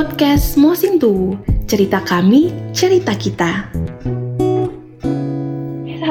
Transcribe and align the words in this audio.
podcast 0.00 0.56
Mosintu. 0.56 1.36
Cerita 1.68 2.00
kami, 2.00 2.72
cerita 2.72 3.12
kita 3.12 3.68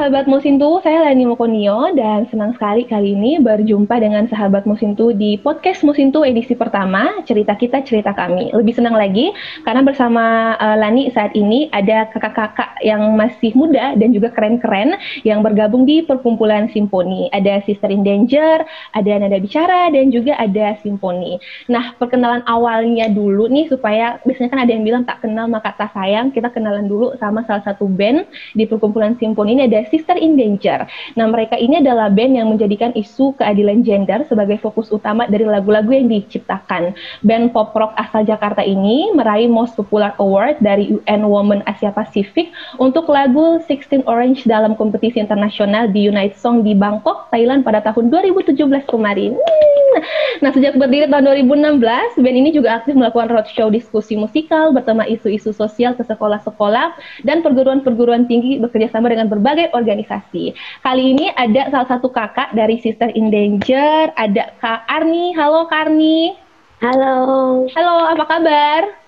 sahabat 0.00 0.24
Musintu, 0.24 0.80
saya 0.80 1.04
Lani 1.04 1.28
Mokonio 1.28 1.92
dan 1.92 2.24
senang 2.32 2.56
sekali 2.56 2.88
kali 2.88 3.12
ini 3.12 3.36
berjumpa 3.36 4.00
dengan 4.00 4.24
sahabat 4.32 4.64
Musintu 4.64 5.12
di 5.12 5.36
podcast 5.36 5.84
Musintu 5.84 6.24
edisi 6.24 6.56
pertama, 6.56 7.20
cerita 7.28 7.52
kita, 7.52 7.84
cerita 7.84 8.16
kami. 8.16 8.48
Lebih 8.48 8.80
senang 8.80 8.96
lagi 8.96 9.28
karena 9.60 9.84
bersama 9.84 10.56
uh, 10.56 10.72
Lani 10.80 11.12
saat 11.12 11.36
ini 11.36 11.68
ada 11.76 12.08
kakak-kakak 12.16 12.80
yang 12.80 13.12
masih 13.12 13.52
muda 13.52 13.92
dan 13.92 14.16
juga 14.16 14.32
keren-keren 14.32 14.96
yang 15.20 15.44
bergabung 15.44 15.84
di 15.84 16.00
perkumpulan 16.00 16.72
Simponi. 16.72 17.28
Ada 17.36 17.60
Sister 17.68 17.92
in 17.92 18.00
Danger, 18.00 18.64
ada 18.96 19.12
Nada 19.20 19.36
Bicara, 19.36 19.92
dan 19.92 20.08
juga 20.08 20.32
ada 20.40 20.80
Simponi. 20.80 21.36
Nah, 21.68 21.92
perkenalan 22.00 22.40
awalnya 22.48 23.12
dulu 23.12 23.52
nih 23.52 23.68
supaya 23.68 24.16
biasanya 24.24 24.48
kan 24.48 24.64
ada 24.64 24.72
yang 24.72 24.80
bilang 24.80 25.04
tak 25.04 25.20
kenal 25.20 25.44
maka 25.44 25.76
tak 25.76 25.92
sayang, 25.92 26.32
kita 26.32 26.48
kenalan 26.48 26.88
dulu 26.88 27.12
sama 27.20 27.44
salah 27.44 27.60
satu 27.68 27.84
band 27.84 28.24
di 28.56 28.64
perkumpulan 28.64 29.12
Simponi 29.20 29.60
ini 29.60 29.68
ada 29.68 29.89
Sister 29.90 30.16
in 30.16 30.38
Danger. 30.38 30.86
Nah, 31.18 31.26
mereka 31.28 31.58
ini 31.58 31.82
adalah 31.82 32.08
band 32.08 32.38
yang 32.38 32.48
menjadikan 32.48 32.94
isu 32.94 33.36
keadilan 33.36 33.82
gender 33.82 34.22
sebagai 34.30 34.62
fokus 34.62 34.88
utama 34.88 35.26
dari 35.26 35.44
lagu-lagu 35.44 35.90
yang 35.90 36.06
diciptakan. 36.06 36.94
Band 37.26 37.52
pop 37.52 37.74
rock 37.74 37.92
asal 37.98 38.22
Jakarta 38.24 38.62
ini 38.62 39.10
meraih 39.12 39.50
Most 39.50 39.74
Popular 39.74 40.14
Award 40.22 40.62
dari 40.62 40.94
UN 40.94 41.26
Women 41.26 41.60
Asia 41.66 41.90
Pacific 41.90 42.54
untuk 42.78 43.10
lagu 43.10 43.58
16 43.66 44.06
Orange 44.06 44.46
dalam 44.46 44.78
kompetisi 44.78 45.18
internasional 45.18 45.90
di 45.90 46.06
United 46.06 46.38
Song 46.38 46.62
di 46.62 46.72
Bangkok, 46.72 47.28
Thailand 47.34 47.66
pada 47.66 47.82
tahun 47.82 48.08
2017 48.08 48.56
kemarin. 48.86 49.34
Nah, 50.40 50.54
sejak 50.54 50.78
berdiri 50.78 51.10
tahun 51.10 51.26
2016, 51.44 52.16
band 52.22 52.36
ini 52.38 52.50
juga 52.54 52.80
aktif 52.80 52.94
melakukan 52.94 53.28
roadshow 53.28 53.68
diskusi 53.68 54.14
musikal 54.14 54.70
bertema 54.70 55.04
isu-isu 55.04 55.50
sosial 55.50 55.92
ke 55.98 56.06
sekolah-sekolah 56.06 56.94
dan 57.26 57.42
perguruan-perguruan 57.42 58.24
tinggi 58.30 58.62
bekerjasama 58.62 59.10
dengan 59.10 59.26
berbagai 59.26 59.74
organisasi. 59.80 60.52
Kali 60.84 61.04
ini 61.16 61.32
ada 61.32 61.72
salah 61.72 61.88
satu 61.88 62.12
kakak 62.12 62.52
dari 62.52 62.78
Sister 62.78 63.08
in 63.16 63.32
Danger, 63.32 64.12
ada 64.14 64.52
Kak 64.60 64.84
Arni. 64.86 65.32
Halo 65.32 65.66
Kak 65.66 65.88
Arni. 65.88 66.36
Halo. 66.80 67.16
Halo, 67.76 67.94
apa 68.08 68.24
kabar? 68.24 69.00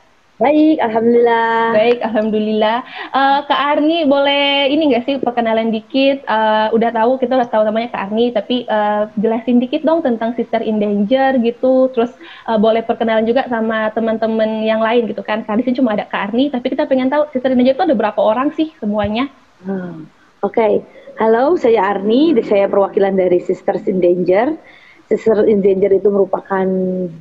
Baik, 0.43 0.83
alhamdulillah. 0.83 1.71
Baik, 1.71 1.99
alhamdulillah. 2.03 2.79
Uh, 3.15 3.47
Kak 3.47 3.61
Arni 3.63 4.03
boleh 4.11 4.75
ini 4.75 4.91
nggak 4.91 5.05
sih 5.07 5.15
perkenalan 5.23 5.71
dikit? 5.71 6.27
Uh, 6.27 6.67
udah 6.75 6.91
tahu 6.91 7.15
kita 7.23 7.39
udah 7.39 7.47
tahu 7.47 7.63
namanya 7.63 7.95
Kak 7.95 8.11
Arni, 8.11 8.35
tapi 8.35 8.67
uh, 8.67 9.07
jelasin 9.23 9.63
dikit 9.63 9.87
dong 9.87 10.03
tentang 10.03 10.35
Sister 10.35 10.59
in 10.59 10.83
Danger 10.83 11.39
gitu. 11.39 11.95
Terus 11.95 12.11
uh, 12.51 12.59
boleh 12.59 12.83
perkenalan 12.83 13.23
juga 13.23 13.47
sama 13.47 13.95
teman-teman 13.95 14.67
yang 14.67 14.83
lain 14.83 15.07
gitu 15.07 15.23
kan. 15.23 15.47
Di 15.47 15.63
sini 15.63 15.79
cuma 15.79 15.95
ada 15.95 16.11
Kak 16.11 16.35
Arni, 16.35 16.51
tapi 16.51 16.75
kita 16.75 16.91
pengen 16.91 17.07
tahu 17.07 17.31
Sister 17.31 17.55
in 17.55 17.63
Danger 17.63 17.79
itu 17.79 17.87
ada 17.87 17.95
berapa 17.95 18.19
orang 18.19 18.51
sih 18.59 18.75
semuanya? 18.83 19.31
Hmm. 19.63 20.11
Oke, 20.43 20.59
okay. 20.59 20.75
halo 21.23 21.55
saya 21.55 21.95
Arni, 21.95 22.35
saya 22.43 22.67
perwakilan 22.67 23.15
dari 23.15 23.39
Sisters 23.39 23.87
in 23.87 24.03
Danger. 24.03 24.59
Sisters 25.07 25.47
in 25.47 25.63
Danger 25.63 25.95
itu 25.95 26.11
merupakan 26.11 26.67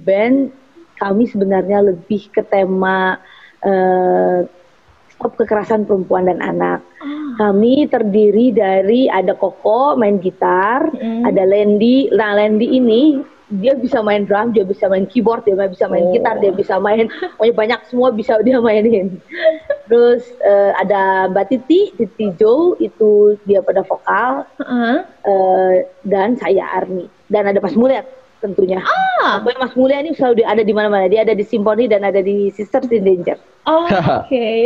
band 0.02 0.50
kami 0.98 1.30
sebenarnya 1.30 1.86
lebih 1.86 2.34
ke 2.34 2.42
tema 2.42 3.22
uh, 3.62 4.42
stop 5.14 5.38
kekerasan 5.38 5.86
perempuan 5.86 6.34
dan 6.34 6.42
anak. 6.42 6.82
Oh. 6.98 7.38
Kami 7.38 7.86
terdiri 7.94 8.58
dari 8.58 9.06
ada 9.06 9.38
Koko 9.38 9.94
main 10.02 10.18
gitar, 10.18 10.90
mm. 10.90 11.22
ada 11.22 11.46
Lendi. 11.46 12.10
Nah 12.18 12.34
Lendi 12.34 12.74
ini 12.74 13.22
dia 13.60 13.76
bisa 13.76 14.00
main 14.00 14.24
drum, 14.24 14.56
dia 14.56 14.64
bisa 14.64 14.88
main 14.88 15.04
keyboard, 15.04 15.44
dia 15.44 15.60
bisa 15.68 15.92
main 15.92 16.08
oh. 16.08 16.12
gitar, 16.16 16.40
dia 16.40 16.56
bisa 16.56 16.80
main 16.80 17.12
pokoknya 17.36 17.56
banyak 17.56 17.80
semua 17.92 18.10
bisa 18.16 18.40
dia 18.48 18.64
mainin. 18.64 19.20
Terus 19.92 20.24
uh, 20.48 20.72
ada 20.80 21.28
Mbak 21.28 21.46
Titi, 21.52 21.92
Titi 22.00 22.32
Jo 22.40 22.80
itu 22.80 23.36
dia 23.44 23.60
pada 23.60 23.84
vokal 23.84 24.48
uh 24.48 24.64
-huh. 24.64 24.98
uh, 25.28 25.74
dan 26.08 26.40
saya 26.40 26.64
Arni 26.80 27.12
dan 27.28 27.52
ada 27.52 27.60
Pas 27.60 27.76
Mulia 27.76 28.08
tentunya. 28.42 28.82
Ah. 28.82 29.40
Pokoknya 29.40 29.60
Mas 29.62 29.74
Mulia 29.78 29.98
ini 30.02 30.12
selalu 30.18 30.42
ada 30.44 30.66
di 30.66 30.74
mana-mana. 30.74 31.06
Dia 31.06 31.22
ada 31.24 31.38
di 31.38 31.46
Simponi 31.46 31.86
dan 31.86 32.02
ada 32.02 32.20
di 32.20 32.50
Sisters 32.50 32.90
in 32.90 33.06
Danger. 33.06 33.38
Oh, 33.70 33.86
Oke, 33.86 33.94
okay. 34.26 34.60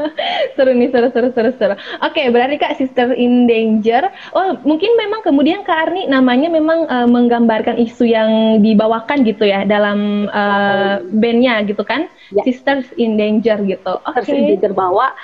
seru 0.58 0.74
nih, 0.74 0.90
seru, 0.90 1.14
seru, 1.14 1.30
seru, 1.30 1.54
seru. 1.62 1.74
Oke, 2.02 2.10
okay, 2.10 2.26
berarti 2.26 2.58
Kak 2.58 2.74
Sister 2.74 3.14
in 3.14 3.46
Danger. 3.46 4.10
Oh, 4.34 4.58
mungkin 4.66 4.98
memang 4.98 5.22
kemudian 5.22 5.62
Kak 5.62 5.86
Arni 5.86 6.10
namanya 6.10 6.50
memang 6.50 6.90
uh, 6.90 7.06
menggambarkan 7.06 7.78
isu 7.78 8.02
yang 8.02 8.58
dibawakan 8.58 9.22
gitu 9.22 9.46
ya 9.46 9.62
dalam 9.62 10.26
uh, 10.26 10.98
bandnya 11.14 11.62
gitu 11.62 11.86
kan? 11.86 12.10
Ya. 12.34 12.42
Sisters 12.42 12.90
in 12.98 13.14
Danger 13.14 13.62
gitu. 13.62 14.02
Sisters 14.10 14.26
okay. 14.26 14.42
in 14.42 14.58
Danger 14.58 14.74
bawa 14.74 15.14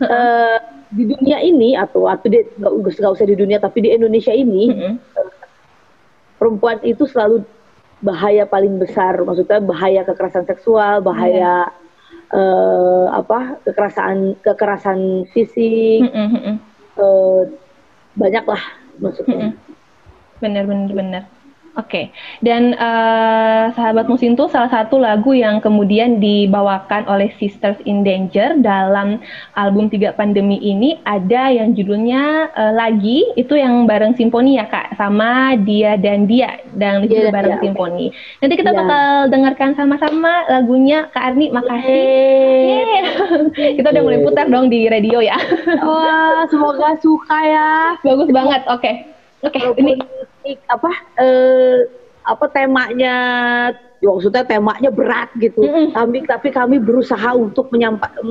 uh, 0.00 0.56
di 0.96 1.12
dunia 1.12 1.44
ini 1.44 1.76
atau 1.76 2.08
atau 2.08 2.24
di 2.24 2.40
nggak 2.56 3.12
usah 3.12 3.28
di 3.28 3.36
dunia 3.36 3.60
tapi 3.60 3.84
di 3.84 3.92
Indonesia 3.92 4.32
ini. 4.32 4.72
Mm 4.72 4.76
-hmm 4.80 5.31
perempuan 6.42 6.82
itu 6.82 7.06
selalu 7.06 7.46
bahaya 8.02 8.42
paling 8.50 8.82
besar, 8.82 9.14
maksudnya 9.22 9.62
bahaya 9.62 10.02
kekerasan 10.02 10.42
seksual, 10.42 10.98
bahaya 11.06 11.70
yeah. 11.70 12.34
uh, 12.34 13.14
apa 13.14 13.62
kekerasan 13.62 14.34
kekerasan 14.42 15.22
fisik, 15.30 16.02
mm 16.02 16.10
-hmm. 16.10 16.54
uh, 16.98 17.46
banyak 18.18 18.42
lah 18.42 18.62
maksudnya. 18.98 19.54
Benar, 20.42 20.66
benar, 20.66 20.90
benar. 20.90 21.22
Oke, 21.72 21.88
okay. 21.88 22.04
dan 22.44 22.76
uh, 22.76 23.72
sahabat 23.72 24.04
musim 24.04 24.36
itu 24.36 24.44
salah 24.52 24.68
satu 24.68 25.00
lagu 25.00 25.32
yang 25.32 25.56
kemudian 25.56 26.20
dibawakan 26.20 27.08
oleh 27.08 27.32
Sisters 27.40 27.80
in 27.88 28.04
Danger 28.04 28.60
dalam 28.60 29.24
album 29.56 29.88
Tiga 29.88 30.12
Pandemi 30.12 30.60
ini 30.60 31.00
ada 31.08 31.48
yang 31.48 31.72
judulnya 31.72 32.52
uh, 32.52 32.76
lagi 32.76 33.24
itu 33.40 33.56
yang 33.56 33.88
bareng 33.88 34.12
Simponi 34.20 34.60
ya 34.60 34.68
kak, 34.68 35.00
sama 35.00 35.56
dia 35.64 35.96
dan 35.96 36.28
dia 36.28 36.60
dan 36.76 37.08
yeah, 37.08 37.32
bareng 37.32 37.56
yeah, 37.56 37.62
Simponi. 37.64 38.06
Okay. 38.12 38.40
Nanti 38.44 38.54
kita 38.60 38.70
yeah. 38.72 38.78
bakal 38.84 39.06
dengarkan 39.32 39.70
sama-sama 39.72 40.32
lagunya 40.52 41.08
Kak 41.08 41.24
Arni, 41.32 41.48
makasih. 41.48 42.04
Yeah. 42.68 43.00
Yeah. 43.00 43.74
kita 43.80 43.96
udah 43.96 44.02
mulai 44.04 44.20
putar 44.20 44.46
dong 44.52 44.68
di 44.68 44.92
radio 44.92 45.24
ya. 45.24 45.40
Wah, 45.88 46.44
semoga 46.52 47.00
suka 47.00 47.38
ya. 47.48 47.96
Bagus 48.04 48.28
banget, 48.28 48.60
oke. 48.68 48.84
Okay. 48.84 49.21
Oke, 49.42 49.58
okay, 49.58 49.74
ini 49.82 49.98
apa 50.70 50.90
eh, 51.18 51.78
apa 52.22 52.46
temanya 52.54 53.16
ya 53.98 54.08
maksudnya 54.10 54.46
temanya 54.46 54.90
berat 54.94 55.34
gitu. 55.38 55.66
Mm 55.66 55.70
-hmm. 55.70 55.86
Tapi 55.94 56.18
tapi 56.26 56.48
kami 56.54 56.76
berusaha 56.78 57.34
untuk 57.34 57.70
menyampaikan 57.74 58.22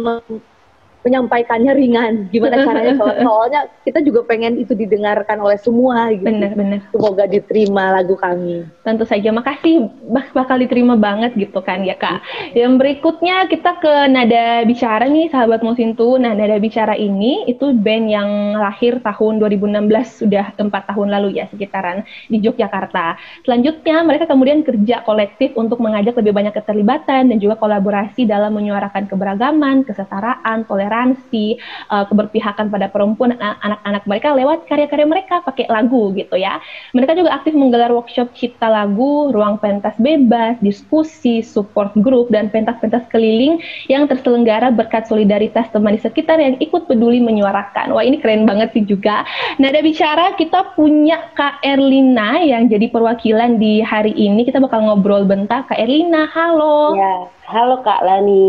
menyampaikannya 1.02 1.74
ringan. 1.74 2.14
Gimana 2.30 2.62
caranya? 2.68 2.94
Soalnya 2.98 3.62
kita 3.86 4.00
juga 4.06 4.26
pengen 4.26 4.58
itu 4.62 4.74
didengarkan 4.78 5.42
oleh 5.42 5.58
semua. 5.58 6.14
Gitu. 6.14 6.26
Benar, 6.26 6.54
benar. 6.54 6.80
Semoga 6.94 7.26
diterima 7.26 8.02
lagu 8.02 8.16
kami. 8.18 8.66
Tentu 8.86 9.04
saja. 9.06 9.30
Makasih 9.34 9.90
bakal 10.34 10.62
diterima 10.62 10.96
banget 10.96 11.34
gitu 11.36 11.60
kan 11.66 11.82
ya 11.82 11.98
kak. 11.98 12.22
Yang 12.54 12.74
berikutnya 12.78 13.50
kita 13.50 13.82
ke 13.82 13.94
Nada 14.10 14.64
Bicara 14.66 15.10
nih 15.10 15.34
sahabat 15.34 15.66
Musintu. 15.66 16.22
Nah 16.22 16.38
Nada 16.38 16.58
Bicara 16.62 16.94
ini 16.94 17.50
itu 17.50 17.74
band 17.74 18.06
yang 18.08 18.30
lahir 18.58 19.02
tahun 19.02 19.42
2016 19.42 20.22
sudah 20.26 20.54
empat 20.58 20.94
tahun 20.94 21.10
lalu 21.10 21.42
ya 21.42 21.50
sekitaran 21.50 22.06
di 22.30 22.38
Yogyakarta. 22.42 23.18
Selanjutnya 23.46 24.06
mereka 24.06 24.30
kemudian 24.30 24.62
kerja 24.62 25.02
kolektif 25.04 25.58
untuk 25.58 25.82
mengajak 25.82 26.14
lebih 26.22 26.34
banyak 26.36 26.54
keterlibatan 26.54 27.34
dan 27.34 27.38
juga 27.42 27.58
kolaborasi 27.58 28.30
dalam 28.30 28.54
menyuarakan 28.54 29.10
keberagaman, 29.10 29.84
kesetaraan, 29.88 30.64
toleransi 30.70 30.91
toleransi, 30.92 31.56
uh, 31.88 32.04
keberpihakan 32.12 32.68
pada 32.68 32.92
perempuan 32.92 33.40
anak-anak 33.40 34.04
mereka 34.04 34.36
lewat 34.36 34.68
karya-karya 34.68 35.08
mereka 35.08 35.40
pakai 35.40 35.72
lagu 35.72 36.12
gitu 36.12 36.36
ya. 36.36 36.60
Mereka 36.92 37.16
juga 37.16 37.40
aktif 37.40 37.56
menggelar 37.56 37.96
workshop 37.96 38.36
cipta 38.36 38.68
lagu, 38.68 39.32
ruang 39.32 39.56
pentas 39.64 39.96
bebas, 39.96 40.60
diskusi, 40.60 41.40
support 41.40 41.96
group 42.04 42.28
dan 42.36 42.52
pentas-pentas 42.52 43.08
keliling 43.08 43.64
yang 43.88 44.04
terselenggara 44.12 44.68
berkat 44.76 45.08
solidaritas 45.08 45.72
teman 45.72 45.96
di 45.96 46.04
sekitar 46.04 46.36
yang 46.44 46.60
ikut 46.60 46.92
peduli 46.92 47.24
menyuarakan. 47.24 47.96
Wah, 47.96 48.04
ini 48.04 48.20
keren 48.20 48.44
banget 48.44 48.76
sih 48.76 48.84
juga. 48.84 49.24
Nah, 49.64 49.72
ada 49.72 49.80
bicara 49.80 50.36
kita 50.36 50.76
punya 50.76 51.32
Kak 51.40 51.64
Erlina 51.64 52.44
yang 52.44 52.68
jadi 52.68 52.92
perwakilan 52.92 53.56
di 53.56 53.80
hari 53.80 54.12
ini. 54.12 54.44
Kita 54.44 54.60
bakal 54.60 54.84
ngobrol 54.84 55.24
bentar. 55.24 55.64
Kak 55.72 55.80
Erlina, 55.80 56.28
halo. 56.36 57.00
Ya. 57.00 57.32
Halo 57.52 57.84
Kak 57.84 58.00
Lani. 58.08 58.48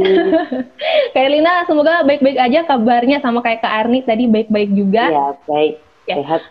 Kak 1.14 1.24
Elina, 1.26 1.66
semoga 1.66 2.06
baik-baik 2.06 2.31
aja 2.36 2.64
kabarnya 2.68 3.18
sama 3.20 3.40
kayak 3.40 3.64
Kak 3.64 3.74
Arni 3.86 4.04
tadi 4.04 4.28
baik-baik 4.28 4.70
juga. 4.72 5.04
Iya, 5.08 5.26
baik. 5.48 5.74
Ya. 6.06 6.16
Sehat. 6.20 6.42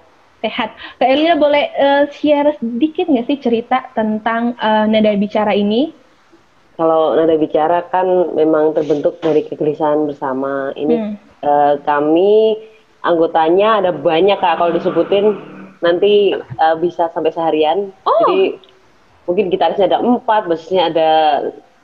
Sehat. 0.42 0.70
Kak 0.98 1.08
Elina 1.10 1.38
boleh 1.38 1.70
uh, 1.78 2.04
share 2.10 2.58
sedikit 2.58 3.06
nggak 3.06 3.28
sih 3.30 3.38
cerita 3.38 3.90
tentang 3.94 4.58
uh, 4.58 4.90
nada 4.90 5.14
bicara 5.14 5.54
ini? 5.54 5.94
Kalau 6.80 7.14
nada 7.14 7.38
bicara 7.38 7.86
kan 7.94 8.34
memang 8.34 8.74
terbentuk 8.74 9.22
dari 9.22 9.46
kegelisahan 9.46 10.10
bersama. 10.10 10.74
Ini 10.74 10.96
hmm. 10.98 11.14
uh, 11.46 11.74
kami 11.86 12.58
anggotanya 13.06 13.86
ada 13.86 13.92
banyak 13.94 14.38
Kak 14.42 14.58
kalau 14.58 14.74
disebutin 14.74 15.38
nanti 15.86 16.34
uh, 16.38 16.78
bisa 16.78 17.10
sampai 17.14 17.34
seharian. 17.34 17.94
Oh. 18.06 18.14
Jadi 18.26 18.58
mungkin 19.30 19.54
gitarisnya 19.54 19.94
ada 19.94 20.02
empat, 20.02 20.50
bassnya 20.50 20.90
ada 20.90 21.10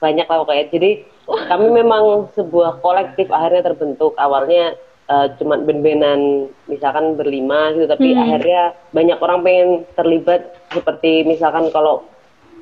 banyak 0.01 0.25
lah 0.25 0.37
pokoknya. 0.41 0.65
Jadi 0.73 0.91
kami 1.27 1.67
memang 1.83 2.31
sebuah 2.33 2.79
kolektif 2.79 3.27
akhirnya 3.27 3.67
terbentuk. 3.67 4.15
Awalnya 4.15 4.79
uh, 5.11 5.27
cuma 5.35 5.59
ben-benan 5.59 6.47
misalkan 6.71 7.19
berlima 7.19 7.75
gitu, 7.75 7.87
tapi 7.87 8.15
hmm. 8.15 8.21
akhirnya 8.23 8.61
banyak 8.95 9.17
orang 9.19 9.39
pengen 9.43 9.69
terlibat 9.99 10.41
seperti 10.71 11.27
misalkan 11.27 11.67
kalau 11.75 12.07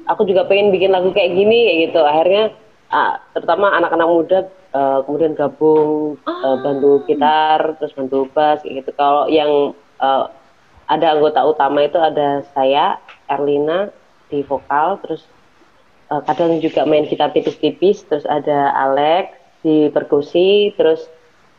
aku 0.10 0.26
juga 0.26 0.50
pengen 0.50 0.74
bikin 0.74 0.94
lagu 0.94 1.14
kayak 1.14 1.38
gini 1.38 1.60
kayak 1.70 1.80
gitu. 1.92 2.02
Akhirnya 2.02 2.44
uh, 2.90 3.14
terutama 3.38 3.74
anak-anak 3.78 4.08
muda 4.10 4.40
uh, 4.74 5.00
kemudian 5.06 5.38
gabung 5.38 6.18
oh. 6.18 6.30
uh, 6.30 6.58
bantu 6.62 7.06
gitar 7.06 7.78
terus 7.78 7.94
bantu 7.94 8.26
bass 8.34 8.66
kayak 8.66 8.86
gitu. 8.86 8.92
Kalau 8.98 9.30
yang 9.30 9.78
uh, 10.02 10.26
ada 10.86 11.18
anggota 11.18 11.42
utama 11.42 11.82
itu 11.82 11.98
ada 11.98 12.46
saya, 12.54 13.02
Erlina 13.26 13.90
di 14.30 14.46
vokal, 14.46 15.02
terus 15.02 15.26
uh, 16.10 16.22
kadang 16.26 16.62
juga 16.62 16.86
main 16.86 17.08
gitar 17.10 17.32
tipis-tipis, 17.34 18.06
terus 18.06 18.26
ada 18.28 18.74
Alex 18.74 19.34
di 19.66 19.90
perkusi, 19.90 20.74
terus 20.78 21.10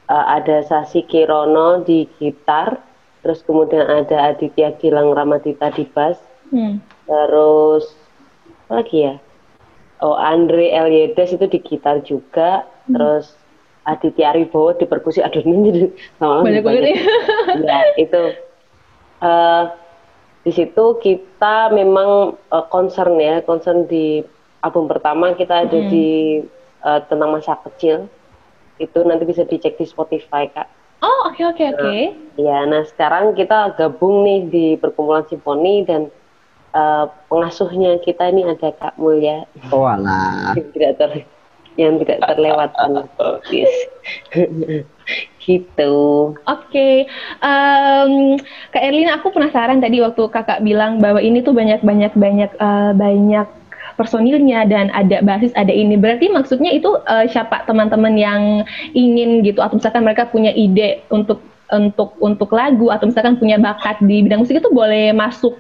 uh, 0.07 0.25
ada 0.31 0.63
Sasi 0.67 1.03
Kirono 1.03 1.83
di 1.83 2.07
gitar, 2.19 2.79
terus 3.23 3.43
kemudian 3.43 3.87
ada 3.87 4.35
Aditya 4.35 4.75
Gilang 4.79 5.15
Ramadita 5.15 5.75
di 5.75 5.85
bass, 5.91 6.19
hmm. 6.55 6.79
terus 7.07 7.91
apa 8.67 8.83
lagi 8.83 8.99
ya? 9.07 9.15
Oh 10.05 10.13
Andre 10.13 10.77
Eliedes 10.77 11.33
itu 11.33 11.47
di 11.49 11.59
gitar 11.63 12.05
juga, 12.05 12.69
hmm. 12.87 12.95
terus 12.95 13.33
Aditya 13.87 14.35
Aribowo 14.35 14.75
di 14.75 14.85
perkusi. 14.85 15.23
Aduh 15.23 15.41
ini 15.47 15.95
sama 16.19 16.43
banyak 16.43 16.63
banget 16.67 16.83
ya. 16.91 16.95
ya 17.63 17.81
itu 17.95 18.23
uh, 19.23 19.71
di 20.43 20.53
situ 20.55 20.85
kita 21.03 21.71
memang 21.75 22.35
uh, 22.51 22.65
concern 22.71 23.19
ya, 23.19 23.43
concern 23.47 23.87
di 23.87 24.23
album 24.65 24.89
pertama 24.89 25.35
kita 25.35 25.69
ada 25.69 25.79
hmm. 25.79 25.89
di 25.91 26.09
uh, 26.85 27.01
tentang 27.05 27.35
masa 27.35 27.59
kecil. 27.67 28.09
Itu 28.77 29.05
nanti 29.09 29.25
bisa 29.25 29.49
dicek 29.49 29.81
di 29.81 29.89
Spotify, 29.89 30.49
Kak. 30.53 30.69
Oh, 31.05 31.29
oke 31.29 31.37
okay, 31.37 31.45
oke 31.45 31.57
okay, 31.57 31.67
oke. 31.73 31.81
Okay. 31.81 32.03
Nah, 32.13 32.41
ya, 32.41 32.59
nah 32.65 32.83
sekarang 32.89 33.37
kita 33.37 33.77
gabung 33.77 34.25
nih 34.25 34.41
di 34.49 34.67
perkumpulan 34.81 35.29
simfoni 35.29 35.85
dan 35.85 36.09
uh, 36.73 37.09
pengasuhnya 37.29 38.01
kita 38.01 38.33
ini 38.33 38.49
ada 38.49 38.73
Kak 38.73 38.97
Mulya. 38.97 39.45
Oh, 39.73 39.85
alah. 39.85 40.57
tidak 40.57 40.97
ter 40.97 41.11
yang 41.77 42.01
tidak 42.01 42.25
terlewatkan. 42.25 43.05
yes. 43.53 43.75
gitu. 45.47 45.97
Oke, 46.35 46.43
okay. 46.43 46.95
um, 47.39 48.35
Kak 48.75 48.83
Erlina, 48.83 49.23
aku 49.23 49.31
penasaran 49.31 49.79
tadi 49.79 50.03
waktu 50.03 50.27
kakak 50.27 50.65
bilang 50.67 50.99
bahwa 50.99 51.23
ini 51.23 51.39
tuh 51.45 51.55
banyak 51.55 51.87
banyak 51.87 52.13
banyak 52.19 52.51
uh, 52.59 52.91
banyak 52.97 53.47
personilnya 53.97 54.69
dan 54.69 54.93
ada 54.93 55.25
basis 55.25 55.51
ada 55.57 55.73
ini 55.73 55.97
berarti 55.97 56.29
maksudnya 56.29 56.71
itu 56.71 57.01
uh, 57.09 57.25
siapa 57.27 57.65
teman-teman 57.65 58.15
yang 58.15 58.43
ingin 58.93 59.43
gitu 59.43 59.65
atau 59.65 59.81
misalkan 59.81 60.05
mereka 60.05 60.29
punya 60.29 60.53
ide 60.53 61.03
untuk 61.09 61.41
untuk 61.73 62.15
untuk 62.23 62.51
lagu 62.55 62.95
atau 62.95 63.11
misalkan 63.11 63.41
punya 63.41 63.59
bakat 63.59 63.99
di 64.05 64.23
bidang 64.23 64.45
musik 64.45 64.63
itu 64.63 64.71
boleh 64.71 65.11
masuk 65.11 65.57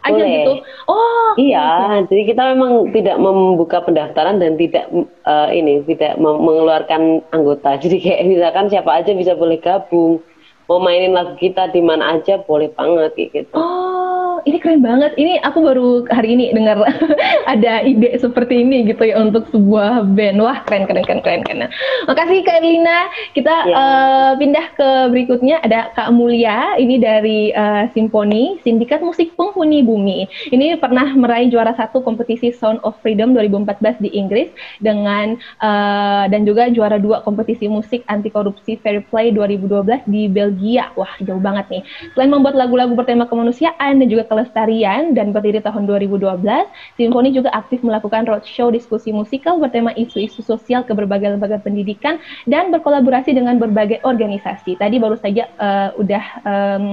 aja 0.00 0.16
Boleh. 0.16 0.32
gitu. 0.32 0.52
Oh. 0.88 1.30
Iya, 1.36 1.60
okay. 1.60 2.08
jadi 2.08 2.22
kita 2.32 2.42
memang 2.56 2.88
tidak 2.90 3.16
membuka 3.20 3.84
pendaftaran 3.84 4.40
dan 4.40 4.56
tidak 4.56 4.88
uh, 5.28 5.52
ini 5.52 5.84
tidak 5.84 6.16
mengeluarkan 6.16 7.20
anggota. 7.36 7.76
Jadi 7.76 8.00
kayak 8.00 8.24
misalkan 8.24 8.72
siapa 8.72 8.90
aja 8.96 9.12
bisa 9.12 9.36
boleh 9.36 9.60
gabung. 9.60 10.24
Mau 10.72 10.80
mainin 10.80 11.12
lagu 11.12 11.36
kita 11.36 11.68
di 11.68 11.84
mana 11.84 12.16
aja 12.16 12.40
boleh 12.40 12.72
banget 12.72 13.12
gitu. 13.18 13.52
Oh 13.52 13.99
ini 14.46 14.58
keren 14.62 14.80
banget. 14.80 15.12
Ini 15.16 15.42
aku 15.44 15.58
baru 15.60 15.88
hari 16.08 16.36
ini 16.38 16.54
dengar 16.56 16.80
ada 17.52 17.84
ide 17.84 18.16
seperti 18.16 18.64
ini 18.64 18.88
gitu 18.88 19.04
ya 19.04 19.20
untuk 19.20 19.50
sebuah 19.52 20.08
band. 20.16 20.40
Wah, 20.40 20.64
keren 20.64 20.88
keren 20.88 21.04
keren 21.04 21.20
keren 21.20 21.42
keren. 21.44 21.68
Makasih 22.08 22.40
Kak 22.46 22.60
Lina. 22.64 22.98
Kita 23.36 23.54
yeah. 23.66 23.70
Ya. 23.70 23.76
uh, 23.76 24.32
pindah 24.40 24.66
ke 24.74 24.88
berikutnya 25.12 25.60
ada 25.60 25.92
Kak 25.92 26.10
Mulia. 26.16 26.80
Ini 26.80 26.96
dari 26.96 27.52
uh, 27.52 27.90
Simponi 27.92 28.56
Sindikat 28.64 29.04
Musik 29.04 29.36
Penghuni 29.36 29.84
Bumi. 29.84 30.24
Ini 30.48 30.80
pernah 30.80 31.12
meraih 31.12 31.52
juara 31.52 31.76
satu 31.76 32.00
kompetisi 32.00 32.54
Sound 32.54 32.80
of 32.80 32.96
Freedom 33.04 33.36
2014 33.36 34.00
di 34.00 34.10
Inggris 34.16 34.48
dengan 34.80 35.36
uh, 35.60 36.24
dan 36.30 36.48
juga 36.48 36.72
juara 36.72 36.96
dua 36.96 37.20
kompetisi 37.20 37.68
musik 37.68 38.06
anti 38.08 38.32
korupsi 38.32 38.80
Fair 38.80 39.04
Play 39.12 39.34
2012 39.34 40.08
di 40.08 40.26
Belgia. 40.30 40.88
Wah, 40.96 41.12
jauh 41.20 41.42
banget 41.42 41.66
nih. 41.68 41.82
Selain 42.16 42.30
membuat 42.32 42.56
lagu-lagu 42.56 42.96
bertema 42.96 43.28
kemanusiaan 43.28 44.00
dan 44.00 44.06
juga 44.08 44.29
Kelestarian 44.30 45.12
dan 45.18 45.34
berdiri 45.34 45.58
tahun 45.58 45.90
2012, 45.90 46.46
Simfoni 46.94 47.34
juga 47.34 47.50
aktif 47.50 47.82
melakukan 47.82 48.30
roadshow 48.30 48.70
diskusi 48.70 49.10
musikal 49.10 49.58
bertema 49.58 49.90
isu-isu 49.98 50.38
sosial 50.40 50.86
ke 50.86 50.94
berbagai 50.94 51.34
lembaga 51.34 51.58
pendidikan 51.58 52.22
dan 52.46 52.70
berkolaborasi 52.70 53.34
dengan 53.34 53.58
berbagai 53.58 53.98
organisasi. 54.06 54.78
Tadi 54.78 54.96
baru 55.02 55.18
saja 55.18 55.50
uh, 55.58 55.90
udah 55.98 56.24
um, 56.46 56.84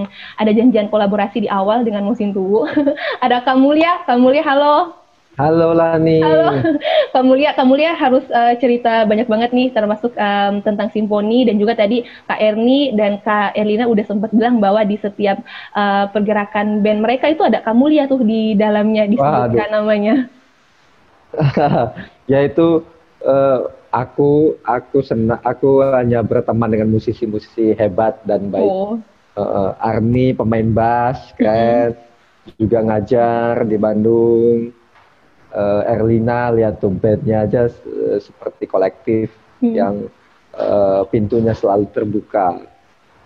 ada 0.42 0.50
janjian 0.50 0.90
kolaborasi 0.90 1.46
di 1.46 1.50
awal 1.54 1.86
dengan 1.86 2.10
Musim 2.10 2.34
Tuwu. 2.34 2.66
ada 3.26 3.46
Kamulia, 3.46 4.02
Kamulia 4.10 4.42
halo. 4.42 5.07
Halo 5.38 5.70
Lani. 5.78 6.18
Halo, 6.26 6.66
Kak 7.14 7.22
Mulia. 7.22 7.54
Kak 7.54 7.70
Mulia 7.70 7.94
harus 7.94 8.26
uh, 8.34 8.58
cerita 8.58 9.06
banyak 9.06 9.30
banget 9.30 9.54
nih, 9.54 9.70
termasuk 9.70 10.18
um, 10.18 10.66
tentang 10.66 10.90
simfoni 10.90 11.46
dan 11.46 11.62
juga 11.62 11.78
tadi 11.78 12.02
Kak 12.26 12.42
Erni 12.42 12.98
dan 12.98 13.22
Kak 13.22 13.54
Erlina 13.54 13.86
udah 13.86 14.02
sempat 14.02 14.34
bilang 14.34 14.58
bahwa 14.58 14.82
di 14.82 14.98
setiap 14.98 15.38
uh, 15.78 16.10
pergerakan 16.10 16.82
band 16.82 17.06
mereka 17.06 17.30
itu 17.30 17.46
ada 17.46 17.62
Kak 17.62 17.78
Mulia 17.78 18.10
tuh 18.10 18.26
di 18.26 18.58
dalamnya 18.58 19.06
disebutkan 19.06 19.70
Wah, 19.70 19.76
namanya. 19.78 20.26
Yaitu 22.34 22.82
uh, 23.22 23.70
aku 23.94 24.58
aku 24.66 25.06
senang 25.06 25.38
aku 25.46 25.86
hanya 25.86 26.26
berteman 26.26 26.74
dengan 26.74 26.90
musisi-musisi 26.90 27.78
hebat 27.78 28.18
dan 28.26 28.50
baik. 28.50 28.66
Oh. 28.66 28.98
Uh, 29.38 29.78
Arni 29.78 30.34
pemain 30.34 30.66
bass, 30.74 31.30
keren. 31.38 31.94
-hmm. 31.94 32.58
Juga 32.58 32.82
ngajar 32.82 33.70
di 33.70 33.78
Bandung 33.78 34.74
uh, 35.58 35.82
Erlina 35.90 36.54
lihat 36.54 36.78
bednya 37.02 37.50
aja 37.50 37.66
uh, 37.66 38.20
seperti 38.22 38.70
kolektif 38.70 39.34
hmm. 39.66 39.74
yang 39.74 39.96
uh, 40.54 41.02
pintunya 41.10 41.58
selalu 41.58 41.90
terbuka. 41.90 42.62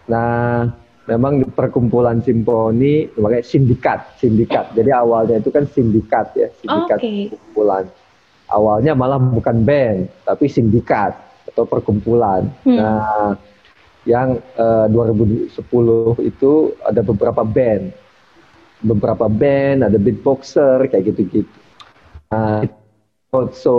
Nah, 0.07 0.71
memang 1.11 1.43
di 1.43 1.45
perkumpulan 1.51 2.23
simfoni 2.23 3.11
makanya 3.19 3.43
sindikat, 3.43 3.99
sindikat. 4.17 4.71
Jadi 4.71 4.89
awalnya 4.95 5.43
itu 5.43 5.51
kan 5.51 5.67
sindikat 5.67 6.31
ya, 6.39 6.47
sindikat 6.63 6.97
okay. 6.97 7.27
perkumpulan. 7.27 7.85
Awalnya 8.51 8.91
malah 8.95 9.19
bukan 9.19 9.63
band, 9.63 10.11
tapi 10.27 10.51
sindikat 10.51 11.15
atau 11.51 11.63
perkumpulan. 11.63 12.47
Hmm. 12.67 12.75
Nah, 12.79 13.31
yang 14.03 14.41
uh, 14.57 14.89
2010 14.89 15.55
itu 16.25 16.51
ada 16.83 17.01
beberapa 17.05 17.45
band. 17.45 17.95
Beberapa 18.81 19.29
band, 19.29 19.85
ada 19.85 19.97
beatboxer 20.01 20.89
kayak 20.89 21.13
gitu-gitu. 21.13 21.60
Uh, 22.31 22.63
so 23.51 23.75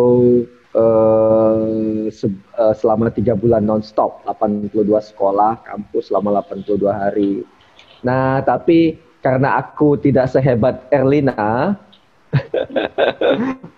uh, 0.77 2.05
se 2.13 2.29
uh, 2.61 2.77
selama 2.77 3.09
tiga 3.09 3.33
bulan 3.33 3.65
nonstop, 3.65 4.21
82 4.29 4.85
sekolah, 5.13 5.65
kampus 5.65 6.13
selama 6.13 6.45
82 6.45 6.93
hari. 6.93 7.33
Nah, 8.05 8.45
tapi 8.45 9.01
karena 9.25 9.57
aku 9.57 9.97
tidak 9.97 10.29
sehebat 10.29 10.85
Erlina, 10.93 11.81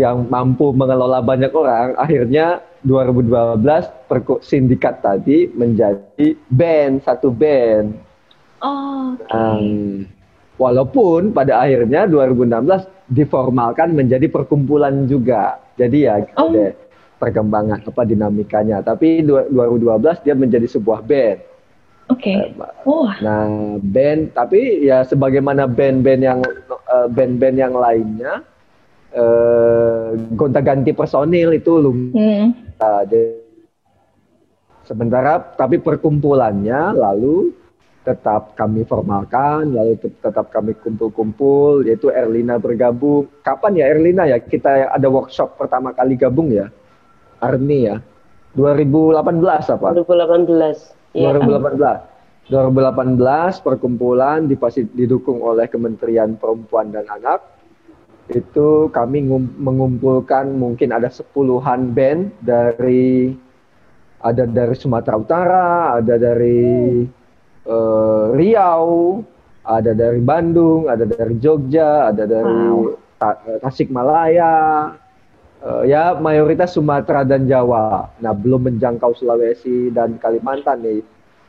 yang 0.00 0.24
mampu 0.30 0.72
mengelola 0.72 1.20
banyak 1.20 1.52
orang, 1.52 1.92
akhirnya 1.98 2.62
2012 2.86 3.60
perku 4.08 4.40
sindikat 4.40 5.04
tadi 5.04 5.50
menjadi 5.52 6.38
band, 6.48 7.04
satu 7.04 7.28
band. 7.28 7.98
Oh, 8.60 9.16
okay. 9.16 9.34
um, 9.34 10.04
walaupun 10.60 11.32
pada 11.32 11.64
akhirnya 11.64 12.04
2016 12.04 12.84
diformalkan 13.08 13.96
menjadi 13.96 14.28
perkumpulan 14.28 15.08
juga. 15.08 15.56
Jadi 15.80 16.04
ya 16.04 16.20
oh. 16.36 16.52
ada 16.52 16.76
perkembangan 17.16 17.80
apa 17.88 18.02
dinamikanya. 18.04 18.84
Tapi 18.84 19.24
2012 19.24 20.20
dia 20.28 20.36
menjadi 20.36 20.68
sebuah 20.68 21.00
band. 21.08 21.38
Oke. 22.12 22.36
Okay. 22.36 22.36
Eh, 22.52 22.84
oh. 22.84 23.08
Nah, 23.24 23.80
band 23.80 24.36
tapi 24.36 24.84
ya 24.84 25.00
sebagaimana 25.08 25.64
band-band 25.64 26.20
yang 26.20 26.40
eh, 26.44 27.06
band-band 27.08 27.56
yang 27.56 27.72
lainnya 27.72 28.44
uh, 29.14 30.12
gonta-ganti 30.36 30.92
personil 30.92 31.56
itu 31.56 31.72
lumrah. 31.80 32.12
Hmm. 32.14 32.46
Uh, 32.80 33.02
sementara 34.84 35.38
tapi 35.54 35.78
perkumpulannya 35.78 36.98
lalu 36.98 37.54
tetap 38.10 38.58
kami 38.58 38.82
formalkan, 38.82 39.70
lalu 39.70 39.94
tetap 40.02 40.50
kami 40.50 40.74
kumpul-kumpul, 40.82 41.86
yaitu 41.86 42.10
Erlina 42.10 42.58
bergabung. 42.58 43.30
Kapan 43.46 43.78
ya 43.78 43.86
Erlina 43.86 44.26
ya 44.26 44.42
kita 44.42 44.90
ada 44.90 45.06
workshop 45.06 45.54
pertama 45.54 45.94
kali 45.94 46.18
gabung 46.18 46.50
ya? 46.50 46.66
Arni 47.38 47.86
ya? 47.86 48.02
2018 48.58 49.22
apa? 49.70 49.88
2018. 49.94 51.14
Ya. 51.14 51.30
2018. 51.38 52.10
2018 52.50 53.62
perkumpulan 53.62 54.50
dipasti 54.50 54.82
didukung 54.90 55.38
oleh 55.38 55.70
Kementerian 55.70 56.34
Perempuan 56.34 56.90
dan 56.90 57.06
Anak. 57.06 57.62
itu 58.30 58.86
kami 58.94 59.26
mengumpulkan 59.58 60.54
mungkin 60.54 60.94
ada 60.94 61.10
sepuluhan 61.10 61.90
band 61.90 62.30
dari 62.38 63.34
ada 64.22 64.46
dari 64.46 64.74
Sumatera 64.78 65.16
Utara, 65.18 65.68
ada 65.98 66.14
dari 66.14 67.02
uh, 67.70 68.34
Riau, 68.34 69.22
ada 69.62 69.94
dari 69.94 70.18
Bandung, 70.18 70.90
ada 70.90 71.06
dari 71.06 71.38
Jogja, 71.38 72.10
ada 72.10 72.26
dari 72.26 72.58
wow. 72.66 72.98
Tasikmalaya, 73.62 74.56
uh, 75.62 75.82
ya 75.86 76.18
mayoritas 76.18 76.74
Sumatera 76.74 77.22
dan 77.22 77.46
Jawa. 77.46 78.10
Nah 78.18 78.32
belum 78.34 78.66
menjangkau 78.74 79.14
Sulawesi 79.14 79.94
dan 79.94 80.18
Kalimantan 80.18 80.82
nih. 80.82 81.00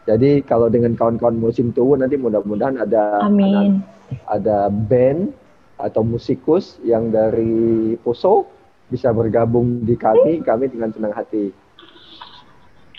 Jadi 0.06 0.42
kalau 0.46 0.68
dengan 0.70 0.98
kawan-kawan 0.98 1.38
musim 1.38 1.70
tua 1.74 1.94
nanti 1.94 2.18
mudah-mudahan 2.18 2.82
ada 2.82 3.22
Amin. 3.22 3.82
ada, 4.26 4.42
ada 4.42 4.58
band 4.74 5.30
atau 5.78 6.02
musikus 6.02 6.78
yang 6.82 7.14
dari 7.14 7.94
Poso 8.02 8.50
bisa 8.92 9.14
bergabung 9.16 9.88
di 9.88 9.96
kami, 9.96 10.44
kami 10.44 10.68
dengan 10.68 10.92
senang 10.92 11.16
hati. 11.16 11.54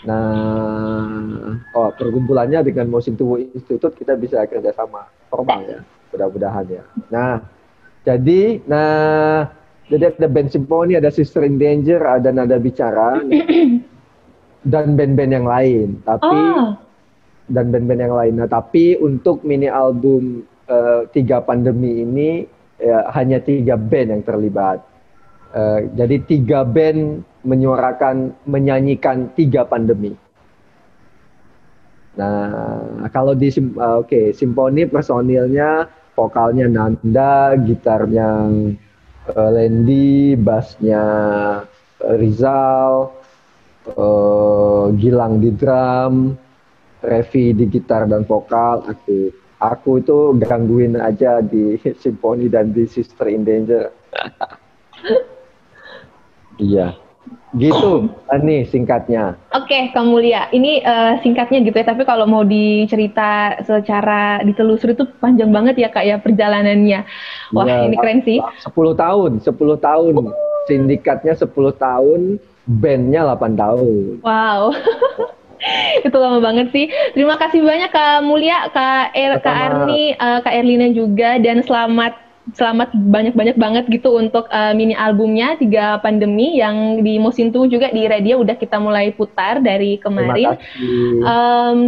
Nah, 0.03 1.55
oh 1.79 1.91
perkumpulannya 1.95 2.67
dengan 2.67 2.91
Mosin 2.91 3.15
Tubuh 3.15 3.39
Institute 3.39 3.95
kita 3.95 4.19
bisa 4.19 4.43
kerjasama 4.51 5.07
formal 5.31 5.63
ya, 5.63 5.81
mudah-mudahan 6.11 6.67
ya. 6.67 6.83
Nah, 7.07 7.39
jadi, 8.03 8.59
nah, 8.67 9.47
jadi 9.87 10.11
ada 10.11 10.27
band 10.27 10.51
simfoni, 10.51 10.99
ada 10.99 11.07
Sister 11.15 11.47
in 11.47 11.55
Danger, 11.55 12.03
ada 12.03 12.35
Nada 12.35 12.59
Bicara, 12.59 13.23
dan 14.67 14.99
band-band 14.99 15.33
yang 15.33 15.47
lain. 15.47 16.03
Tapi 16.03 16.35
oh. 16.35 16.75
dan 17.47 17.71
band-band 17.71 18.01
yang 18.03 18.15
lain. 18.15 18.35
Nah, 18.43 18.51
tapi 18.51 18.99
untuk 18.99 19.47
mini 19.47 19.71
album 19.71 20.43
uh, 20.67 21.07
tiga 21.15 21.47
pandemi 21.47 22.03
ini 22.03 22.31
ya, 22.83 23.07
hanya 23.15 23.39
tiga 23.39 23.79
band 23.79 24.19
yang 24.19 24.23
terlibat. 24.27 24.83
Uh, 25.53 25.85
jadi 25.93 26.17
tiga 26.25 26.65
band 26.65 27.29
menyuarakan, 27.45 28.33
menyanyikan 28.49 29.29
tiga 29.37 29.69
pandemi. 29.69 30.17
Nah, 32.17 33.09
kalau 33.13 33.33
di 33.33 33.49
uh, 33.53 34.01
oke 34.01 34.09
okay, 34.09 34.27
simfoni 34.37 34.85
personilnya 34.85 35.89
vokalnya 36.13 36.69
Nanda, 36.69 37.57
gitarnya 37.57 38.49
uh, 39.33 39.51
Lendi, 39.53 40.37
bassnya 40.37 41.05
Rizal, 42.01 43.13
uh, 43.97 44.93
Gilang 44.97 45.41
di 45.41 45.51
drum, 45.57 46.37
Revi 47.01 47.57
di 47.57 47.65
gitar 47.73 48.05
dan 48.09 48.29
vokal, 48.29 48.85
aku 48.87 49.33
aku 49.57 49.91
itu 50.05 50.37
gangguin 50.37 51.01
aja 51.01 51.41
di 51.41 51.81
Symphony 52.03 52.53
dan 52.53 52.77
di 52.77 52.85
Sister 52.85 53.29
in 53.33 53.45
Danger. 53.45 53.89
iya. 56.59 56.97
Gitu, 57.53 58.09
ini 58.41 58.65
singkatnya. 58.69 59.37
Oke, 59.53 59.69
okay, 59.69 59.83
Kamu 59.93 60.17
Mulia. 60.17 60.49
Ini 60.51 60.81
uh, 60.83 61.13
singkatnya 61.21 61.61
gitu 61.63 61.77
ya, 61.77 61.87
tapi 61.87 62.09
kalau 62.09 62.25
mau 62.25 62.43
dicerita 62.43 63.61
secara 63.63 64.41
ditelusuri 64.41 64.97
itu 64.97 65.05
panjang 65.21 65.53
banget 65.53 65.77
ya 65.77 65.89
Kak 65.93 66.05
ya 66.05 66.17
perjalanannya. 66.17 67.01
Wah, 67.53 67.65
ya, 67.69 67.85
ini 67.87 67.97
keren 68.01 68.25
sih. 68.25 68.41
10 68.41 68.73
tahun, 68.97 69.31
10 69.45 69.53
tahun. 69.79 70.13
Sindikatnya 70.71 71.35
10 71.37 71.53
tahun, 71.77 72.21
bandnya 72.65 73.21
8 73.29 73.61
tahun. 73.61 74.25
Wow. 74.25 74.73
itu 76.07 76.17
lama 76.19 76.39
banget 76.43 76.75
sih. 76.75 76.87
Terima 77.15 77.39
kasih 77.39 77.63
banyak 77.63 77.91
Kak 77.93 78.27
Mulia, 78.27 78.67
Kak 78.75 79.15
er, 79.15 79.39
Kak 79.39 79.57
Arni, 79.57 80.17
uh, 80.19 80.43
Kak 80.43 80.55
Erlina 80.55 80.91
juga 80.91 81.39
dan 81.39 81.63
selamat 81.63 82.32
selamat 82.51 82.91
banyak-banyak 82.91 83.55
banget 83.55 83.85
gitu 83.87 84.19
untuk 84.19 84.51
uh, 84.51 84.75
mini 84.75 84.99
albumnya 84.99 85.55
tiga 85.55 86.03
pandemi 86.03 86.59
yang 86.59 87.07
di 87.07 87.23
Mosintu 87.23 87.71
juga 87.71 87.95
di 87.95 88.03
radio 88.11 88.43
udah 88.43 88.59
kita 88.59 88.83
mulai 88.83 89.15
putar 89.15 89.63
dari 89.63 90.03
kemarin. 90.03 90.59
Um, 91.23 91.81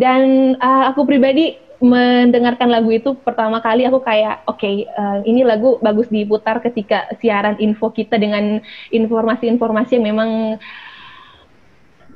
dan 0.00 0.56
uh, 0.56 0.88
aku 0.88 1.04
pribadi 1.04 1.60
mendengarkan 1.78 2.74
lagu 2.74 2.90
itu 2.90 3.14
pertama 3.22 3.62
kali 3.62 3.86
aku 3.86 4.02
kayak 4.02 4.42
oke 4.50 4.58
okay, 4.58 4.82
uh, 4.98 5.22
ini 5.22 5.46
lagu 5.46 5.78
bagus 5.78 6.10
diputar 6.10 6.58
ketika 6.58 7.06
siaran 7.22 7.54
info 7.62 7.94
kita 7.94 8.18
dengan 8.18 8.58
informasi-informasi 8.90 10.00
yang 10.00 10.06
memang 10.10 10.30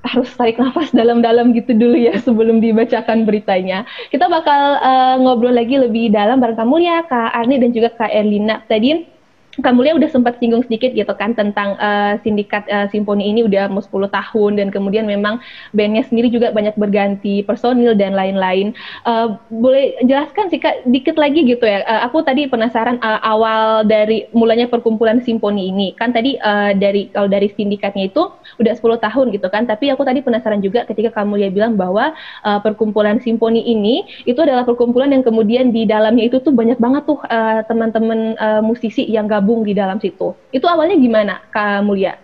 harus 0.02 0.30
tarik 0.34 0.58
nafas 0.58 0.90
dalam-dalam 0.90 1.54
gitu 1.54 1.72
dulu 1.78 1.94
ya 1.94 2.18
sebelum 2.26 2.58
dibacakan 2.58 3.22
beritanya. 3.22 3.86
Kita 4.10 4.26
bakal 4.26 4.82
uh, 4.82 5.14
ngobrol 5.22 5.54
lagi 5.54 5.78
lebih 5.78 6.10
dalam 6.10 6.42
bareng 6.42 6.58
kamu 6.58 6.76
ya 6.82 6.96
Kak 7.06 7.30
Arni 7.32 7.62
dan 7.62 7.70
juga 7.70 7.94
Kak 7.94 8.10
Erlina. 8.10 8.66
Tadi 8.66 9.21
Kamulia 9.60 9.92
udah 9.92 10.08
sempat 10.08 10.40
singgung 10.40 10.64
sedikit 10.64 10.96
gitu 10.96 11.12
kan 11.12 11.36
tentang 11.36 11.76
uh, 11.76 12.16
sindikat 12.24 12.64
uh, 12.72 12.88
simfoni 12.88 13.28
ini 13.28 13.44
udah 13.44 13.68
mau 13.68 13.84
10 13.84 14.08
tahun 14.08 14.50
dan 14.56 14.72
kemudian 14.72 15.04
memang 15.04 15.44
bandnya 15.76 16.08
sendiri 16.08 16.32
juga 16.32 16.56
banyak 16.56 16.72
berganti 16.80 17.44
personil 17.44 17.92
dan 17.92 18.16
lain-lain. 18.16 18.72
Uh, 19.04 19.36
boleh 19.52 19.92
jelaskan 20.08 20.48
sih 20.48 20.56
kak 20.56 20.88
dikit 20.88 21.20
lagi 21.20 21.44
gitu 21.44 21.68
ya. 21.68 21.84
Uh, 21.84 22.08
aku 22.08 22.24
tadi 22.24 22.48
penasaran 22.48 22.96
uh, 23.04 23.20
awal 23.20 23.84
dari 23.84 24.24
mulanya 24.32 24.72
perkumpulan 24.72 25.20
simfoni 25.20 25.68
ini 25.68 25.92
kan 26.00 26.16
tadi 26.16 26.40
uh, 26.40 26.72
dari 26.72 27.12
kalau 27.12 27.28
dari 27.28 27.52
sindikatnya 27.52 28.08
itu 28.08 28.32
udah 28.56 28.72
10 28.72 29.04
tahun 29.04 29.26
gitu 29.36 29.52
kan. 29.52 29.68
Tapi 29.68 29.92
aku 29.92 30.00
tadi 30.08 30.24
penasaran 30.24 30.64
juga 30.64 30.88
ketika 30.88 31.12
Kamulia 31.12 31.52
bilang 31.52 31.76
bahwa 31.76 32.16
uh, 32.40 32.60
perkumpulan 32.64 33.20
simfoni 33.20 33.68
ini 33.68 34.00
itu 34.24 34.40
adalah 34.40 34.64
perkumpulan 34.64 35.12
yang 35.12 35.20
kemudian 35.20 35.76
di 35.76 35.84
dalamnya 35.84 36.24
itu 36.24 36.40
tuh 36.40 36.56
banyak 36.56 36.80
banget 36.80 37.04
tuh 37.04 37.20
uh, 37.28 37.60
teman-teman 37.68 38.32
uh, 38.40 38.64
musisi 38.64 39.04
yang 39.04 39.28
gak 39.28 39.41
gabung 39.42 39.66
di 39.66 39.74
dalam 39.74 39.98
situ. 39.98 40.30
Itu 40.54 40.70
awalnya 40.70 40.94
gimana, 40.94 41.34
Kak 41.50 41.82
Mulia? 41.82 42.14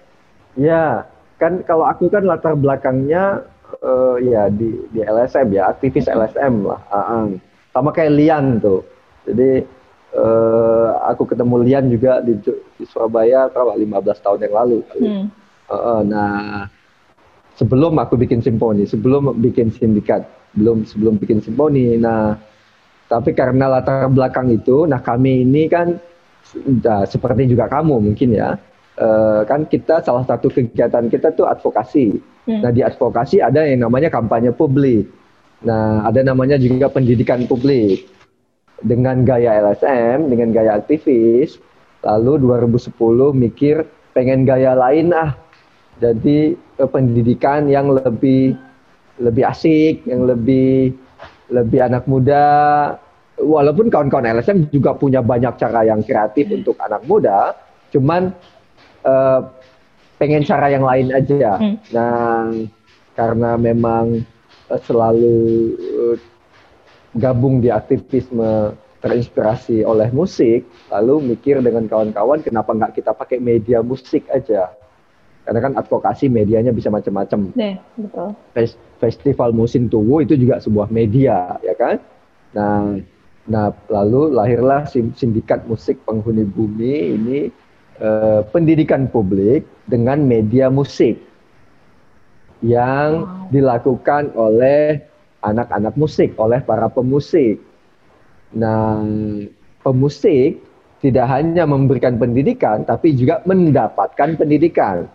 Ya, 0.55 1.03
kan 1.43 1.67
kalau 1.67 1.83
aku 1.83 2.07
kan 2.07 2.23
latar 2.23 2.55
belakangnya 2.55 3.43
uh, 3.83 4.23
ya 4.23 4.47
di 4.47 4.79
di 4.95 5.03
LSM 5.03 5.51
ya, 5.51 5.67
aktivis 5.75 6.07
LSM 6.07 6.63
lah. 6.63 6.79
-uh. 6.95 7.35
Sama 7.75 7.91
kayak 7.91 8.15
Lian 8.15 8.63
tuh. 8.63 8.87
Jadi 9.27 9.67
uh, 10.15 10.95
aku 11.11 11.27
ketemu 11.27 11.55
Lian 11.67 11.85
juga 11.91 12.23
di, 12.23 12.39
di 12.79 12.85
Surabaya 12.87 13.51
berapa 13.51 13.75
15 13.75 14.25
tahun 14.25 14.39
yang 14.47 14.55
lalu. 14.55 14.79
Hmm. 14.95 15.27
Uh, 15.69 15.75
uh, 15.75 16.01
nah, 16.07 16.65
sebelum 17.59 17.99
aku 17.99 18.15
bikin 18.15 18.41
simponi, 18.41 18.87
sebelum 18.87 19.35
bikin 19.43 19.75
sindikat, 19.75 20.23
belum 20.55 20.87
sebelum 20.87 21.19
bikin 21.19 21.43
simponi. 21.43 21.99
Nah, 21.99 22.39
tapi 23.11 23.35
karena 23.35 23.69
latar 23.69 24.07
belakang 24.09 24.49
itu, 24.55 24.87
nah 24.87 25.03
kami 25.03 25.43
ini 25.45 25.67
kan 25.69 25.99
nah, 26.57 27.05
seperti 27.05 27.51
juga 27.51 27.69
kamu 27.69 28.01
mungkin 28.01 28.33
ya, 28.33 28.57
uh, 28.99 29.43
kan 29.47 29.65
kita 29.67 30.03
salah 30.03 30.27
satu 30.27 30.51
kegiatan 30.51 31.07
kita 31.09 31.33
tuh 31.35 31.47
advokasi. 31.47 32.19
Hmm. 32.49 32.61
Nah 32.65 32.71
di 32.75 32.83
advokasi 32.83 33.41
ada 33.41 33.65
yang 33.65 33.87
namanya 33.87 34.11
kampanye 34.11 34.53
publik. 34.53 35.09
Nah 35.65 36.07
ada 36.07 36.21
namanya 36.23 36.59
juga 36.59 36.91
pendidikan 36.91 37.47
publik. 37.47 38.07
Dengan 38.79 39.27
gaya 39.27 39.59
LSM, 39.59 40.31
dengan 40.31 40.55
gaya 40.55 40.79
aktivis, 40.79 41.59
lalu 42.07 42.39
2010 42.47 42.95
mikir 43.35 43.83
pengen 44.15 44.47
gaya 44.47 44.79
lain 44.79 45.11
ah. 45.11 45.35
Jadi 45.99 46.55
uh, 46.79 46.87
pendidikan 46.87 47.67
yang 47.67 47.91
lebih 47.91 48.55
lebih 49.19 49.45
asik, 49.51 50.07
yang 50.07 50.31
lebih 50.31 50.95
lebih 51.51 51.81
anak 51.83 52.07
muda, 52.07 52.95
walaupun 53.43 53.89
kawan-kawan 53.89 54.27
LSM 54.39 54.71
juga 54.75 54.95
punya 54.95 55.23
banyak 55.23 55.55
cara 55.59 55.87
yang 55.87 56.03
kreatif 56.03 56.51
untuk 56.51 56.75
anak 56.83 57.03
muda, 57.07 57.55
cuman 57.95 58.35
uh, 59.07 59.41
pengen 60.19 60.43
cara 60.43 60.67
yang 60.71 60.85
lain 60.85 61.15
aja. 61.15 61.57
Hmm. 61.57 61.77
Nah, 61.95 62.51
karena 63.15 63.51
memang 63.55 64.23
uh, 64.71 64.81
selalu 64.83 65.39
uh, 65.79 66.17
gabung 67.17 67.63
di 67.63 67.71
aktivisme 67.71 68.75
terinspirasi 68.99 69.87
oleh 69.87 70.11
musik, 70.11 70.67
lalu 70.91 71.35
mikir 71.35 71.63
dengan 71.63 71.87
kawan-kawan 71.87 72.43
kenapa 72.43 72.75
nggak 72.75 72.99
kita 72.99 73.15
pakai 73.15 73.39
media 73.39 73.79
musik 73.79 74.27
aja? 74.35 74.75
Karena 75.47 75.65
kan 75.65 75.73
advokasi 75.81 76.29
medianya 76.29 76.77
bisa 76.77 76.93
macam-macam. 76.93 77.57
Yeah, 77.57 77.81
betul. 77.97 78.37
Festival 79.01 79.57
Musim 79.57 79.89
Tuwu 79.89 80.21
itu 80.21 80.37
juga 80.37 80.61
sebuah 80.61 80.93
media, 80.93 81.57
ya 81.65 81.73
kan? 81.73 81.97
Nah, 82.53 83.01
Nah, 83.49 83.73
lalu 83.89 84.29
lahirlah 84.37 84.85
sindikat 84.93 85.65
musik 85.65 86.05
penghuni 86.05 86.45
bumi 86.45 87.17
ini 87.17 87.39
eh, 87.97 88.41
pendidikan 88.53 89.09
publik 89.09 89.65
dengan 89.89 90.21
media 90.21 90.69
musik 90.69 91.17
yang 92.61 93.25
wow. 93.25 93.49
dilakukan 93.49 94.37
oleh 94.37 95.01
anak-anak 95.41 95.97
musik, 95.97 96.37
oleh 96.37 96.61
para 96.61 96.93
pemusik. 96.93 97.57
Nah, 98.53 99.01
pemusik 99.81 100.61
tidak 101.01 101.27
hanya 101.33 101.65
memberikan 101.65 102.21
pendidikan, 102.21 102.85
tapi 102.85 103.17
juga 103.17 103.41
mendapatkan 103.49 104.37
pendidikan. 104.37 105.09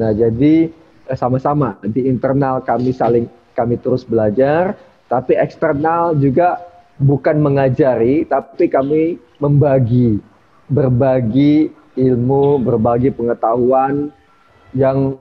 Nah, 0.00 0.10
jadi 0.16 0.72
eh, 1.12 1.18
sama-sama 1.20 1.76
di 1.84 2.08
internal 2.08 2.64
kami 2.64 2.96
saling 2.96 3.28
kami 3.52 3.76
terus 3.76 4.08
belajar, 4.08 4.72
tapi 5.12 5.36
eksternal 5.36 6.16
juga 6.16 6.73
bukan 6.98 7.42
mengajari, 7.42 8.26
tapi 8.26 8.70
kami 8.70 9.18
membagi, 9.42 10.22
berbagi 10.70 11.70
ilmu, 11.98 12.62
berbagi 12.62 13.10
pengetahuan 13.14 14.10
yang 14.74 15.18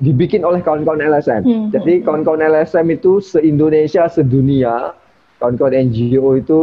dibikin 0.00 0.42
oleh 0.42 0.64
kawan-kawan 0.64 1.02
LSM. 1.02 1.42
Hmm. 1.44 1.68
Jadi 1.70 2.00
kawan-kawan 2.02 2.40
LSM 2.40 2.86
itu 2.94 3.20
se-Indonesia, 3.20 4.08
sedunia, 4.08 4.96
kawan-kawan 5.38 5.90
NGO 5.90 6.40
itu 6.40 6.60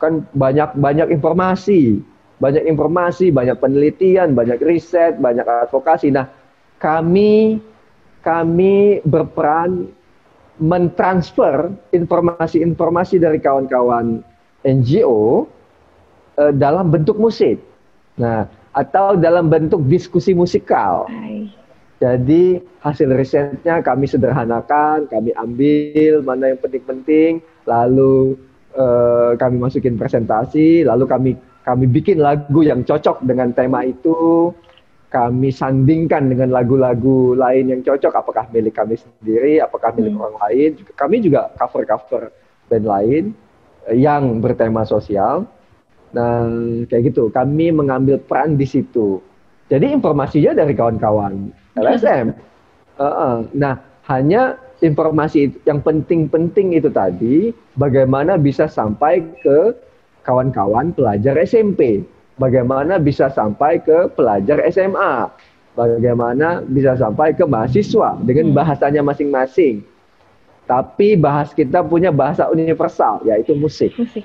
kan 0.00 0.24
banyak 0.32 0.74
banyak 0.80 1.12
informasi, 1.12 2.00
banyak 2.40 2.64
informasi, 2.66 3.30
banyak 3.30 3.56
penelitian, 3.60 4.32
banyak 4.32 4.58
riset, 4.64 5.20
banyak 5.20 5.44
advokasi. 5.44 6.10
Nah, 6.10 6.28
kami 6.80 7.60
kami 8.24 9.04
berperan 9.04 9.92
mentransfer 10.62 11.74
informasi-informasi 11.90 13.18
dari 13.18 13.38
kawan-kawan 13.42 14.22
NGO 14.62 15.46
uh, 16.38 16.52
dalam 16.54 16.94
bentuk 16.94 17.18
musik. 17.18 17.58
Nah, 18.14 18.46
atau 18.74 19.18
dalam 19.18 19.50
bentuk 19.50 19.82
diskusi 19.86 20.34
musikal. 20.34 21.06
Hai. 21.10 21.50
Jadi 22.02 22.58
hasil 22.82 23.08
risetnya 23.14 23.80
kami 23.80 24.04
sederhanakan, 24.10 25.06
kami 25.08 25.30
ambil 25.38 26.20
mana 26.26 26.52
yang 26.52 26.60
penting-penting, 26.60 27.40
lalu 27.64 28.34
uh, 28.74 29.38
kami 29.38 29.56
masukin 29.62 29.94
presentasi, 29.96 30.84
lalu 30.84 31.04
kami 31.06 31.30
kami 31.64 31.88
bikin 31.88 32.20
lagu 32.20 32.60
yang 32.60 32.84
cocok 32.84 33.24
dengan 33.24 33.54
tema 33.56 33.88
itu, 33.88 34.52
kami 35.14 35.54
sandingkan 35.54 36.26
dengan 36.26 36.50
lagu-lagu 36.50 37.38
lain 37.38 37.70
yang 37.70 37.80
cocok, 37.86 38.10
apakah 38.18 38.50
milik 38.50 38.74
kami 38.74 38.98
sendiri, 38.98 39.62
apakah 39.62 39.94
milik 39.94 40.18
hmm. 40.18 40.24
orang 40.26 40.36
lain. 40.50 40.70
Kami 40.98 41.22
juga 41.22 41.54
cover-cover 41.54 42.34
band 42.66 42.82
lain 42.82 43.24
yang 43.94 44.42
bertema 44.42 44.82
sosial. 44.82 45.46
Nah, 46.10 46.50
kayak 46.90 47.14
gitu. 47.14 47.30
Kami 47.30 47.70
mengambil 47.70 48.18
peran 48.18 48.58
di 48.58 48.66
situ. 48.66 49.22
Jadi 49.70 49.94
informasinya 49.94 50.50
dari 50.58 50.74
kawan-kawan 50.74 51.54
LSM. 51.78 52.34
Uh, 52.98 53.06
uh. 53.06 53.36
Nah, 53.54 53.78
hanya 54.10 54.58
informasi 54.82 55.54
yang 55.62 55.78
penting-penting 55.78 56.74
itu 56.74 56.90
tadi, 56.90 57.54
bagaimana 57.78 58.34
bisa 58.34 58.66
sampai 58.66 59.22
ke 59.40 59.78
kawan-kawan 60.26 60.90
pelajar 60.90 61.38
SMP, 61.38 62.02
bagaimana 62.38 62.98
bisa 62.98 63.30
sampai 63.30 63.82
ke 63.82 64.10
pelajar 64.14 64.62
SMA, 64.70 65.30
bagaimana 65.74 66.62
bisa 66.62 66.94
sampai 66.94 67.34
ke 67.34 67.42
mahasiswa 67.46 68.18
dengan 68.22 68.50
hmm. 68.50 68.56
bahasanya 68.56 69.02
masing-masing. 69.02 69.82
Tapi 70.64 71.20
bahas 71.20 71.52
kita 71.52 71.84
punya 71.84 72.08
bahasa 72.08 72.48
universal, 72.48 73.20
yaitu 73.28 73.52
musik. 73.52 73.92
musik. 74.00 74.24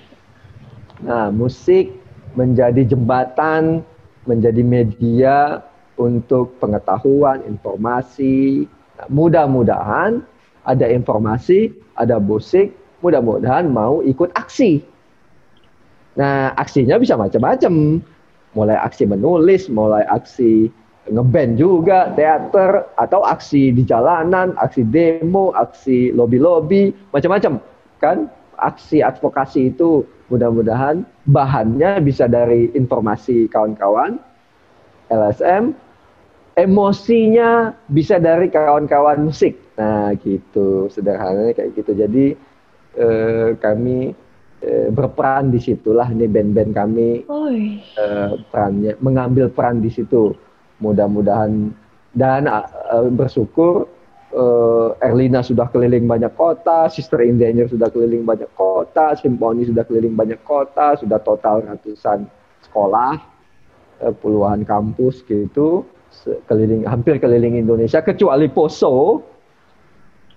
Nah, 1.04 1.28
musik 1.36 1.92
menjadi 2.32 2.88
jembatan, 2.88 3.84
menjadi 4.24 4.64
media 4.64 5.60
untuk 6.00 6.56
pengetahuan, 6.64 7.44
informasi. 7.44 8.64
Nah, 8.96 9.08
mudah-mudahan 9.12 10.24
ada 10.64 10.86
informasi, 10.88 11.76
ada 12.00 12.24
musik, 12.24 12.72
mudah-mudahan 13.04 13.68
mau 13.68 14.00
ikut 14.00 14.32
aksi. 14.40 14.80
Nah, 16.18 16.56
aksinya 16.58 16.98
bisa 16.98 17.14
macam-macam. 17.20 18.02
Mulai 18.58 18.78
aksi 18.82 19.06
menulis, 19.06 19.70
mulai 19.70 20.02
aksi 20.10 20.74
ngeband 21.10 21.58
juga, 21.58 22.14
teater, 22.14 22.86
atau 22.98 23.22
aksi 23.26 23.74
di 23.74 23.86
jalanan, 23.86 24.58
aksi 24.58 24.86
demo, 24.86 25.54
aksi 25.54 26.14
lobby-lobby, 26.14 26.94
macam-macam. 27.14 27.62
Kan 28.02 28.30
aksi 28.58 29.06
advokasi 29.06 29.74
itu 29.74 30.06
mudah-mudahan 30.30 31.06
bahannya 31.30 32.02
bisa 32.06 32.30
dari 32.30 32.70
informasi 32.74 33.50
kawan-kawan, 33.50 34.22
LSM, 35.10 35.74
emosinya 36.60 37.74
bisa 37.90 38.22
dari 38.22 38.52
kawan-kawan 38.52 39.26
musik. 39.30 39.58
Nah, 39.80 40.14
gitu 40.20 40.92
sederhananya 40.92 41.56
kayak 41.56 41.74
gitu. 41.80 41.92
Jadi 41.96 42.26
eh, 43.00 43.50
kami 43.58 44.14
berperan 44.92 45.56
di 45.56 45.60
situlah 45.64 46.12
nih 46.12 46.28
band-band 46.28 46.72
kami 46.76 47.24
eh, 47.96 48.32
perannya 48.52 49.00
mengambil 49.00 49.48
peran 49.48 49.80
di 49.80 49.88
situ. 49.88 50.36
Mudah-mudahan 50.80 51.72
dan 52.16 52.48
eh, 52.48 53.10
bersyukur 53.12 53.88
eh, 54.36 54.90
Erlina 55.06 55.40
sudah 55.40 55.72
keliling 55.72 56.08
banyak 56.08 56.36
kota, 56.36 56.92
Sister 56.92 57.24
in 57.24 57.40
Danger 57.40 57.72
sudah 57.72 57.88
keliling 57.88 58.28
banyak 58.28 58.52
kota, 58.56 59.16
Simponi 59.16 59.64
sudah 59.64 59.88
keliling 59.88 60.16
banyak 60.16 60.44
kota, 60.44 61.00
sudah 61.00 61.24
total 61.24 61.64
ratusan 61.64 62.28
sekolah, 62.68 63.16
eh, 64.04 64.14
puluhan 64.20 64.68
kampus 64.68 65.24
gitu 65.24 65.88
keliling 66.50 66.84
hampir 66.90 67.22
keliling 67.22 67.56
Indonesia 67.62 68.02
kecuali 68.02 68.50
Poso. 68.50 69.24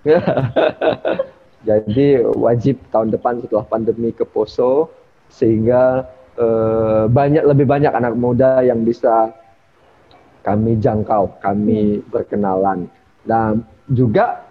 Jadi 1.63 2.19
wajib 2.35 2.83
tahun 2.91 3.15
depan 3.15 3.39
setelah 3.39 3.67
pandemi 3.67 4.11
ke 4.11 4.27
Poso 4.27 4.91
sehingga 5.31 6.07
eh, 6.35 7.05
banyak 7.07 7.47
lebih 7.47 7.67
banyak 7.67 7.93
anak 7.95 8.19
muda 8.19 8.67
yang 8.67 8.83
bisa 8.83 9.31
kami 10.43 10.79
jangkau, 10.83 11.39
kami 11.39 12.03
berkenalan. 12.11 12.91
Dan 13.23 13.63
juga 13.87 14.43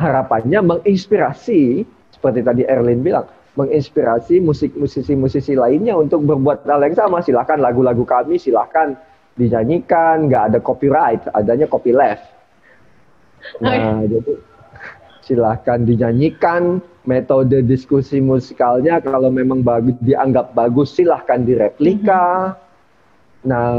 harapannya 0.00 0.64
menginspirasi 0.64 1.84
seperti 2.16 2.40
tadi 2.40 2.62
Erlin 2.64 3.04
bilang, 3.04 3.28
menginspirasi 3.60 4.40
musik 4.40 4.72
musisi-musisi 4.72 5.52
lainnya 5.52 5.92
untuk 5.92 6.24
berbuat 6.24 6.64
hal 6.64 6.80
yang 6.80 6.96
sama. 6.96 7.20
Silahkan 7.20 7.60
lagu-lagu 7.60 8.08
kami, 8.08 8.40
silahkan 8.40 8.96
dinyanyikan, 9.36 10.32
nggak 10.32 10.52
ada 10.52 10.58
copyright, 10.64 11.20
adanya 11.36 11.68
copyleft. 11.68 12.24
Nah, 13.60 14.00
okay. 14.00 14.16
jadi 14.16 14.32
silahkan 15.32 15.80
dinyanyikan, 15.88 16.84
metode 17.08 17.64
diskusi 17.64 18.20
musikalnya 18.20 19.00
kalau 19.00 19.32
memang 19.32 19.64
bagus 19.64 19.96
dianggap 20.04 20.52
bagus 20.52 20.92
silahkan 20.92 21.40
direplika. 21.40 22.52
Mm 22.52 22.52
-hmm. 22.52 22.60
Nah, 23.42 23.74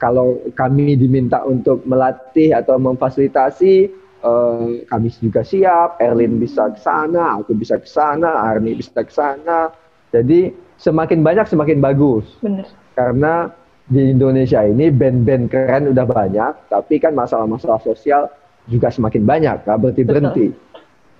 kalau 0.00 0.40
kami 0.56 0.96
diminta 0.96 1.44
untuk 1.44 1.84
melatih 1.84 2.56
atau 2.56 2.80
memfasilitasi, 2.80 3.88
uh, 4.24 4.80
kami 4.88 5.08
juga 5.20 5.44
siap. 5.44 6.00
Erlin 6.00 6.40
bisa 6.40 6.72
ke 6.72 6.80
sana, 6.80 7.40
aku 7.40 7.52
bisa 7.56 7.76
ke 7.76 7.88
sana, 7.88 8.48
Arni 8.48 8.76
bisa 8.76 8.96
ke 9.00 9.12
sana. 9.12 9.68
Jadi 10.10 10.52
semakin 10.80 11.20
banyak 11.20 11.46
semakin 11.46 11.78
bagus. 11.84 12.24
Benar. 12.40 12.66
Karena 12.96 13.52
di 13.90 14.10
Indonesia 14.10 14.62
ini 14.64 14.88
band-band 14.88 15.50
keren 15.52 15.92
udah 15.92 16.06
banyak, 16.06 16.52
tapi 16.72 16.96
kan 16.96 17.12
masalah-masalah 17.12 17.82
sosial 17.82 18.30
juga 18.70 18.88
semakin 18.88 19.26
banyak, 19.26 19.56
nggak 19.66 19.78
berhenti 19.82 20.02
berhenti. 20.06 20.46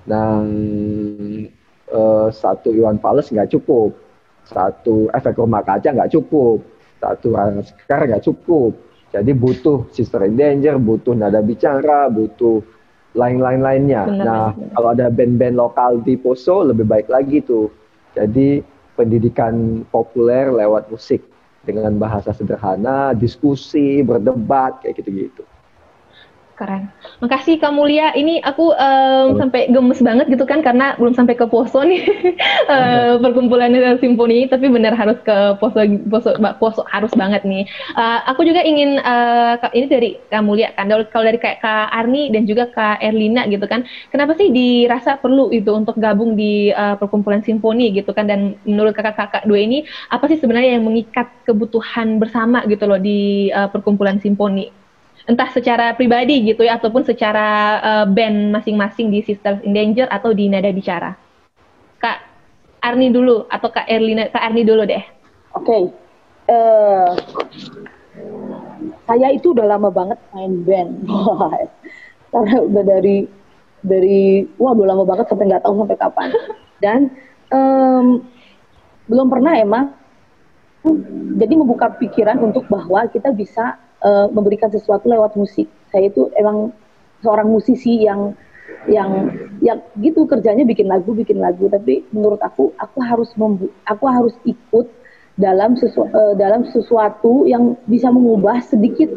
Nah, 0.09 0.41
uh, 1.93 2.29
satu 2.33 2.73
Iwan 2.73 3.03
Fals 3.03 3.29
nggak 3.29 3.53
cukup, 3.53 3.93
satu 4.49 5.13
efek 5.13 5.37
rumah 5.37 5.61
kaca 5.61 5.93
nggak 5.93 6.13
cukup, 6.13 6.65
satu 7.01 7.37
Sekar 7.65 8.07
nggak 8.09 8.25
cukup. 8.25 8.73
Jadi 9.11 9.35
butuh 9.35 9.91
Sister 9.91 10.23
in 10.23 10.39
Danger, 10.39 10.79
butuh 10.79 11.19
nada 11.19 11.43
bicara, 11.43 12.07
butuh 12.07 12.63
lain-lain 13.19 13.59
lainnya. 13.59 14.07
Benar, 14.07 14.23
nah, 14.23 14.47
benar. 14.55 14.71
kalau 14.79 14.89
ada 14.95 15.07
band-band 15.11 15.57
lokal 15.59 15.91
di 16.07 16.15
Poso 16.15 16.63
lebih 16.63 16.87
baik 16.87 17.11
lagi 17.11 17.43
tuh. 17.43 17.67
Jadi 18.15 18.63
pendidikan 18.95 19.83
populer 19.91 20.51
lewat 20.51 20.91
musik 20.95 21.27
dengan 21.67 21.99
bahasa 21.99 22.31
sederhana, 22.31 23.13
diskusi, 23.13 24.01
berdebat 24.07 24.79
kayak 24.83 25.03
gitu-gitu. 25.03 25.43
Keren. 26.61 26.93
Makasih 27.25 27.57
Kak 27.57 27.73
Mulia. 27.73 28.13
Ini 28.13 28.45
aku 28.45 28.77
um, 28.77 29.41
sampai 29.41 29.73
gemes 29.73 30.05
banget 30.05 30.29
gitu 30.29 30.45
kan 30.45 30.61
karena 30.61 30.93
belum 31.01 31.17
sampai 31.17 31.33
ke 31.33 31.49
Poso 31.49 31.81
nih 31.81 32.05
uh, 32.75 33.17
perkumpulan 33.17 33.73
simfoni 33.97 34.45
tapi 34.45 34.69
benar 34.69 34.93
harus 34.93 35.17
ke 35.25 35.57
Poso 35.57 35.81
Poso, 36.13 36.37
Poso 36.61 36.85
harus 36.93 37.09
banget 37.17 37.49
nih. 37.49 37.65
Uh, 37.97 38.21
aku 38.29 38.45
juga 38.45 38.61
ingin 38.61 39.01
uh, 39.01 39.57
ini 39.73 39.87
dari 39.89 40.11
Kak 40.29 40.45
Mulia 40.45 40.77
kan 40.77 40.93
kalau 41.09 41.25
dari 41.25 41.41
kayak 41.41 41.65
Kak 41.65 41.97
Arni 41.97 42.29
dan 42.29 42.45
juga 42.45 42.69
Kak 42.69 43.01
Erlina 43.01 43.49
gitu 43.49 43.65
kan. 43.65 43.89
Kenapa 44.13 44.37
sih 44.37 44.53
dirasa 44.53 45.17
perlu 45.17 45.49
itu 45.57 45.73
untuk 45.73 45.97
gabung 45.97 46.37
di 46.37 46.77
uh, 46.77 47.01
perkumpulan 47.01 47.41
simfoni 47.41 47.89
gitu 47.97 48.13
kan 48.13 48.29
dan 48.29 48.61
menurut 48.69 48.93
kakak-kakak 48.93 49.49
dua 49.49 49.65
ini 49.65 49.89
apa 50.13 50.29
sih 50.29 50.37
sebenarnya 50.37 50.77
yang 50.77 50.85
mengikat 50.85 51.33
kebutuhan 51.49 52.21
bersama 52.21 52.69
gitu 52.69 52.85
loh 52.85 53.01
di 53.01 53.49
uh, 53.49 53.73
perkumpulan 53.73 54.21
simfoni? 54.21 54.80
Entah 55.29 55.49
secara 55.53 55.93
pribadi 55.93 56.41
gitu 56.49 56.65
ya 56.65 56.81
ataupun 56.81 57.05
secara 57.05 57.81
uh, 57.81 58.07
band 58.09 58.55
masing-masing 58.57 59.13
di 59.13 59.21
Sisters 59.21 59.61
in 59.67 59.77
Danger 59.77 60.09
atau 60.09 60.33
di 60.33 60.49
Nada 60.49 60.73
Bicara. 60.73 61.13
Kak 62.01 62.19
Arni 62.81 63.13
dulu 63.13 63.45
atau 63.53 63.69
Kak 63.69 63.85
Erlina, 63.85 64.33
Kak 64.33 64.41
Arni 64.41 64.65
dulu 64.65 64.89
deh. 64.89 65.05
Oke. 65.57 65.67
Okay. 65.67 65.83
Uh, 66.51 66.55
eh, 66.57 67.11
saya 69.05 69.29
itu 69.35 69.53
udah 69.53 69.67
lama 69.69 69.93
banget 69.93 70.19
main 70.33 70.65
band. 70.65 71.05
Karena 72.33 72.57
udah 72.63 72.83
dari 72.87 73.27
dari 73.85 74.47
wah 74.57 74.73
udah 74.73 74.89
lama 74.97 75.05
banget 75.05 75.29
sampai 75.29 75.51
nggak 75.51 75.65
tahu 75.67 75.85
sampai 75.85 75.99
kapan. 76.01 76.29
Dan 76.81 77.01
um, 77.53 78.25
belum 79.11 79.27
pernah 79.29 79.53
emang 79.59 79.93
jadi 81.37 81.55
membuka 81.61 81.93
pikiran 82.01 82.41
untuk 82.41 82.65
bahwa 82.73 83.05
kita 83.13 83.35
bisa 83.37 83.77
uh, 84.05 84.27
memberikan 84.33 84.69
sesuatu 84.73 85.09
lewat 85.09 85.37
musik. 85.37 85.69
Saya 85.93 86.09
itu 86.13 86.29
emang 86.37 86.73
seorang 87.21 87.49
musisi 87.49 88.05
yang 88.05 88.35
yang 88.89 89.29
yang 89.61 89.79
gitu 90.01 90.25
kerjanya 90.25 90.65
bikin 90.65 90.89
lagu 90.89 91.13
bikin 91.13 91.39
lagu. 91.41 91.69
Tapi 91.69 92.07
menurut 92.15 92.41
aku 92.41 92.73
aku 92.81 92.99
harus 93.05 93.31
membu 93.37 93.69
aku 93.85 94.05
harus 94.09 94.35
ikut 94.49 94.89
dalam 95.41 95.77
sesu 95.77 96.05
uh, 96.05 96.35
dalam 96.37 96.69
sesuatu 96.69 97.49
yang 97.49 97.77
bisa 97.89 98.13
mengubah 98.13 98.61
sedikit 98.65 99.09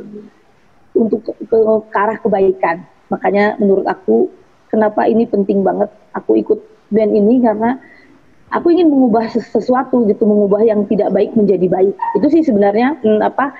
untuk 0.94 1.26
ke, 1.26 1.32
ke, 1.48 1.58
ke 1.90 1.98
arah 1.98 2.18
kebaikan. 2.22 2.86
Makanya 3.12 3.60
menurut 3.60 3.86
aku 3.90 4.30
kenapa 4.72 5.06
ini 5.06 5.28
penting 5.28 5.62
banget 5.62 5.90
aku 6.16 6.40
ikut 6.40 6.60
band 6.94 7.12
ini? 7.12 7.44
Karena 7.44 7.78
aku 8.54 8.70
ingin 8.70 8.88
mengubah 8.88 9.28
sesuatu 9.34 10.06
gitu 10.06 10.24
mengubah 10.24 10.62
yang 10.64 10.86
tidak 10.86 11.10
baik 11.12 11.34
menjadi 11.34 11.66
baik. 11.68 11.96
Itu 12.22 12.28
sih 12.30 12.46
sebenarnya 12.46 13.02
hmm, 13.02 13.22
apa 13.26 13.52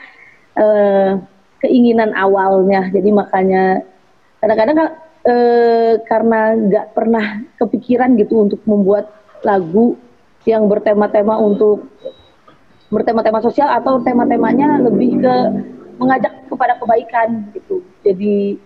uh, 0.58 1.22
keinginan 1.64 2.12
awalnya 2.18 2.92
jadi 2.92 3.10
makanya 3.10 3.64
kadang-kadang 4.44 4.78
uh, 5.24 5.94
karena 6.04 6.42
nggak 6.60 6.88
pernah 6.92 7.26
kepikiran 7.60 8.20
gitu 8.20 8.44
untuk 8.44 8.60
membuat 8.68 9.10
lagu 9.48 9.96
yang 10.44 10.68
bertema-tema 10.68 11.40
untuk 11.40 11.88
bertema-tema 12.92 13.40
sosial 13.40 13.72
atau 13.72 14.04
tema-temanya 14.04 14.84
lebih 14.84 15.24
ke 15.24 15.36
mengajak 15.98 16.34
kepada 16.52 16.76
kebaikan 16.78 17.48
gitu 17.56 17.80
jadi 18.04 18.60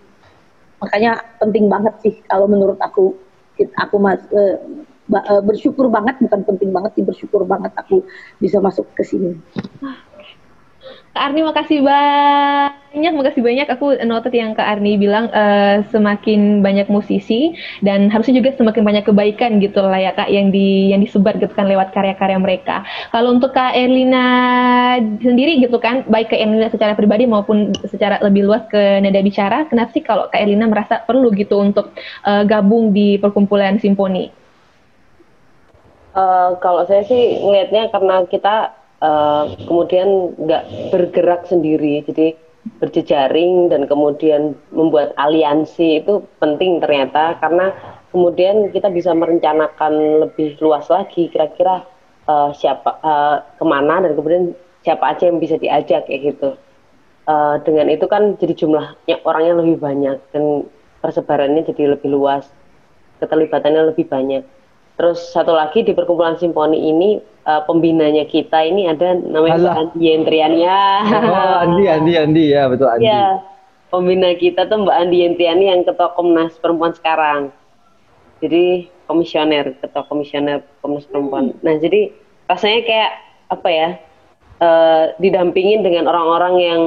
makanya 0.82 1.22
penting 1.38 1.70
banget 1.70 1.94
sih 2.02 2.14
kalau 2.26 2.50
menurut 2.50 2.78
aku 2.82 3.14
aku 3.78 3.96
mas 3.98 4.22
uh, 4.34 4.58
bersyukur 5.42 5.88
banget 5.88 6.20
bukan 6.20 6.44
penting 6.44 6.70
banget 6.70 6.92
sih 7.00 7.04
bersyukur 7.04 7.42
banget 7.48 7.72
aku 7.74 8.04
bisa 8.38 8.60
masuk 8.60 8.84
ke 8.92 9.02
sini. 9.02 9.40
Kak 11.18 11.34
Arni 11.34 11.42
makasih 11.42 11.82
banyak, 11.82 13.12
makasih 13.18 13.42
banyak. 13.42 13.66
Aku 13.74 13.98
noted 14.06 14.30
yang 14.30 14.54
Kak 14.54 14.78
Arni 14.78 14.94
bilang 14.94 15.26
uh, 15.34 15.82
semakin 15.90 16.62
banyak 16.62 16.86
musisi 16.86 17.58
dan 17.82 18.06
harusnya 18.06 18.38
juga 18.38 18.54
semakin 18.54 18.86
banyak 18.86 19.04
kebaikan 19.08 19.58
gitu 19.58 19.82
lah 19.82 19.98
ya 19.98 20.14
Kak 20.14 20.30
yang 20.30 20.54
di 20.54 20.94
yang 20.94 21.02
disebar 21.02 21.34
gitu 21.42 21.50
kan 21.50 21.66
lewat 21.66 21.90
karya-karya 21.90 22.38
mereka. 22.38 22.86
Kalau 23.10 23.34
untuk 23.34 23.50
Kak 23.50 23.74
Erlina 23.74 24.26
sendiri 25.18 25.58
gitu 25.58 25.82
kan, 25.82 26.06
baik 26.06 26.30
ke 26.30 26.38
Erlina 26.38 26.70
secara 26.70 26.94
pribadi 26.94 27.26
maupun 27.26 27.74
secara 27.90 28.22
lebih 28.22 28.46
luas 28.46 28.62
ke 28.70 29.02
Nada 29.02 29.18
Bicara, 29.18 29.66
kenapa 29.66 29.90
sih 29.90 30.06
kalau 30.06 30.30
Kak 30.30 30.38
Erlina 30.38 30.70
merasa 30.70 31.02
perlu 31.02 31.34
gitu 31.34 31.58
untuk 31.58 31.90
uh, 32.22 32.46
gabung 32.46 32.94
di 32.94 33.18
perkumpulan 33.18 33.82
Simponi? 33.82 34.30
Uh, 36.14 36.54
kalau 36.62 36.86
saya 36.86 37.02
sih 37.02 37.42
ngelihatnya 37.42 37.90
karena 37.90 38.22
kita 38.26 38.77
uh, 39.02 39.54
kemudian 39.66 40.34
nggak 40.38 40.92
bergerak 40.94 41.46
sendiri, 41.46 42.02
jadi 42.06 42.34
berjejaring 42.78 43.72
dan 43.72 43.88
kemudian 43.88 44.52
membuat 44.74 45.16
aliansi 45.16 46.04
itu 46.04 46.20
penting 46.36 46.84
ternyata 46.84 47.38
karena 47.40 47.72
kemudian 48.12 48.68
kita 48.74 48.92
bisa 48.92 49.14
merencanakan 49.16 50.26
lebih 50.28 50.60
luas 50.60 50.84
lagi 50.92 51.32
kira-kira 51.32 51.86
uh, 52.28 52.52
siapa 52.52 53.00
uh, 53.00 53.40
ke 53.56 53.64
mana 53.64 54.04
dan 54.04 54.12
kemudian 54.12 54.52
siapa 54.84 55.16
aja 55.16 55.32
yang 55.32 55.40
bisa 55.40 55.56
diajak 55.56 56.06
kayak 56.06 56.34
gitu. 56.34 56.50
Uh, 57.28 57.60
dengan 57.60 57.92
itu 57.92 58.08
kan 58.08 58.40
jadi 58.40 58.56
jumlahnya 58.56 59.20
orangnya 59.24 59.60
lebih 59.60 59.76
banyak 59.80 60.16
dan 60.32 60.64
persebarannya 61.04 61.60
jadi 61.68 61.92
lebih 61.96 62.08
luas, 62.08 62.48
keterlibatannya 63.20 63.92
lebih 63.92 64.08
banyak. 64.08 64.44
Terus 64.98 65.30
satu 65.30 65.54
lagi 65.54 65.86
di 65.86 65.94
perkumpulan 65.94 66.34
simponi 66.42 66.90
ini 66.90 67.22
uh, 67.46 67.62
pembinanya 67.62 68.26
kita 68.26 68.66
ini 68.66 68.90
ada 68.90 69.14
namanya 69.14 69.78
Andi 69.78 70.10
Yentriani 70.10 70.58
ya. 70.66 71.06
Oh 71.22 71.54
Andi 71.62 71.84
Andi 71.86 72.12
Andi 72.18 72.44
ya 72.50 72.66
betul 72.66 72.90
Andi. 72.90 73.06
Ya, 73.06 73.38
pembina 73.94 74.34
kita 74.34 74.66
tuh 74.66 74.82
Mbak 74.82 74.96
Andi 74.98 75.16
Yentriani 75.22 75.64
yang 75.70 75.80
ketua 75.86 76.18
Komnas 76.18 76.58
Perempuan 76.58 76.98
sekarang. 76.98 77.54
Jadi 78.42 78.90
komisioner 79.06 79.78
ketua 79.78 80.02
komisioner 80.10 80.66
Komnas 80.82 81.06
Perempuan. 81.06 81.54
Hmm. 81.54 81.62
Nah 81.62 81.74
jadi 81.78 82.10
rasanya 82.50 82.80
kayak 82.82 83.12
apa 83.54 83.68
ya 83.70 83.88
uh, 84.58 85.04
didampingin 85.22 85.86
dengan 85.86 86.10
orang-orang 86.10 86.54
yang 86.58 86.80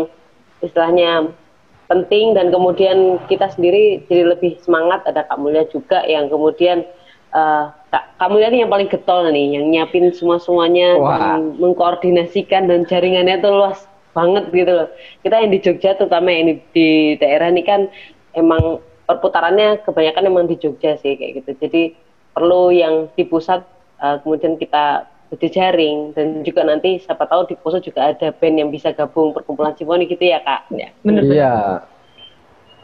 istilahnya 0.59 1.31
penting 1.87 2.35
dan 2.35 2.51
kemudian 2.51 3.19
kita 3.27 3.51
sendiri 3.51 4.03
jadi 4.07 4.35
lebih 4.35 4.59
semangat 4.63 5.03
ada 5.07 5.27
Kak 5.27 5.39
Mulia 5.39 5.67
juga 5.67 6.03
yang 6.07 6.27
kemudian 6.31 6.87
uh, 7.35 7.71
kamu 8.21 8.35
lihat 8.37 8.53
yang 8.53 8.71
paling 8.71 8.87
getol 8.87 9.25
nih, 9.33 9.57
yang 9.57 9.65
nyiapin 9.73 10.13
semua 10.13 10.37
semuanya, 10.37 10.95
dan 11.17 11.57
mengkoordinasikan 11.57 12.69
dan 12.69 12.85
jaringannya 12.85 13.41
tuh 13.41 13.51
luas 13.51 13.83
banget 14.13 14.51
gitu 14.53 14.71
loh. 14.71 14.89
Kita 15.25 15.35
yang 15.41 15.51
di 15.51 15.59
Jogja, 15.59 15.97
terutama 15.97 16.29
yang 16.29 16.53
di, 16.53 16.55
di 16.71 16.89
daerah 17.17 17.49
ini 17.49 17.63
kan 17.65 17.89
emang 18.37 18.79
perputarannya 19.09 19.83
kebanyakan 19.83 20.23
emang 20.29 20.45
di 20.47 20.55
Jogja 20.61 20.95
sih 21.01 21.17
kayak 21.17 21.43
gitu. 21.43 21.51
Jadi 21.67 21.97
perlu 22.31 22.71
yang 22.71 23.09
di 23.17 23.23
pusat, 23.27 23.65
uh, 23.99 24.21
kemudian 24.21 24.55
kita 24.55 25.09
berjejaring 25.31 26.11
dan 26.11 26.43
juga 26.43 26.67
nanti 26.67 26.99
siapa 26.99 27.23
tahu 27.23 27.47
di 27.47 27.55
pusat 27.55 27.87
juga 27.87 28.11
ada 28.11 28.35
band 28.35 28.55
yang 28.59 28.69
bisa 28.69 28.91
gabung 28.91 29.31
perkumpulan 29.31 29.71
simfoni 29.79 30.05
gitu 30.07 30.27
ya 30.27 30.43
kak. 30.43 30.67
Ya, 30.75 30.91
benar. 31.07 31.23
Iya. 31.23 31.53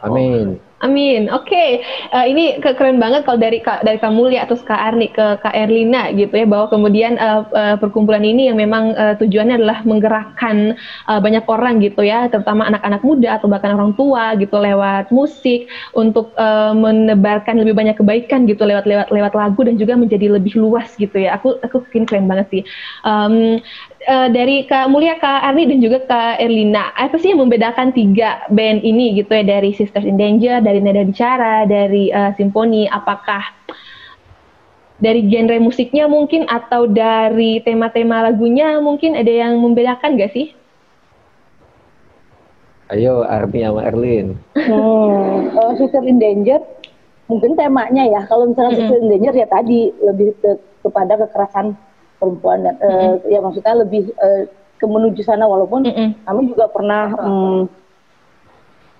Amin. 0.00 0.56
Oh. 0.56 0.67
Amin. 0.78 1.26
Oke, 1.34 1.50
okay. 1.50 1.70
uh, 2.14 2.22
eh, 2.22 2.26
ini 2.30 2.44
keren 2.62 3.02
banget 3.02 3.26
kalau 3.26 3.34
dari 3.34 3.58
Kak 3.58 3.82
dari 3.82 3.98
kamu 3.98 4.30
lihat 4.30 4.46
terus 4.46 4.62
Kak 4.62 4.78
Arni 4.78 5.10
ke 5.10 5.42
Kak 5.42 5.50
Erlina 5.50 6.14
gitu 6.14 6.30
ya 6.30 6.46
bahwa 6.46 6.70
kemudian 6.70 7.18
uh, 7.18 7.42
uh, 7.50 7.76
perkumpulan 7.82 8.22
ini 8.22 8.46
yang 8.46 8.62
memang 8.62 8.94
uh, 8.94 9.18
tujuannya 9.18 9.58
adalah 9.58 9.82
menggerakkan 9.82 10.78
uh, 11.10 11.18
banyak 11.18 11.42
orang 11.50 11.82
gitu 11.82 12.06
ya, 12.06 12.30
terutama 12.30 12.70
anak-anak 12.70 13.02
muda 13.02 13.42
atau 13.42 13.50
bahkan 13.50 13.74
orang 13.74 13.90
tua 13.98 14.38
gitu 14.38 14.54
lewat 14.54 15.10
musik 15.10 15.66
untuk 15.98 16.30
uh, 16.38 16.70
menebarkan 16.70 17.58
lebih 17.58 17.74
banyak 17.74 17.98
kebaikan 17.98 18.46
gitu 18.46 18.62
lewat 18.62 18.86
lewat 18.86 19.10
lewat 19.10 19.34
lagu 19.34 19.66
dan 19.66 19.82
juga 19.82 19.98
menjadi 19.98 20.30
lebih 20.38 20.54
luas 20.62 20.94
gitu 20.94 21.18
ya. 21.18 21.42
Aku 21.42 21.58
aku 21.58 21.82
bikin 21.90 22.06
keren 22.06 22.30
banget 22.30 22.46
sih. 22.54 22.62
Um, 23.02 23.58
uh, 24.08 24.28
dari 24.32 24.64
Kak 24.64 24.88
Mulia, 24.88 25.20
Kak 25.20 25.44
Arni 25.44 25.68
dan 25.68 25.78
juga 25.84 26.02
Kak 26.08 26.40
Erlina, 26.40 26.90
apa 26.96 27.20
sih 27.20 27.30
yang 27.30 27.44
membedakan 27.44 27.92
tiga 27.92 28.42
band 28.48 28.80
ini 28.80 29.14
gitu 29.20 29.30
ya 29.30 29.44
dari 29.44 29.76
Sisters 29.76 30.08
in 30.08 30.16
Danger, 30.16 30.64
dari 30.64 30.80
Nada 30.80 31.04
Bicara, 31.04 31.68
dari 31.68 32.08
uh, 32.08 32.32
Simfoni? 32.34 32.88
Apakah 32.88 33.44
dari 34.98 35.28
genre 35.30 35.60
musiknya 35.62 36.10
mungkin 36.10 36.48
atau 36.48 36.90
dari 36.90 37.62
tema-tema 37.62 38.26
lagunya 38.26 38.82
mungkin 38.82 39.14
ada 39.14 39.30
yang 39.30 39.60
membedakan 39.60 40.18
gak 40.18 40.34
sih? 40.34 40.56
Ayo 42.88 43.20
Arni 43.28 43.60
sama 43.62 43.84
Erlin. 43.84 44.40
Hmm, 44.56 45.52
uh, 45.52 45.72
Sisters 45.76 46.08
in 46.08 46.16
Danger 46.16 46.64
mungkin 47.28 47.52
temanya 47.54 48.08
ya. 48.08 48.24
Kalau 48.24 48.48
misalnya 48.48 48.72
mm 48.72 48.76
-hmm. 48.80 48.88
Sisters 48.88 49.04
in 49.04 49.10
Danger 49.12 49.34
ya 49.36 49.46
tadi 49.46 49.80
lebih 50.00 50.32
ke, 50.40 50.56
kepada 50.80 51.20
kekerasan 51.20 51.76
perempuan 52.18 52.66
dan 52.66 52.74
mm 52.78 52.86
-hmm. 52.86 52.98
uh, 52.98 53.14
ya 53.30 53.38
maksudnya 53.40 53.74
lebih 53.78 54.10
uh, 54.18 54.42
ke 54.78 54.86
menuju 54.86 55.22
sana 55.26 55.46
walaupun 55.46 55.86
mm 55.86 55.94
-hmm. 55.94 56.08
kami 56.26 56.40
juga 56.50 56.70
pernah 56.70 57.14
um, 57.18 57.66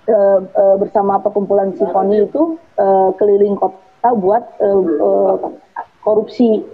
uh, 0.09 0.39
uh, 0.43 0.77
bersama 0.81 1.21
perkumpulan 1.23 1.75
simfoni 1.77 2.27
itu 2.27 2.57
uh, 2.79 3.11
keliling 3.19 3.59
kota 3.59 4.11
buat 4.17 4.43
uh, 4.63 4.83
uh, 5.03 5.35
korupsi 6.03 6.65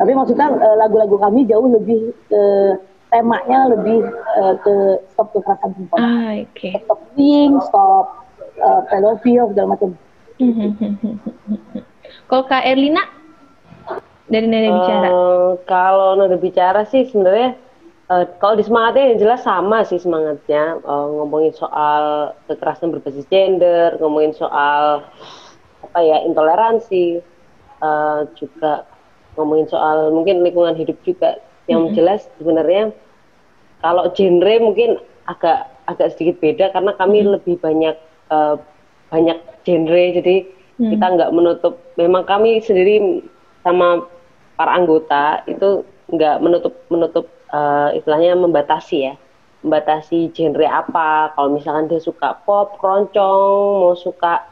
tapi 0.00 0.16
maksudnya 0.16 0.48
lagu-lagu 0.80 1.20
uh, 1.20 1.22
kami 1.28 1.44
jauh 1.44 1.68
lebih 1.68 2.16
uh, 2.32 2.74
temanya 3.12 3.68
lebih 3.76 4.08
uh, 4.40 4.56
ke 4.64 4.74
stop 5.12 5.28
kekerasan 5.36 5.70
perempuan 5.76 6.00
ah, 6.00 6.32
okay. 6.48 6.72
stop 6.80 6.98
bullying 7.12 7.60
stop 7.68 8.24
uh, 8.56 8.80
pedofil 8.88 9.52
segala 9.52 9.76
macam 9.76 9.90
kalau 12.32 12.44
Kak 12.48 12.64
Erlina 12.64 13.04
dari 14.32 14.46
nada 14.48 14.68
uh, 14.68 14.74
bicara? 14.80 15.08
Kalau 15.68 16.08
nada 16.16 16.36
bicara 16.40 16.80
sih 16.88 17.04
sebenarnya 17.04 17.52
uh, 18.08 18.24
kalau 18.40 18.56
di 18.56 18.64
semangatnya 18.64 19.04
yang 19.12 19.20
jelas 19.20 19.40
sama 19.44 19.84
sih 19.84 20.00
semangatnya 20.00 20.80
uh, 20.82 21.06
ngomongin 21.20 21.52
soal 21.52 22.32
kekerasan 22.48 22.90
berbasis 22.96 23.28
gender, 23.28 24.00
ngomongin 24.00 24.32
soal 24.32 25.04
apa 25.84 25.98
ya 26.00 26.24
intoleransi, 26.24 27.20
uh, 27.84 28.24
juga 28.40 28.88
ngomongin 29.36 29.68
soal 29.68 30.08
mungkin 30.10 30.40
lingkungan 30.40 30.74
hidup 30.74 30.96
juga. 31.04 31.36
Yang 31.68 31.78
mm 31.78 31.86
-hmm. 31.86 31.96
jelas 32.00 32.20
sebenarnya 32.40 32.82
kalau 33.84 34.10
genre 34.16 34.54
mungkin 34.58 34.98
agak 35.30 35.70
agak 35.86 36.14
sedikit 36.16 36.42
beda 36.42 36.72
karena 36.74 36.96
kami 36.98 37.20
mm 37.20 37.24
-hmm. 37.24 37.34
lebih 37.38 37.54
banyak 37.62 37.96
uh, 38.32 38.56
banyak 39.12 39.38
genre 39.62 40.04
jadi 40.16 40.36
mm 40.42 40.48
-hmm. 40.80 40.90
kita 40.96 41.06
nggak 41.20 41.32
menutup. 41.36 41.74
Memang 42.00 42.24
kami 42.26 42.58
sendiri 42.64 43.22
sama 43.62 44.02
para 44.56 44.76
anggota 44.76 45.42
itu 45.48 45.86
nggak 46.12 46.36
menutup 46.44 46.74
menutup 46.92 47.26
uh, 47.52 47.90
istilahnya 47.96 48.36
membatasi 48.36 48.96
ya. 49.12 49.14
Membatasi 49.62 50.34
genre 50.34 50.66
apa. 50.66 51.32
Kalau 51.38 51.54
misalkan 51.54 51.86
dia 51.86 52.02
suka 52.02 52.34
pop 52.42 52.76
keroncong 52.82 53.82
mau 53.82 53.94
suka 53.94 54.42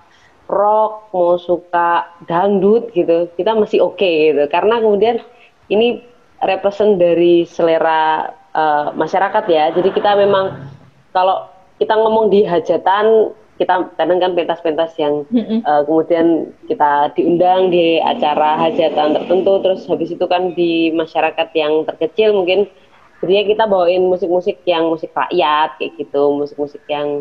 rock 0.51 1.15
mau 1.15 1.39
suka 1.39 2.11
dangdut 2.27 2.91
gitu 2.91 3.31
kita 3.39 3.55
masih 3.55 3.83
oke 3.83 3.99
okay, 3.99 4.35
gitu. 4.35 4.47
Karena 4.51 4.83
kemudian 4.83 5.23
ini 5.71 6.03
represent 6.43 6.99
dari 6.99 7.45
selera 7.47 8.31
uh, 8.55 8.95
masyarakat 8.95 9.45
ya. 9.47 9.71
Jadi 9.75 9.91
kita 9.95 10.17
memang 10.17 10.71
kalau 11.15 11.47
kita 11.81 11.97
ngomong 11.97 12.29
di 12.29 12.45
hajatan 12.45 13.35
kita 13.61 13.93
kadang 14.01 14.25
kan 14.25 14.33
pentas-pentas 14.33 14.97
yang 14.97 15.29
uh, 15.69 15.85
kemudian 15.85 16.49
kita 16.65 17.13
diundang 17.13 17.69
di 17.69 18.01
acara 18.01 18.57
hajatan 18.57 19.13
tertentu 19.21 19.61
terus 19.61 19.85
habis 19.85 20.09
itu 20.09 20.25
kan 20.25 20.57
di 20.57 20.89
masyarakat 20.97 21.49
yang 21.53 21.85
terkecil 21.85 22.33
mungkin 22.33 22.65
jadinya 23.21 23.45
kita 23.53 23.65
bawain 23.69 24.09
musik-musik 24.09 24.65
yang 24.65 24.89
musik 24.89 25.13
rakyat 25.13 25.77
kayak 25.77 25.93
gitu 26.01 26.33
musik-musik 26.33 26.81
yang 26.89 27.21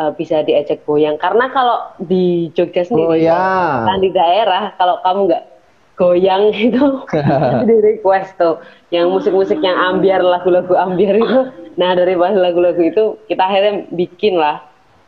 uh, 0.00 0.10
bisa 0.16 0.42
diajak 0.42 0.82
goyang. 0.88 1.20
Karena 1.20 1.50
kalau 1.52 1.92
di 2.00 2.50
Jogja 2.56 2.88
sendiri 2.88 3.28
oh, 3.28 3.84
kan 3.84 3.98
di 4.00 4.10
daerah 4.10 4.74
kalau 4.80 4.98
kamu 5.04 5.20
nggak 5.30 5.44
goyang 5.94 6.50
itu 6.72 6.84
di 7.68 7.76
request 7.84 8.34
tuh 8.40 8.58
yang 8.90 9.12
musik-musik 9.12 9.60
yang 9.60 9.76
ambiar 9.76 10.24
lagu-lagu 10.24 10.74
ambiar 10.74 11.14
itu. 11.20 11.40
Nah 11.76 11.92
dari 11.92 12.16
lagu-lagu 12.16 12.80
itu 12.80 13.04
kita 13.28 13.42
akhirnya 13.44 13.84
bikin 13.94 14.38
lah 14.38 14.62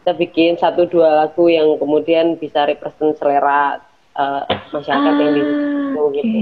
kita 0.07 0.23
bikin 0.23 0.55
satu 0.55 0.87
dua 0.87 1.27
lagu 1.27 1.51
yang 1.51 1.83
kemudian 1.83 2.39
bisa 2.39 2.63
represent 2.63 3.19
selera 3.19 3.83
uh, 4.15 4.47
masyarakat 4.71 5.11
ah, 5.11 5.19
yang 5.19 5.35
di 5.35 5.43
situ 5.43 5.99
okay. 5.99 6.15
gitu. 6.15 6.39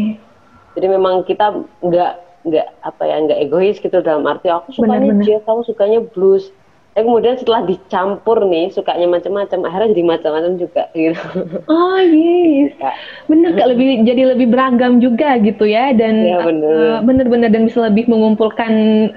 Jadi 0.77 0.87
memang 0.93 1.25
kita 1.25 1.65
nggak 1.81 2.13
nggak 2.45 2.69
apa 2.85 3.03
ya 3.09 3.17
nggak 3.25 3.41
egois 3.41 3.81
gitu 3.81 4.05
dalam 4.05 4.29
arti 4.29 4.53
aku 4.53 4.69
sukanya 4.69 5.17
jazz, 5.25 5.41
kamu 5.49 5.65
sukanya 5.65 6.05
blues 6.13 6.53
Ya 6.95 7.03
kemudian 7.03 7.35
setelah 7.35 7.67
dicampur 7.67 8.47
nih 8.47 8.71
sukanya 8.71 9.11
macam-macam 9.11 9.67
akhirnya 9.67 9.91
jadi 9.99 10.05
macam-macam 10.07 10.53
juga 10.63 10.83
gitu. 10.95 11.27
Oh 11.67 11.99
yes, 11.99 12.71
ya. 12.79 12.95
bener 13.27 13.51
kak 13.59 13.67
lebih 13.75 14.07
jadi 14.07 14.23
lebih 14.31 14.47
beragam 14.55 15.03
juga 15.03 15.35
gitu 15.43 15.67
ya 15.67 15.91
dan 15.91 16.23
ya. 16.23 16.39
Uh, 16.47 16.99
bener-bener 17.03 17.51
dan 17.51 17.67
bisa 17.67 17.91
lebih 17.91 18.07
mengumpulkan 18.07 18.73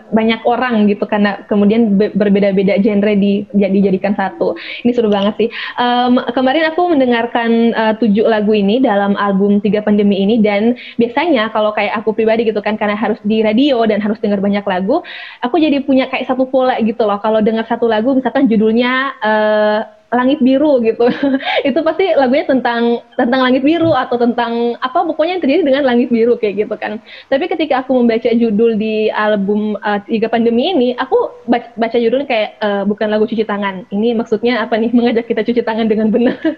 banyak 0.10 0.42
orang 0.50 0.90
gitu 0.90 1.06
karena 1.06 1.46
kemudian 1.46 2.02
be 2.02 2.10
berbeda-beda 2.18 2.82
genre 2.82 3.14
di 3.14 3.46
jadi 3.54 3.94
jadikan 3.94 4.18
satu. 4.18 4.58
Ini 4.82 4.98
seru 4.98 5.14
banget 5.14 5.38
sih. 5.38 5.50
Um, 5.78 6.18
kemarin 6.34 6.74
aku 6.74 6.82
mendengarkan 6.90 7.78
uh, 7.78 7.94
tujuh 8.02 8.26
lagu 8.26 8.58
ini 8.58 8.82
dalam 8.82 9.14
album 9.22 9.62
tiga 9.62 9.86
pandemi 9.86 10.18
ini 10.18 10.42
dan 10.42 10.74
biasanya 10.98 11.54
kalau 11.54 11.78
kayak 11.78 11.94
aku 12.02 12.10
pribadi 12.18 12.50
gitu 12.50 12.58
kan 12.58 12.74
karena 12.74 12.98
harus 12.98 13.22
di 13.22 13.46
radio 13.46 13.86
dan 13.86 14.02
harus 14.02 14.18
dengar 14.18 14.42
banyak 14.42 14.66
lagu, 14.66 15.06
aku 15.46 15.62
jadi 15.62 15.86
punya 15.86 16.10
kayak 16.10 16.26
satu 16.26 16.50
pola 16.50 16.74
gitu 16.82 17.06
loh 17.06 17.22
kalau 17.22 17.38
dengar 17.38 17.67
satu 17.68 17.86
lagu 17.86 18.16
misalkan 18.16 18.48
judulnya 18.48 19.14
uh, 19.20 19.82
langit 20.12 20.40
biru 20.40 20.80
gitu. 20.84 21.12
Itu 21.68 21.80
pasti 21.84 22.16
lagunya 22.16 22.48
tentang 22.48 23.04
tentang 23.20 23.42
langit 23.44 23.64
biru 23.64 23.92
atau 23.92 24.16
tentang 24.16 24.80
apa 24.80 25.04
pokoknya 25.04 25.40
yang 25.40 25.44
terjadi 25.44 25.62
dengan 25.68 25.84
langit 25.84 26.08
biru 26.08 26.40
kayak 26.40 26.68
gitu 26.68 26.76
kan. 26.80 27.04
Tapi 27.28 27.46
ketika 27.52 27.84
aku 27.84 28.00
membaca 28.00 28.32
judul 28.32 28.80
di 28.80 29.12
album 29.12 29.76
uh, 29.84 30.00
tiga 30.08 30.32
pandemi 30.32 30.72
ini 30.72 30.90
aku 30.96 31.44
baca, 31.52 31.68
baca 31.76 31.98
judulnya 32.00 32.28
kayak 32.28 32.50
uh, 32.64 32.84
bukan 32.88 33.08
lagu 33.12 33.28
cuci 33.28 33.44
tangan. 33.44 33.84
Ini 33.92 34.16
maksudnya 34.16 34.64
apa 34.64 34.80
nih? 34.80 34.92
Mengajak 34.96 35.28
kita 35.28 35.44
cuci 35.44 35.62
tangan 35.64 35.92
dengan 35.92 36.08
benar. 36.08 36.40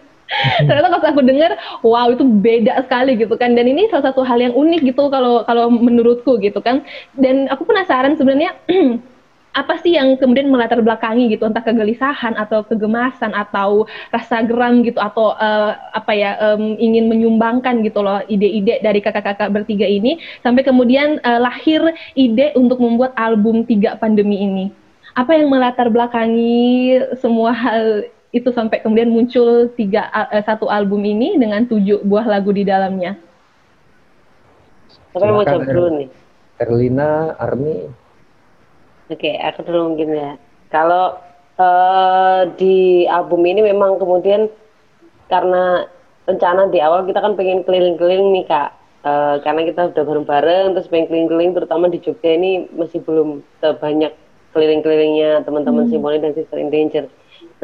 Ternyata 0.62 0.94
pas 0.94 1.10
aku 1.10 1.26
dengar 1.26 1.58
wow 1.82 2.14
itu 2.14 2.22
beda 2.22 2.86
sekali 2.86 3.18
gitu 3.18 3.34
kan. 3.34 3.58
Dan 3.58 3.66
ini 3.66 3.90
salah 3.90 4.14
satu 4.14 4.22
hal 4.22 4.38
yang 4.38 4.54
unik 4.54 4.94
gitu 4.94 5.10
kalau 5.10 5.42
kalau 5.50 5.74
menurutku 5.74 6.38
gitu 6.38 6.62
kan. 6.62 6.86
Dan 7.18 7.50
aku 7.50 7.66
penasaran 7.66 8.14
sebenarnya 8.14 8.54
apa 9.50 9.82
sih 9.82 9.98
yang 9.98 10.14
kemudian 10.22 10.54
melatar 10.54 10.78
belakangi 10.78 11.34
gitu 11.34 11.50
entah 11.50 11.66
kegelisahan 11.66 12.38
atau 12.38 12.62
kegemasan 12.62 13.34
atau 13.34 13.90
rasa 14.14 14.46
geram 14.46 14.86
gitu 14.86 15.02
atau 15.02 15.34
uh, 15.34 15.74
apa 15.94 16.14
ya 16.14 16.38
um, 16.38 16.78
ingin 16.78 17.10
menyumbangkan 17.10 17.82
gitu 17.82 18.06
loh 18.06 18.22
ide-ide 18.30 18.78
dari 18.86 19.02
kakak-kakak 19.02 19.50
bertiga 19.50 19.90
ini 19.90 20.22
sampai 20.46 20.62
kemudian 20.62 21.18
uh, 21.26 21.42
lahir 21.42 21.82
ide 22.14 22.54
untuk 22.54 22.78
membuat 22.78 23.18
album 23.18 23.66
tiga 23.66 23.98
pandemi 23.98 24.38
ini 24.38 24.66
apa 25.18 25.34
yang 25.34 25.50
melatar 25.50 25.90
belakangi 25.90 27.02
semua 27.18 27.50
hal 27.50 28.06
itu 28.30 28.54
sampai 28.54 28.86
kemudian 28.86 29.10
muncul 29.10 29.74
tiga 29.74 30.06
uh, 30.14 30.42
satu 30.46 30.70
album 30.70 31.02
ini 31.02 31.42
dengan 31.42 31.66
tujuh 31.66 32.06
buah 32.06 32.30
lagu 32.30 32.54
di 32.54 32.62
dalamnya. 32.62 33.18
Siapa 35.10 35.26
mau 35.34 35.42
dulu 35.42 36.06
nih? 36.06 36.10
Erlina, 36.62 37.34
Armi. 37.42 37.90
Oke, 39.10 39.26
okay, 39.26 39.36
aku 39.42 39.66
dulu 39.66 39.94
mungkin 39.94 40.14
ya. 40.14 40.32
Kalau 40.70 41.18
uh, 41.58 42.46
di 42.62 43.10
album 43.10 43.42
ini 43.42 43.66
memang 43.66 43.98
kemudian 43.98 44.46
karena 45.26 45.90
rencana 46.30 46.70
di 46.70 46.78
awal 46.78 47.10
kita 47.10 47.18
kan 47.18 47.34
pengen 47.34 47.66
keliling-keliling 47.66 48.30
nih 48.38 48.46
kak, 48.46 48.70
uh, 49.02 49.42
karena 49.42 49.66
kita 49.66 49.90
udah 49.90 50.04
bareng-bareng 50.06 50.78
terus 50.78 50.88
pengen 50.94 51.10
keliling-keliling 51.10 51.54
terutama 51.58 51.90
di 51.90 51.98
Jogja 52.06 52.38
ini 52.38 52.70
masih 52.78 53.02
belum 53.02 53.42
sebanyak 53.66 54.14
keliling-kelilingnya 54.54 55.42
teman-teman 55.42 55.90
hmm. 55.90 55.92
Simoni 55.94 56.18
dan 56.22 56.38
Sister 56.38 56.62
in 56.62 56.70
Danger. 56.70 57.10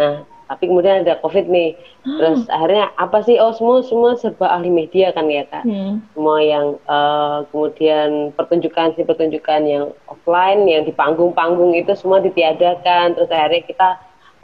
Nah 0.02 0.26
tapi 0.46 0.70
kemudian 0.70 1.02
ada 1.02 1.18
covid 1.26 1.50
nih. 1.50 1.74
Hmm. 2.06 2.18
terus 2.22 2.42
akhirnya 2.54 2.94
apa 3.02 3.18
sih? 3.26 3.42
Oh 3.42 3.54
semua 3.54 3.82
semua 3.82 4.14
serba 4.14 4.46
ahli 4.54 4.70
media 4.70 5.10
kan 5.12 5.26
ya 5.26 5.44
kak? 5.50 5.66
Hmm. 5.66 6.06
semua 6.14 6.38
yang 6.42 6.78
uh, 6.86 7.46
kemudian 7.50 8.30
pertunjukan 8.38 8.94
si 8.94 9.02
pertunjukan 9.02 9.62
yang 9.66 9.86
offline 10.06 10.70
yang 10.70 10.86
di 10.86 10.94
panggung-panggung 10.94 11.74
itu 11.74 11.94
semua 11.98 12.22
ditiadakan. 12.22 13.18
Terus 13.18 13.30
akhirnya 13.34 13.64
kita 13.66 13.90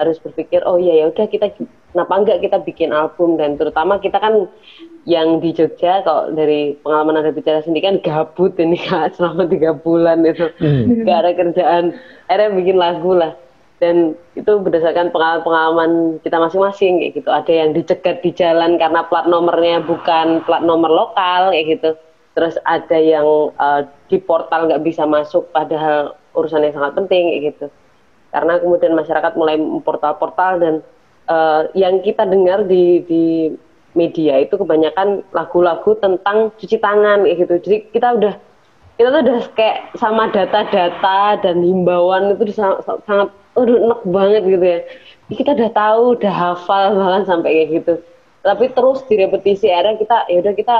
harus 0.01 0.17
berpikir 0.17 0.65
oh 0.65 0.81
iya 0.81 1.05
ya 1.05 1.13
udah 1.13 1.29
kita 1.29 1.53
kenapa 1.93 2.13
enggak 2.17 2.39
kita 2.41 2.57
bikin 2.65 2.89
album? 2.89 3.37
Dan 3.37 3.61
terutama 3.61 4.01
kita 4.01 4.17
kan 4.17 4.49
yang 5.05 5.41
di 5.41 5.53
Jogja 5.53 6.01
kalau 6.01 6.33
dari 6.33 6.77
pengalaman 6.81 7.21
ada 7.21 7.33
bicara 7.33 7.61
sendiri 7.61 7.85
kan 7.85 7.97
gabut 8.01 8.57
ini 8.57 8.77
kak 8.77 9.13
selama 9.17 9.45
tiga 9.45 9.77
bulan 9.77 10.25
itu. 10.25 10.49
Hmm. 10.57 11.05
gak 11.05 11.17
ada 11.25 11.31
kerjaan. 11.37 11.83
Akhirnya 12.25 12.49
bikin 12.57 12.77
lagu 12.81 13.13
lah 13.13 13.37
dan 13.81 14.13
itu 14.37 14.51
berdasarkan 14.61 15.09
pengalaman-pengalaman 15.09 16.21
kita 16.21 16.37
masing-masing 16.37 17.01
kayak 17.01 17.13
gitu. 17.17 17.29
Ada 17.33 17.51
yang 17.65 17.69
dicegat 17.73 18.21
di 18.21 18.29
jalan 18.29 18.77
karena 18.77 19.01
plat 19.09 19.25
nomornya 19.25 19.81
bukan 19.81 20.45
plat 20.45 20.61
nomor 20.61 20.93
lokal 20.93 21.49
kayak 21.49 21.81
gitu. 21.81 21.97
Terus 22.37 22.61
ada 22.69 22.95
yang 23.01 23.25
uh, 23.57 23.81
di 24.05 24.21
portal 24.21 24.69
nggak 24.69 24.85
bisa 24.85 25.09
masuk 25.09 25.49
padahal 25.49 26.13
urusan 26.37 26.61
yang 26.61 26.77
sangat 26.77 26.93
penting 26.93 27.33
kayak 27.33 27.43
gitu. 27.57 27.65
Karena 28.29 28.61
kemudian 28.61 28.93
masyarakat 28.93 29.33
mulai 29.33 29.57
portal-portal 29.81 30.61
dan 30.61 30.73
uh, 31.25 31.65
yang 31.73 32.05
kita 32.05 32.29
dengar 32.29 32.69
di 32.69 33.01
di 33.09 33.49
media 33.97 34.39
itu 34.39 34.61
kebanyakan 34.61 35.25
lagu-lagu 35.33 35.97
tentang 35.97 36.53
cuci 36.53 36.77
tangan 36.77 37.25
kayak 37.25 37.49
gitu. 37.49 37.55
Jadi 37.65 37.77
kita 37.97 38.07
udah 38.13 38.33
kita 39.01 39.07
tuh 39.09 39.21
udah 39.25 39.39
kayak 39.57 39.77
sama 39.97 40.29
data-data 40.29 41.41
dan 41.41 41.65
himbauan 41.65 42.37
itu 42.37 42.53
sangat 42.53 43.33
udah 43.63 43.77
enak 43.77 44.01
banget 44.07 44.43
gitu 44.47 44.65
ya 44.65 44.79
kita 45.31 45.49
udah 45.55 45.71
tahu 45.71 46.01
udah 46.19 46.33
hafal 46.33 46.83
bahkan 46.97 47.23
sampai 47.23 47.49
kayak 47.55 47.69
gitu 47.81 47.93
tapi 48.41 48.65
terus 48.73 49.05
direpetisi 49.05 49.69
akhirnya 49.69 49.95
kita 50.01 50.17
ya 50.27 50.37
udah 50.41 50.53
kita 50.57 50.77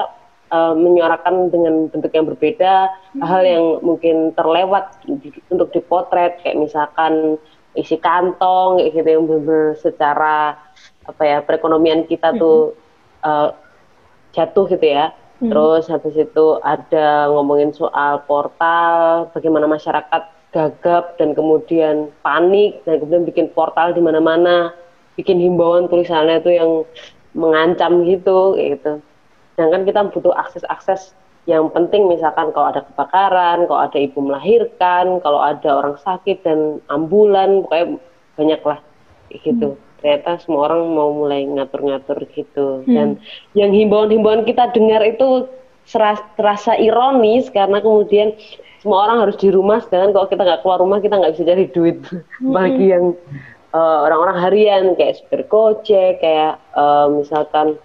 uh, 0.52 0.74
menyuarakan 0.76 1.50
dengan 1.50 1.88
bentuk 1.88 2.12
yang 2.12 2.28
berbeda 2.28 2.92
hmm. 3.16 3.22
hal 3.24 3.42
yang 3.46 3.66
mungkin 3.86 4.36
terlewat 4.36 4.98
di, 5.08 5.32
untuk 5.54 5.72
dipotret 5.72 6.42
kayak 6.44 6.60
misalkan 6.60 7.38
isi 7.78 7.96
kantong 8.02 8.84
kayak 8.84 8.92
gitu 9.00 9.10
yang 9.16 9.26
bener, 9.30 9.80
secara 9.80 10.60
apa 11.08 11.24
ya 11.24 11.38
perekonomian 11.42 12.04
kita 12.06 12.36
hmm. 12.36 12.40
tuh 12.42 12.76
uh, 13.24 13.56
jatuh 14.36 14.68
gitu 14.68 14.86
ya 14.86 15.16
hmm. 15.40 15.50
terus 15.54 15.88
habis 15.88 16.18
itu 16.20 16.46
ada 16.66 17.32
ngomongin 17.32 17.72
soal 17.72 18.26
portal 18.28 19.32
bagaimana 19.32 19.70
masyarakat 19.72 20.41
gagap 20.52 21.16
dan 21.16 21.32
kemudian 21.32 22.12
panik 22.22 22.84
dan 22.84 23.00
kemudian 23.00 23.24
bikin 23.24 23.48
portal 23.56 23.96
di 23.96 24.04
mana-mana, 24.04 24.76
bikin 25.16 25.40
himbauan 25.40 25.88
tulisannya 25.88 26.44
itu 26.44 26.52
yang 26.60 26.72
mengancam 27.32 28.04
gitu 28.04 28.60
kayak 28.60 28.70
gitu. 28.80 28.94
Sedangkan 29.56 29.84
kita 29.88 30.00
butuh 30.12 30.34
akses-akses 30.36 31.16
yang 31.50 31.74
penting 31.74 32.06
misalkan 32.06 32.54
kalau 32.54 32.70
ada 32.70 32.86
kebakaran, 32.86 33.66
kalau 33.66 33.82
ada 33.82 33.98
ibu 33.98 34.20
melahirkan, 34.22 35.18
kalau 35.26 35.42
ada 35.42 35.70
orang 35.74 35.98
sakit 35.98 36.46
dan 36.46 36.84
ambulan, 36.92 37.66
pokoknya 37.66 37.98
banyak 38.38 38.62
lah 38.62 38.80
kayak 39.32 39.42
gitu. 39.42 39.70
Hmm. 39.74 39.82
Ternyata 40.02 40.32
semua 40.42 40.62
orang 40.70 40.82
mau 40.94 41.10
mulai 41.14 41.46
ngatur-ngatur 41.46 42.26
gitu. 42.34 42.86
Hmm. 42.86 42.94
Dan 42.94 43.08
yang 43.58 43.72
himbauan-himbauan 43.74 44.46
kita 44.46 44.70
dengar 44.74 45.02
itu 45.06 45.50
serasa 45.92 46.72
ironis 46.80 47.52
karena 47.52 47.84
kemudian 47.84 48.32
semua 48.80 49.06
orang 49.06 49.28
harus 49.28 49.38
di 49.38 49.54
rumah 49.54 49.84
sedangkan 49.84 50.16
kalau 50.16 50.28
kita 50.32 50.42
nggak 50.42 50.62
keluar 50.64 50.80
rumah 50.82 51.00
kita 51.04 51.16
nggak 51.20 51.34
bisa 51.38 51.44
cari 51.46 51.66
duit 51.70 51.98
mm-hmm. 52.02 52.52
bagi 52.56 52.86
yang 52.90 53.06
eh, 53.76 53.98
orang-orang 54.08 54.38
harian 54.40 54.84
kayak 54.96 55.20
supir 55.20 55.44
gojek 55.52 56.24
kayak 56.24 56.58
uh, 56.74 57.12
misalkan 57.12 57.78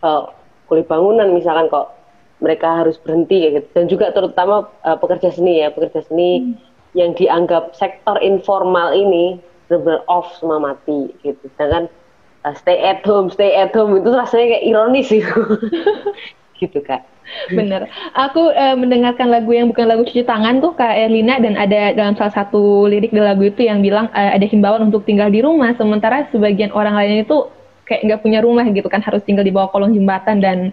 uh, 0.00 0.30
kulit 0.70 0.86
bangunan 0.86 1.34
misalkan 1.34 1.68
kok 1.68 1.92
mereka 2.40 2.84
harus 2.84 2.96
berhenti 3.00 3.44
kayak 3.44 3.52
gitu 3.60 3.68
dan 3.76 3.84
juga 3.90 4.06
terutama 4.12 4.70
uh, 4.86 4.96
pekerja 4.96 5.32
seni 5.32 5.60
ya 5.60 5.68
pekerja 5.72 6.04
seni 6.04 6.30
mm. 6.40 6.54
yang 6.96 7.12
dianggap 7.16 7.76
sektor 7.76 8.16
informal 8.24 8.92
ini 8.92 9.40
benar 9.66 10.04
off 10.06 10.30
semua 10.38 10.62
mati 10.62 11.12
gitu 11.26 11.44
sedangkan 11.56 11.90
uh, 12.44 12.54
stay 12.54 12.78
at 12.80 13.02
home 13.04 13.28
stay 13.32 13.52
at 13.56 13.72
home 13.74 13.98
itu 13.98 14.08
rasanya 14.12 14.56
kayak 14.56 14.64
ironis 14.64 15.06
sih 15.10 15.22
gitu 16.58 16.80
kak. 16.84 17.04
Bener. 17.50 17.90
Aku 18.14 18.54
uh, 18.54 18.76
mendengarkan 18.78 19.30
lagu 19.30 19.50
yang 19.50 19.66
bukan 19.70 19.86
lagu 19.90 20.06
cuci 20.06 20.22
tangan 20.22 20.62
tuh 20.62 20.78
Kak 20.78 20.94
Erlina 20.94 21.42
dan 21.42 21.58
ada 21.58 21.90
dalam 21.90 22.14
salah 22.14 22.30
satu 22.30 22.86
lirik 22.86 23.10
di 23.10 23.18
lagu 23.18 23.42
itu 23.42 23.66
yang 23.66 23.82
bilang 23.82 24.06
uh, 24.14 24.30
ada 24.34 24.46
himbauan 24.46 24.86
untuk 24.86 25.02
tinggal 25.02 25.26
di 25.26 25.42
rumah 25.42 25.74
sementara 25.74 26.30
sebagian 26.30 26.70
orang 26.70 26.94
lain 26.94 27.26
itu 27.26 27.50
kayak 27.86 28.02
nggak 28.06 28.20
punya 28.22 28.38
rumah 28.42 28.66
gitu 28.70 28.86
kan 28.90 29.02
harus 29.02 29.22
tinggal 29.26 29.46
di 29.46 29.54
bawah 29.54 29.70
kolong 29.70 29.94
jembatan 29.94 30.38
dan 30.42 30.70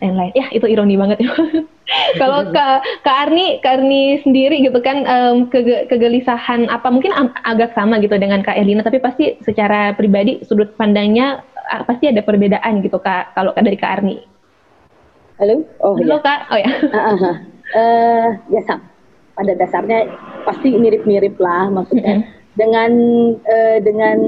lain-lain. 0.00 0.32
Ya 0.36 0.46
itu 0.52 0.68
ironi 0.68 1.00
banget 1.00 1.24
ya. 1.24 1.32
Kalau 2.20 2.50
Kak 2.50 2.82
Kak 3.06 3.16
Arni, 3.28 3.62
Kak 3.62 3.80
Arni 3.80 4.20
sendiri 4.20 4.58
gitu 4.60 4.76
kan 4.84 5.06
um, 5.06 5.48
kege, 5.48 5.86
kegelisahan 5.88 6.68
apa 6.68 6.92
mungkin 6.92 7.14
agak 7.46 7.72
sama 7.72 8.02
gitu 8.02 8.18
dengan 8.20 8.44
Kak 8.44 8.58
Erlina 8.58 8.84
tapi 8.84 9.00
pasti 9.00 9.38
secara 9.40 9.96
pribadi 9.96 10.44
sudut 10.44 10.76
pandangnya 10.76 11.40
uh, 11.72 11.82
pasti 11.88 12.10
ada 12.10 12.20
perbedaan 12.20 12.84
gitu 12.84 13.00
Kak 13.00 13.32
kalau 13.32 13.56
dari 13.56 13.78
Kak 13.80 14.02
Arni. 14.02 14.35
Halo? 15.36 15.68
Oh, 15.84 15.92
Halo, 16.00 16.16
ya. 16.16 16.24
Kak. 16.24 16.40
Oh 16.48 16.58
ya. 16.58 16.70
Uh, 16.80 16.96
uh, 16.96 17.16
uh. 17.20 17.36
Uh, 17.76 18.28
ya, 18.48 18.60
Sam. 18.64 18.80
Pada 19.36 19.52
dasarnya 19.52 20.08
pasti 20.48 20.72
mirip-mirip 20.72 21.36
lah 21.36 21.68
maksudnya. 21.68 22.20
Mm 22.20 22.22
-hmm. 22.24 22.34
Dengan 22.56 22.92
uh, 23.44 23.78
dengan 23.84 24.18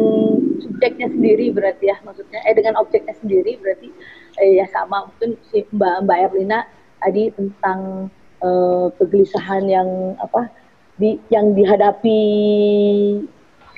subjeknya 0.61 1.09
sendiri 1.09 1.49
berarti 1.49 1.88
ya 1.88 1.97
maksudnya 2.05 2.44
eh 2.44 2.53
dengan 2.53 2.77
objeknya 2.77 3.16
sendiri 3.16 3.57
berarti 3.57 3.88
eh, 4.37 4.61
ya 4.61 4.68
sama 4.68 5.09
mungkin 5.09 5.40
si 5.49 5.64
Mbak 5.73 6.05
Mbak 6.05 6.18
Erlina 6.29 6.68
tadi 7.01 7.33
tentang 7.33 8.12
uh, 8.44 8.92
kegelisahan 9.01 9.64
yang 9.64 9.88
apa 10.21 10.53
di 11.01 11.16
yang 11.33 11.57
dihadapi 11.57 12.21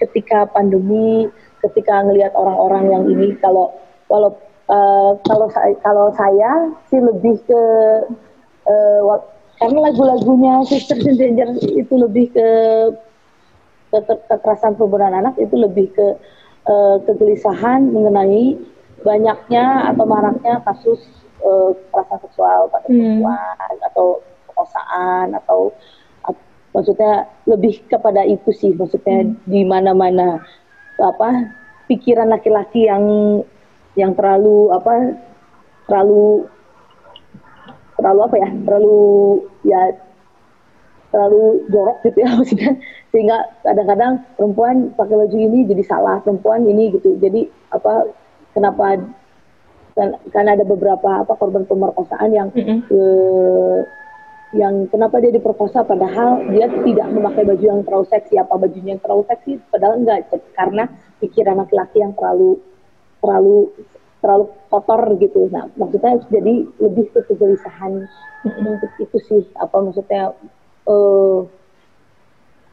ketika 0.02 0.50
pandemi 0.50 1.30
ketika 1.62 2.02
ngelihat 2.02 2.34
orang-orang 2.34 2.90
yang 2.90 3.04
ini 3.06 3.38
kalau 3.38 3.70
kalau 4.10 4.34
uh, 4.70 5.12
kalau 5.26 5.50
saya 5.50 5.74
kalau 5.82 6.06
saya 6.14 6.70
sih 6.88 7.02
lebih 7.02 7.36
ke 7.44 7.62
uh, 8.70 9.18
karena 9.60 9.92
lagu-lagunya 9.92 10.64
Sister 10.64 10.96
Danger 10.96 11.52
itu 11.60 11.94
lebih 11.98 12.32
ke 12.32 12.48
kekerasan 14.30 14.78
perempuan 14.78 15.12
anak 15.12 15.34
itu 15.36 15.52
lebih 15.58 15.90
ke 15.92 16.06
uh, 16.70 16.96
kegelisahan 17.04 17.90
mengenai 17.90 18.56
banyaknya 19.02 19.90
atau 19.92 20.04
maraknya 20.06 20.62
kasus 20.64 21.02
uh, 21.42 21.74
kekerasan 21.74 22.18
seksual 22.24 22.70
pada 22.70 22.86
hmm. 22.88 22.96
perempuan 22.96 23.74
atau 23.90 24.06
perkosaan 24.48 25.34
atau 25.34 25.74
uh, 26.24 26.36
maksudnya 26.72 27.26
lebih 27.50 27.82
kepada 27.90 28.22
itu 28.24 28.54
sih 28.54 28.72
maksudnya 28.78 29.26
hmm. 29.26 29.36
di 29.44 29.66
mana-mana 29.66 30.40
apa 31.00 31.52
pikiran 31.88 32.30
laki-laki 32.30 32.86
yang 32.86 33.02
yang 33.98 34.14
terlalu 34.14 34.70
apa 34.70 35.18
terlalu 35.90 36.46
terlalu 37.98 38.20
apa 38.24 38.36
ya 38.38 38.48
terlalu 38.64 39.00
ya 39.66 39.82
terlalu 41.10 41.66
jorok 41.68 41.98
gitu 42.06 42.18
ya 42.22 42.30
maksudnya. 42.38 42.72
Sehingga 43.10 43.38
kadang-kadang 43.66 44.12
perempuan 44.38 44.94
pakai 44.94 45.14
baju 45.18 45.36
ini 45.36 45.66
jadi 45.66 45.82
salah 45.84 46.22
perempuan 46.22 46.64
ini 46.64 46.94
gitu. 46.94 47.18
Jadi 47.18 47.50
apa 47.74 48.06
kenapa 48.54 48.98
kan, 49.98 50.08
karena 50.30 50.54
ada 50.54 50.64
beberapa 50.64 51.26
apa 51.26 51.34
korban 51.34 51.66
pemerkosaan 51.66 52.30
yang 52.30 52.48
mm 52.54 52.62
-hmm. 52.62 52.78
eh, 52.94 53.78
yang 54.50 54.90
kenapa 54.90 55.22
dia 55.22 55.30
diperkosa 55.30 55.86
padahal 55.86 56.42
dia 56.50 56.66
tidak 56.66 57.06
memakai 57.14 57.46
baju 57.46 57.64
yang 57.66 57.82
terlalu 57.82 58.06
seksi. 58.10 58.34
Apa 58.38 58.54
bajunya 58.58 58.98
yang 58.98 59.02
terlalu 59.02 59.22
seksi? 59.26 59.58
Padahal 59.70 59.94
enggak 60.02 60.30
karena 60.54 60.90
pikiran 61.18 61.58
laki-laki 61.58 62.02
yang 62.02 62.14
terlalu 62.14 62.58
terlalu 63.20 63.72
terlalu 64.20 64.52
kotor 64.68 65.00
gitu. 65.16 65.48
Nah, 65.48 65.68
maksudnya 65.76 66.20
jadi 66.28 66.68
lebih 66.80 67.08
ke 67.12 67.20
kegelisahan 67.28 68.04
untuk 68.44 68.92
itu 69.00 69.18
sih 69.28 69.42
apa 69.56 69.76
maksudnya 69.80 70.32
uh, 70.88 71.44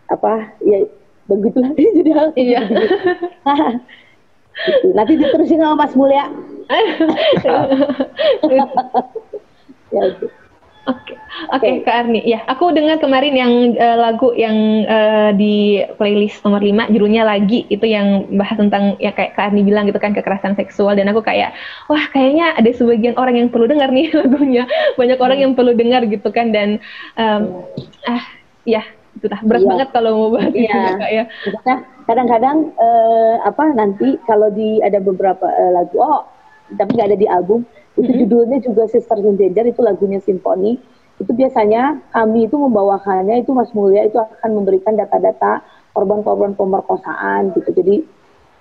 apa 0.07 0.51
ya 0.63 0.87
begitulah 1.27 1.71
jadi 1.99 2.11
hal 2.15 2.29
iya. 2.35 2.61
gitu. 2.67 2.85
Nanti 4.97 5.13
diterusin 5.21 5.61
sama 5.61 5.85
Mas 5.85 5.93
Mulia. 5.93 6.33
ya, 9.93 10.03
gitu. 10.17 10.27
Oke, 10.87 11.19
oke 11.51 11.59
okay, 11.59 11.73
Kak 11.83 12.07
Arni. 12.07 12.23
Ya, 12.23 12.47
aku 12.47 12.71
dengar 12.71 12.95
kemarin 13.03 13.35
yang 13.35 13.53
uh, 13.75 13.97
lagu 13.99 14.31
yang 14.39 14.87
uh, 14.87 15.35
di 15.35 15.83
playlist 15.99 16.39
nomor 16.47 16.63
5 16.63 16.95
judulnya 16.95 17.27
lagi 17.27 17.67
itu 17.67 17.83
yang 17.83 18.23
bahas 18.39 18.55
tentang 18.55 18.95
ya 19.03 19.11
kayak 19.11 19.35
Kak 19.35 19.51
Arni 19.51 19.67
bilang 19.67 19.91
gitu 19.91 19.99
kan 19.99 20.15
kekerasan 20.15 20.55
seksual 20.55 20.95
dan 20.95 21.11
aku 21.11 21.19
kayak 21.19 21.51
wah 21.91 21.99
kayaknya 22.15 22.55
ada 22.55 22.71
sebagian 22.71 23.19
orang 23.19 23.35
yang 23.35 23.49
perlu 23.51 23.67
dengar 23.67 23.91
nih 23.91 24.07
lagunya. 24.23 24.63
Banyak 24.95 25.19
orang 25.19 25.39
yang 25.43 25.51
perlu 25.59 25.75
dengar 25.75 26.07
gitu 26.07 26.31
kan 26.31 26.55
dan 26.55 26.79
um, 27.19 27.67
ah 28.07 28.23
ya 28.63 28.87
itu 29.19 29.25
dah 29.27 29.41
berat 29.43 29.65
iya. 29.65 29.69
banget 29.73 29.89
kalau 29.91 30.11
mau 30.15 30.29
bahas 30.39 30.53
iya. 30.55 30.71
itu 30.71 30.93
Kak 31.03 31.11
ya. 31.11 31.23
kadang-kadang 32.07 32.57
uh, 32.79 33.35
apa 33.43 33.63
nanti 33.75 34.15
kalau 34.23 34.47
di 34.55 34.79
ada 34.79 35.03
beberapa 35.03 35.43
uh, 35.43 35.71
lagu 35.75 35.99
oh 35.99 36.23
tapi 36.79 36.95
nggak 36.95 37.09
ada 37.11 37.19
di 37.19 37.27
album 37.27 37.67
itu 37.97 38.11
judulnya 38.25 38.61
juga 38.61 38.85
Sister 38.85 39.17
Danger 39.17 39.65
itu 39.73 39.81
lagunya 39.81 40.21
simfoni. 40.21 40.77
Itu 41.17 41.33
biasanya 41.33 41.97
kami 42.13 42.45
itu 42.45 42.55
membawakannya 42.61 43.41
itu 43.41 43.49
Mas 43.57 43.73
Mulia 43.73 44.05
itu 44.05 44.21
akan 44.21 44.49
memberikan 44.53 44.93
data-data 44.93 45.65
korban-korban 45.97 46.53
pemerkosaan 46.53 47.57
gitu. 47.57 47.73
Jadi 47.73 48.05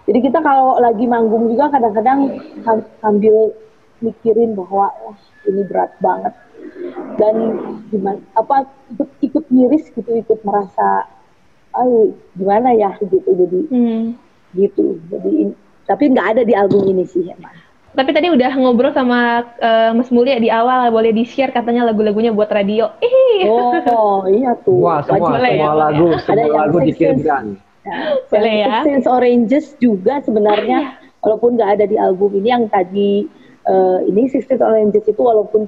jadi 0.09 0.19
kita 0.25 0.41
kalau 0.41 0.81
lagi 0.81 1.05
manggung 1.05 1.53
juga 1.53 1.69
kadang-kadang 1.69 2.41
sambil 3.05 3.53
mikirin 4.01 4.57
bahwa 4.57 4.89
oh, 5.05 5.19
ini 5.45 5.69
berat 5.69 5.93
banget. 6.01 6.33
Dan 7.21 7.37
gimana 7.93 8.25
apa 8.33 8.65
ikut 8.97 9.09
ikut 9.21 9.45
miris 9.53 9.93
gitu 9.93 10.17
ikut 10.17 10.41
merasa 10.49 11.05
ayo 11.77 12.17
gimana 12.41 12.73
ya? 12.73 12.97
Gitu 13.05 13.21
jadi 13.21 13.61
hmm. 13.69 14.05
gitu. 14.57 14.97
Jadi 15.13 15.53
tapi 15.85 16.05
nggak 16.09 16.29
ada 16.33 16.43
di 16.43 16.57
album 16.57 16.89
ini 16.89 17.05
sih 17.05 17.29
emang 17.29 17.66
tapi 17.97 18.11
tadi 18.13 18.29
udah 18.29 18.53
ngobrol 18.61 18.93
sama 18.93 19.41
uh, 19.57 19.91
Mas 19.97 20.13
Mulia 20.13 20.37
di 20.37 20.53
awal 20.53 20.93
boleh 20.93 21.17
di 21.17 21.25
share 21.25 21.49
katanya 21.49 21.89
lagunya 21.89 22.29
buat 22.29 22.53
radio. 22.53 22.93
Ih. 23.01 23.49
Oh 23.49 24.29
iya 24.29 24.53
tuh. 24.61 24.85
Wah 24.85 25.01
semua 25.01 25.41
semua 25.41 25.49
ya, 25.49 25.73
lagu 25.73 26.07
ya. 26.13 26.19
semua 26.21 26.45
Ada 26.45 26.45
lagu 26.53 26.77
dikirimkan. 26.85 27.45
Ya, 27.87 27.97
boleh 28.29 28.55
ya. 28.61 28.77
Sense 28.85 29.09
Oranges 29.09 29.67
juga 29.81 30.21
sebenarnya 30.21 30.79
iya. 30.93 31.19
walaupun 31.25 31.57
nggak 31.57 31.71
ada 31.81 31.85
di 31.89 31.97
album 31.97 32.37
ini 32.37 32.49
yang 32.53 32.69
tadi 32.69 33.25
uh, 33.65 34.05
ini 34.05 34.29
Sixteen 34.29 34.61
Oranges 34.61 35.09
itu 35.09 35.23
walaupun 35.23 35.65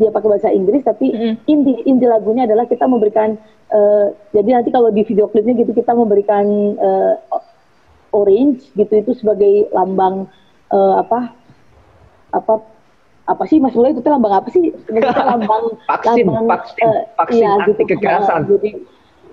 dia 0.00 0.08
pakai 0.08 0.28
bahasa 0.32 0.48
Inggris 0.48 0.88
tapi 0.88 1.12
mm. 1.12 1.44
inti 1.44 1.84
inti 1.84 2.06
lagunya 2.08 2.48
adalah 2.48 2.64
kita 2.64 2.88
memberikan 2.88 3.36
uh, 3.68 4.08
jadi 4.32 4.56
nanti 4.56 4.72
kalau 4.72 4.88
di 4.88 5.04
video 5.04 5.28
klipnya 5.28 5.52
gitu 5.52 5.76
kita 5.76 5.92
memberikan 5.92 6.48
uh, 6.80 7.14
orange 8.16 8.72
gitu 8.72 8.92
itu 9.04 9.12
sebagai 9.20 9.68
lambang 9.72 10.24
uh, 10.72 11.04
apa 11.04 11.41
apa 12.32 12.60
apa 13.30 13.42
sih 13.46 13.62
Mas 13.62 13.76
Mulai 13.78 13.94
itu 13.94 14.02
lambang 14.02 14.34
apa 14.34 14.48
sih? 14.50 14.74
lambang 15.30 15.78
vaksin, 15.86 16.26
lambang 16.26 16.46
vaksin, 16.50 16.86
uh, 16.88 17.02
vaksin 17.22 17.44
iya, 17.46 17.50
anti 17.54 17.72
gitu. 17.78 17.82
kekerasan. 17.94 18.40
Uh, 18.44 18.58
jadi 18.58 18.70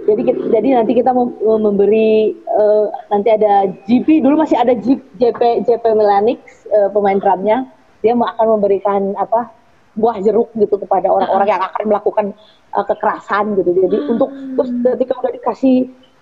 jadi 0.08 0.22
jadi 0.54 0.68
nanti 0.80 0.92
kita 0.96 1.12
mem 1.12 1.36
memberi 1.44 2.38
uh, 2.48 2.88
nanti 3.12 3.30
ada 3.36 3.68
GP 3.84 4.24
dulu 4.24 4.40
masih 4.40 4.56
ada 4.56 4.72
G, 4.78 4.96
JP 5.20 5.68
JP 5.68 5.84
Melanix 5.98 6.40
uh, 6.72 6.88
pemain 6.94 7.20
drumnya 7.20 7.68
dia 8.00 8.16
akan 8.16 8.48
memberikan 8.60 9.12
apa 9.20 9.52
buah 10.00 10.24
jeruk 10.24 10.56
gitu 10.56 10.80
kepada 10.80 11.12
orang-orang 11.12 11.52
yang 11.52 11.60
akan 11.60 11.84
melakukan 11.92 12.26
uh, 12.72 12.86
kekerasan 12.88 13.60
gitu. 13.60 13.76
Jadi 13.76 13.98
hmm. 14.00 14.12
untuk 14.16 14.30
terus 14.32 14.70
ketika 14.96 15.14
udah 15.20 15.32
dikasih 15.36 15.78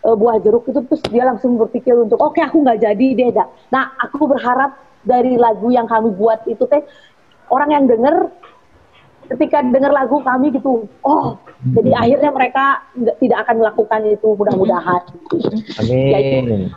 uh, 0.08 0.16
buah 0.18 0.42
jeruk 0.42 0.66
itu 0.66 0.82
terus 0.82 1.04
dia 1.14 1.24
langsung 1.30 1.62
berpikir 1.62 1.94
untuk 1.94 2.18
oke 2.18 2.34
okay, 2.34 2.50
aku 2.50 2.66
nggak 2.66 2.82
jadi 2.82 3.08
deh. 3.14 3.30
Nah 3.70 3.94
aku 4.02 4.26
berharap 4.26 4.87
dari 5.08 5.40
lagu 5.40 5.72
yang 5.72 5.88
kami 5.88 6.12
buat 6.14 6.44
itu 6.46 6.68
teh 6.68 6.84
orang 7.48 7.72
yang 7.72 7.84
denger 7.88 8.28
ketika 9.32 9.64
dengar 9.64 9.92
lagu 9.96 10.20
kami 10.24 10.52
gitu 10.52 10.88
oh 11.08 11.40
jadi 11.74 11.92
akhirnya 11.96 12.32
mereka 12.32 12.66
tidak 13.18 13.38
akan 13.48 13.56
melakukan 13.66 14.02
itu 14.06 14.28
mudah-mudahan. 14.38 15.02
Amin. 15.82 16.12
Ya, 16.14 16.20
itu, 16.22 16.70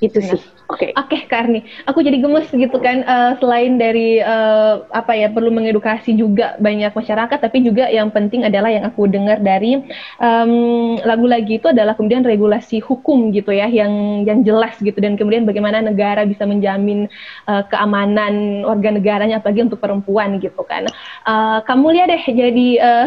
itu 0.00 0.18
sih 0.20 0.40
Oke. 0.70 0.86
Okay. 0.86 0.90
Oke, 0.94 1.18
okay, 1.18 1.20
Karni. 1.26 1.60
Aku 1.90 1.98
jadi 1.98 2.22
gemes 2.22 2.46
gitu 2.54 2.78
kan. 2.78 3.02
Uh, 3.02 3.34
selain 3.42 3.74
dari 3.74 4.22
uh, 4.22 4.86
apa 4.94 5.18
ya 5.18 5.26
perlu 5.26 5.50
mengedukasi 5.50 6.14
juga 6.14 6.54
banyak 6.62 6.94
masyarakat, 6.94 7.38
tapi 7.42 7.66
juga 7.66 7.90
yang 7.90 8.14
penting 8.14 8.46
adalah 8.46 8.70
yang 8.70 8.86
aku 8.86 9.10
dengar 9.10 9.42
dari 9.42 9.82
um, 10.22 10.94
lagu 11.02 11.26
lagi 11.26 11.58
itu 11.58 11.66
adalah 11.74 11.98
kemudian 11.98 12.22
regulasi 12.22 12.78
hukum 12.78 13.34
gitu 13.34 13.50
ya, 13.50 13.66
yang 13.66 14.22
yang 14.22 14.46
jelas 14.46 14.78
gitu 14.78 14.94
dan 15.02 15.18
kemudian 15.18 15.42
bagaimana 15.42 15.82
negara 15.82 16.22
bisa 16.22 16.46
menjamin 16.46 17.10
uh, 17.50 17.66
keamanan 17.66 18.62
warga 18.62 18.94
negaranya, 18.94 19.42
apalagi 19.42 19.66
untuk 19.66 19.82
perempuan 19.82 20.38
gitu 20.38 20.62
kan. 20.62 20.86
Uh, 21.26 21.58
kamu 21.66 21.98
lihat 21.98 22.08
deh 22.14 22.24
jadi 22.30 22.68
uh, 22.78 23.06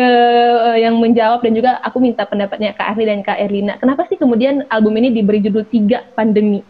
uh, 0.00 0.76
yang 0.88 0.96
menjawab 0.96 1.44
dan 1.44 1.52
juga 1.52 1.76
aku 1.84 2.00
minta 2.00 2.24
pendapatnya 2.24 2.72
Kak 2.72 2.96
Arni 2.96 3.04
dan 3.04 3.20
Kak 3.20 3.36
Erlina. 3.36 3.76
Kenapa 3.76 4.08
sih 4.08 4.16
kemudian 4.16 4.64
album 4.72 4.96
ini 4.96 5.12
diberi 5.12 5.44
judul 5.44 5.68
tiga 5.80 6.04
pandemi? 6.12 6.60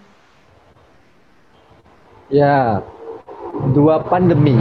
Ya, 2.31 2.79
dua 3.75 3.99
pandemi 4.07 4.55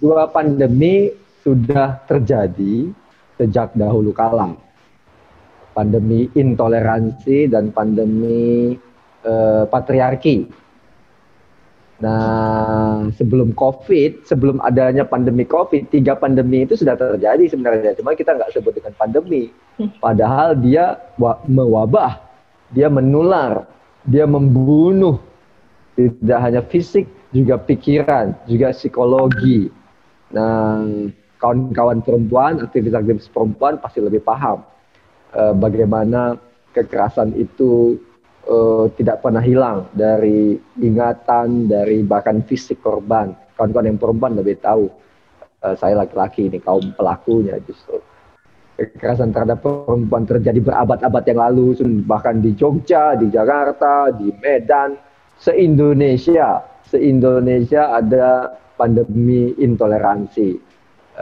dua 0.00 0.28
pandemi 0.32 1.12
sudah 1.44 2.00
terjadi 2.08 2.88
sejak 3.36 3.76
dahulu 3.76 4.16
kala. 4.16 4.56
Pandemi 5.76 6.30
intoleransi 6.32 7.52
dan 7.52 7.68
pandemi 7.68 8.72
uh, 9.26 9.68
patriarki. 9.68 10.48
Nah, 12.00 13.08
sebelum 13.16 13.56
COVID, 13.56 14.28
sebelum 14.28 14.60
adanya 14.60 15.08
pandemi 15.08 15.48
COVID, 15.48 15.88
tiga 15.88 16.14
pandemi 16.16 16.62
itu 16.68 16.76
sudah 16.76 16.94
terjadi 16.94 17.44
sebenarnya. 17.48 17.96
Cuma 17.96 18.12
kita 18.14 18.36
nggak 18.36 18.54
sebut 18.54 18.76
dengan 18.76 18.92
pandemi. 18.94 19.50
Hmm. 19.80 19.90
Padahal 19.98 20.54
dia 20.58 21.00
mewabah, 21.48 22.23
dia 22.74 22.90
menular, 22.90 23.64
dia 24.04 24.26
membunuh. 24.26 25.22
Tidak 25.94 26.38
hanya 26.42 26.58
fisik, 26.66 27.06
juga 27.30 27.54
pikiran, 27.54 28.34
juga 28.50 28.74
psikologi. 28.74 29.70
Nah, 30.34 30.82
kawan-kawan 31.38 32.02
perempuan, 32.02 32.58
aktivis-aktivis 32.58 33.30
perempuan 33.30 33.78
pasti 33.78 34.02
lebih 34.02 34.26
paham 34.26 34.66
uh, 35.34 35.54
bagaimana 35.54 36.34
kekerasan 36.74 37.34
itu 37.38 37.98
uh, 38.50 38.90
tidak 38.98 39.22
pernah 39.22 39.42
hilang 39.42 39.86
dari 39.94 40.58
ingatan, 40.82 41.70
dari 41.70 42.02
bahkan 42.02 42.42
fisik 42.42 42.82
korban. 42.82 43.34
Kawan-kawan 43.54 43.86
yang 43.94 44.00
perempuan 44.02 44.34
lebih 44.34 44.58
tahu. 44.58 44.90
Uh, 45.62 45.78
saya 45.78 45.94
laki-laki 45.94 46.50
ini 46.50 46.58
kaum 46.58 46.90
pelakunya 46.98 47.56
justru. 47.62 48.02
Kekerasan 48.74 49.30
terhadap 49.30 49.62
perempuan 49.62 50.26
terjadi 50.26 50.58
berabad-abad 50.58 51.22
yang 51.30 51.38
lalu, 51.38 51.78
bahkan 52.10 52.42
di 52.42 52.58
Jogja, 52.58 53.14
di 53.14 53.30
Jakarta, 53.30 54.10
di 54.10 54.34
Medan, 54.42 54.98
se-Indonesia. 55.38 56.58
Se-Indonesia 56.90 57.94
ada 57.94 58.58
pandemi 58.74 59.54
intoleransi, 59.62 60.58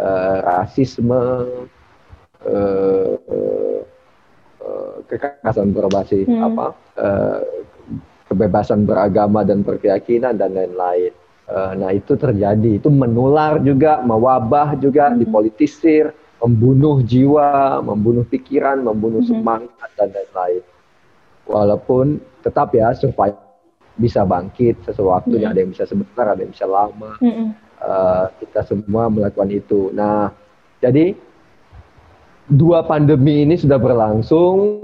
uh, 0.00 0.36
rasisme, 0.40 1.24
uh, 2.48 3.14
uh, 3.20 4.96
kekerasan 5.12 5.76
berbasis 5.76 6.24
hmm. 6.24 6.40
apa 6.40 6.66
uh, 6.96 7.40
kebebasan 8.32 8.88
beragama 8.88 9.44
dan 9.44 9.60
berkeyakinan 9.60 10.40
dan 10.40 10.56
lain-lain. 10.56 11.12
Uh, 11.52 11.76
nah 11.76 11.92
itu 11.92 12.16
terjadi, 12.16 12.80
itu 12.80 12.88
menular 12.88 13.60
juga, 13.60 14.00
mewabah 14.00 14.72
juga, 14.80 15.12
hmm. 15.12 15.20
dipolitisir, 15.20 16.16
membunuh 16.42 16.98
jiwa, 17.06 17.78
membunuh 17.86 18.26
pikiran, 18.26 18.82
membunuh 18.82 19.22
hmm. 19.22 19.30
semangat 19.30 19.90
dan 19.94 20.10
lain-lain. 20.10 20.62
Walaupun 21.46 22.18
tetap 22.42 22.74
ya 22.74 22.90
survive 22.98 23.38
bisa 23.94 24.26
bangkit 24.26 24.82
sesuatu 24.82 25.38
hmm. 25.38 25.46
ada 25.46 25.58
yang 25.62 25.70
bisa 25.70 25.86
sebentar, 25.86 26.26
ada 26.26 26.42
yang 26.42 26.50
bisa 26.50 26.66
lama. 26.66 27.14
Hmm. 27.22 27.54
Uh, 27.82 28.26
kita 28.42 28.66
semua 28.66 29.06
melakukan 29.06 29.50
itu. 29.54 29.90
Nah, 29.94 30.30
jadi 30.82 31.14
dua 32.50 32.82
pandemi 32.86 33.46
ini 33.46 33.54
sudah 33.54 33.78
berlangsung. 33.78 34.82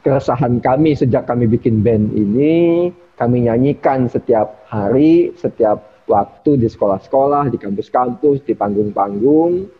Keresahan 0.00 0.64
kami 0.64 0.96
sejak 0.96 1.28
kami 1.28 1.44
bikin 1.44 1.84
band 1.84 2.16
ini, 2.16 2.88
kami 3.20 3.44
nyanyikan 3.44 4.08
setiap 4.08 4.64
hari, 4.64 5.28
setiap 5.36 6.08
waktu 6.08 6.56
di 6.56 6.72
sekolah-sekolah, 6.72 7.52
di 7.52 7.60
kampus-kampus, 7.60 8.40
di 8.48 8.56
panggung-panggung. 8.56 9.79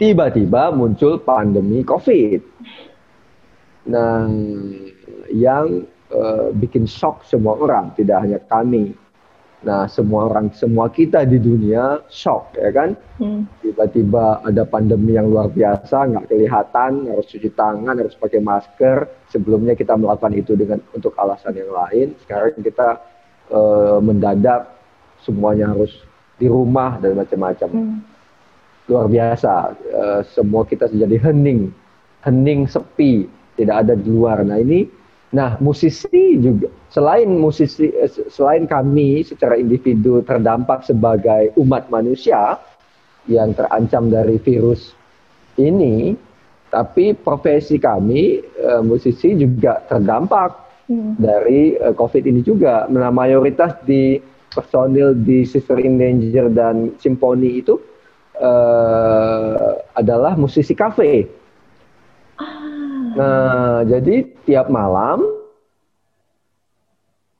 Tiba-tiba 0.00 0.72
muncul 0.74 1.20
pandemi 1.22 1.84
COVID. 1.84 2.40
Nah, 3.90 4.30
yang 5.30 5.86
uh, 6.14 6.54
bikin 6.54 6.86
shock 6.86 7.26
semua 7.26 7.58
orang, 7.58 7.90
tidak 7.98 8.22
hanya 8.22 8.38
kami. 8.46 8.94
Nah, 9.62 9.86
semua 9.86 10.26
orang, 10.26 10.50
semua 10.58 10.90
kita 10.90 11.22
di 11.22 11.38
dunia 11.38 12.02
shock, 12.10 12.58
ya 12.58 12.74
kan? 12.74 12.98
Hmm. 13.22 13.46
Tiba-tiba 13.62 14.42
ada 14.42 14.66
pandemi 14.66 15.14
yang 15.14 15.30
luar 15.30 15.54
biasa, 15.54 16.10
nggak 16.10 16.26
kelihatan, 16.26 17.06
harus 17.06 17.30
cuci 17.30 17.50
tangan, 17.54 17.94
harus 17.94 18.18
pakai 18.18 18.42
masker. 18.42 19.06
Sebelumnya 19.30 19.78
kita 19.78 19.94
melakukan 19.94 20.34
itu 20.34 20.58
dengan 20.58 20.82
untuk 20.90 21.14
alasan 21.14 21.54
yang 21.54 21.70
lain. 21.70 22.18
Sekarang 22.26 22.58
kita 22.58 22.98
uh, 23.54 24.02
mendadak 24.02 24.66
semuanya 25.22 25.70
harus 25.70 25.94
di 26.42 26.50
rumah 26.50 26.98
dan 26.98 27.14
macam-macam. 27.14 27.70
Hmm. 27.70 28.11
Luar 28.90 29.06
biasa. 29.06 29.76
Uh, 29.92 30.20
semua 30.32 30.66
kita 30.66 30.90
jadi 30.90 31.18
hening, 31.18 31.70
hening 32.26 32.66
sepi, 32.66 33.30
tidak 33.54 33.86
ada 33.86 33.94
di 33.94 34.08
luar. 34.10 34.42
Nah 34.42 34.58
ini 34.58 35.02
Nah, 35.32 35.56
musisi 35.64 36.36
juga 36.36 36.68
selain 36.92 37.24
musisi 37.24 37.88
eh, 37.88 38.08
selain 38.28 38.68
kami 38.68 39.24
secara 39.24 39.56
individu 39.56 40.20
terdampak 40.20 40.84
sebagai 40.84 41.56
umat 41.56 41.88
manusia 41.88 42.60
yang 43.24 43.56
terancam 43.56 44.12
dari 44.12 44.36
virus 44.36 44.92
ini, 45.56 46.12
tapi 46.68 47.16
profesi 47.16 47.80
kami 47.80 48.44
uh, 48.60 48.84
musisi 48.84 49.32
juga 49.36 49.80
terdampak 49.88 50.50
hmm. 50.92 51.16
dari 51.16 51.80
uh, 51.80 51.96
COVID 51.96 52.28
ini 52.28 52.44
juga. 52.44 52.84
Nah, 52.92 53.08
mayoritas 53.08 53.80
di 53.88 54.20
personil 54.52 55.16
di 55.16 55.48
Sister 55.48 55.80
in 55.80 55.96
Danger 55.96 56.52
dan 56.52 56.92
Simponi 57.00 57.56
itu 57.64 57.80
uh, 58.40 59.76
adalah 59.92 60.36
musisi 60.38 60.72
kafe 60.72 61.42
Nah, 63.12 63.84
jadi 63.84 64.24
tiap 64.48 64.72
malam 64.72 65.20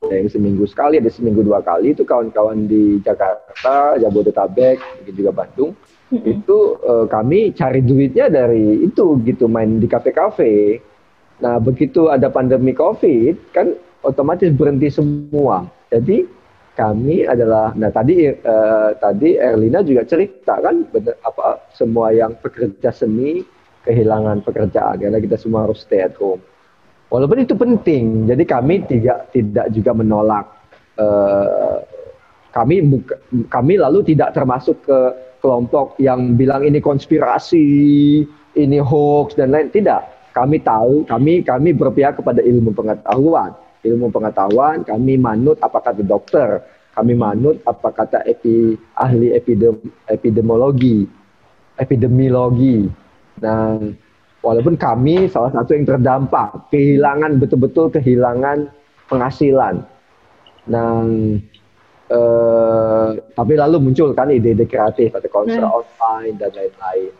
ada 0.03 0.19
yang 0.19 0.27
seminggu 0.27 0.67
sekali, 0.67 0.99
ada 0.99 1.07
seminggu 1.07 1.41
dua 1.41 1.63
kali 1.63 1.95
itu 1.95 2.03
kawan-kawan 2.03 2.67
di 2.67 2.99
Jakarta, 3.01 3.95
Jabodetabek, 3.97 4.77
juga 5.15 5.31
Bandung, 5.31 5.71
mm-hmm. 6.11 6.27
itu 6.27 6.57
uh, 6.83 7.07
kami 7.07 7.55
cari 7.55 7.79
duitnya 7.79 8.27
dari 8.27 8.83
itu 8.83 9.17
gitu 9.23 9.47
main 9.47 9.79
di 9.79 9.87
kafe-kafe. 9.87 10.83
Nah, 11.39 11.57
begitu 11.57 12.11
ada 12.11 12.27
pandemi 12.27 12.75
COVID 12.75 13.55
kan 13.55 13.73
otomatis 14.03 14.51
berhenti 14.51 14.91
semua. 14.91 15.65
Jadi 15.87 16.27
kami 16.73 17.29
adalah 17.29 17.69
nah 17.77 17.93
tadi 17.93 18.25
uh, 18.33 18.89
tadi 18.97 19.37
Erlina 19.37 19.85
juga 19.85 20.01
cerita 20.09 20.57
kan 20.57 20.81
bener, 20.89 21.13
apa 21.21 21.61
semua 21.77 22.09
yang 22.09 22.33
pekerja 22.41 22.89
seni 22.89 23.45
kehilangan 23.85 24.41
pekerjaan 24.41 24.97
karena 24.97 25.19
kita 25.21 25.37
semua 25.37 25.69
harus 25.69 25.85
stay 25.85 26.01
at 26.01 26.15
home. 26.17 26.41
Walaupun 27.13 27.45
itu 27.45 27.53
penting, 27.53 28.25
jadi 28.25 28.41
kami 28.41 28.89
tidak 28.89 29.29
tidak 29.29 29.69
juga 29.69 29.91
menolak. 29.93 30.49
Uh, 30.97 31.77
kami 32.49 32.81
kami 33.53 33.77
lalu 33.77 34.01
tidak 34.01 34.33
termasuk 34.33 34.81
ke 34.81 34.99
kelompok 35.37 35.93
yang 36.01 36.33
bilang 36.33 36.65
ini 36.65 36.81
konspirasi, 36.81 37.69
ini 38.57 38.77
hoax 38.81 39.37
dan 39.37 39.53
lain. 39.53 39.69
Tidak. 39.69 40.33
Kami 40.33 40.57
tahu, 40.65 41.05
kami 41.05 41.45
kami 41.45 41.77
berpihak 41.77 42.17
kepada 42.17 42.41
ilmu 42.41 42.73
pengetahuan. 42.73 43.53
Ilmu 43.83 44.15
pengetahuan, 44.15 44.87
kami 44.87 45.19
manut 45.19 45.59
apa 45.59 45.83
kata 45.83 46.01
dokter, 46.07 46.63
kami 46.95 47.19
manut 47.19 47.59
apa 47.67 47.91
kata 47.91 48.23
epi, 48.23 48.79
ahli 48.95 49.35
epidem, 49.35 49.75
epidemiologi, 50.07 51.03
epidemiologi 51.75 53.03
Nah, 53.41 53.81
walaupun 54.45 54.77
kami 54.77 55.25
salah 55.31 55.49
satu 55.49 55.73
yang 55.73 55.87
terdampak, 55.87 56.69
kehilangan 56.69 57.41
betul-betul 57.41 57.89
kehilangan 57.89 58.69
penghasilan. 59.09 59.81
Nah, 60.69 61.01
eh, 62.13 63.09
tapi 63.33 63.53
lalu 63.57 63.89
muncul 63.89 64.13
kan 64.13 64.29
ide-ide 64.29 64.69
kreatif 64.69 65.15
atau 65.17 65.29
konser 65.33 65.63
hmm. 65.63 65.73
online 65.73 66.35
dan 66.37 66.51
lain-lain. 66.53 67.13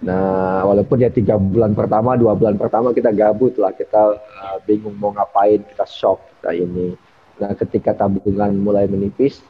Nah, 0.00 0.64
walaupun 0.64 0.96
ya 1.04 1.12
tiga 1.12 1.36
bulan 1.36 1.76
pertama, 1.76 2.16
dua 2.16 2.32
bulan 2.32 2.56
pertama 2.56 2.96
kita 2.96 3.12
gabut 3.12 3.52
lah, 3.60 3.76
kita 3.76 4.16
uh, 4.16 4.56
bingung 4.64 4.96
mau 4.96 5.12
ngapain, 5.12 5.60
kita 5.60 5.84
shock 5.84 6.24
kita 6.40 6.56
ini. 6.56 6.96
Nah, 7.36 7.52
ketika 7.52 7.92
tabungan 7.92 8.56
mulai 8.56 8.88
menipis, 8.88 9.44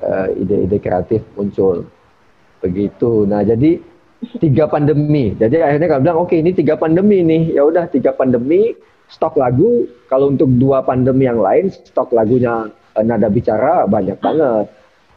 uh, 0.00 0.32
ide-ide 0.32 0.80
kreatif 0.80 1.20
muncul. 1.36 1.84
Begitu. 2.64 3.28
Nah, 3.28 3.44
jadi 3.44 3.76
tiga 4.40 4.72
pandemi. 4.72 5.36
Jadi 5.36 5.60
akhirnya 5.60 5.88
kami 5.92 6.00
bilang 6.08 6.20
oke 6.24 6.32
okay, 6.32 6.40
ini 6.40 6.56
tiga 6.56 6.80
pandemi 6.80 7.20
nih. 7.20 7.60
Ya 7.60 7.68
udah 7.68 7.84
tiga 7.92 8.16
pandemi 8.16 8.72
stok 9.12 9.36
lagu 9.36 9.84
kalau 10.08 10.32
untuk 10.32 10.48
dua 10.56 10.80
pandemi 10.80 11.28
yang 11.28 11.40
lain 11.44 11.68
stok 11.68 12.16
lagunya 12.16 12.72
uh, 12.96 13.04
nada 13.04 13.28
bicara 13.28 13.84
banyak 13.84 14.16
banget. 14.16 14.64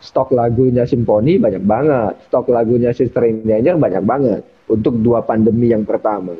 Stok 0.03 0.35
lagunya 0.35 0.83
simfoni 0.83 1.39
banyak 1.39 1.63
banget. 1.63 2.19
Stok 2.27 2.51
lagunya 2.51 2.91
Sister 2.91 3.23
Danger 3.23 3.79
banyak 3.79 4.03
banget 4.03 4.43
untuk 4.69 4.99
dua 4.99 5.23
pandemi 5.23 5.71
yang 5.71 5.83
pertama. 5.83 6.35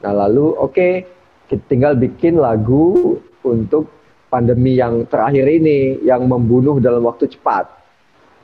Nah 0.00 0.12
lalu 0.26 0.54
oke 0.56 0.72
okay, 0.72 0.92
kita 1.50 1.62
tinggal 1.66 1.92
bikin 1.98 2.38
lagu 2.38 3.18
untuk 3.42 3.90
pandemi 4.30 4.78
yang 4.78 5.06
terakhir 5.10 5.46
ini 5.50 5.98
yang 6.06 6.26
membunuh 6.30 6.78
dalam 6.78 7.02
waktu 7.02 7.26
cepat 7.26 7.66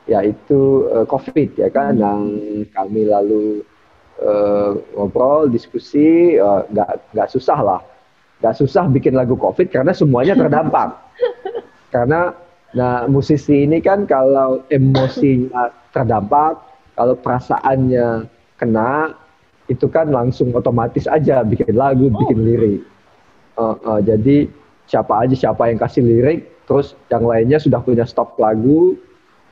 yaitu 0.07 0.87
uh, 0.87 1.03
COVID 1.03 1.59
ya 1.59 1.67
kan, 1.67 1.99
hmm. 1.99 2.03
yang 2.03 2.21
kami 2.71 3.03
lalu 3.03 3.59
uh, 4.23 4.71
ngobrol, 4.95 5.51
diskusi, 5.51 6.39
uh, 6.39 6.63
nggak 7.11 7.27
susah 7.27 7.59
lah, 7.59 7.81
nggak 8.39 8.55
susah 8.55 8.87
bikin 8.87 9.19
lagu 9.19 9.35
COVID 9.35 9.67
karena 9.67 9.91
semuanya 9.91 10.39
terdampak, 10.39 10.95
karena 11.95 12.31
Nah, 12.75 13.07
musisi 13.07 13.63
ini 13.63 13.79
kan 13.79 14.03
kalau 14.03 14.67
emosinya 14.67 15.71
terdampak, 15.95 16.59
kalau 16.99 17.15
perasaannya 17.15 18.27
kena, 18.57 19.15
itu 19.67 19.85
kan 19.87 20.09
langsung 20.09 20.51
otomatis 20.55 21.05
aja 21.05 21.43
bikin 21.45 21.75
lagu, 21.77 22.09
oh. 22.09 22.17
bikin 22.25 22.39
lirik. 22.43 22.81
Uh, 23.57 23.77
uh, 23.85 23.99
jadi 24.01 24.47
siapa 24.85 25.25
aja 25.25 25.35
siapa 25.35 25.69
yang 25.69 25.79
kasih 25.81 26.03
lirik, 26.03 26.65
terus 26.69 26.93
yang 27.09 27.25
lainnya 27.25 27.57
sudah 27.59 27.81
punya 27.81 28.05
stok 28.07 28.37
lagu, 28.39 28.95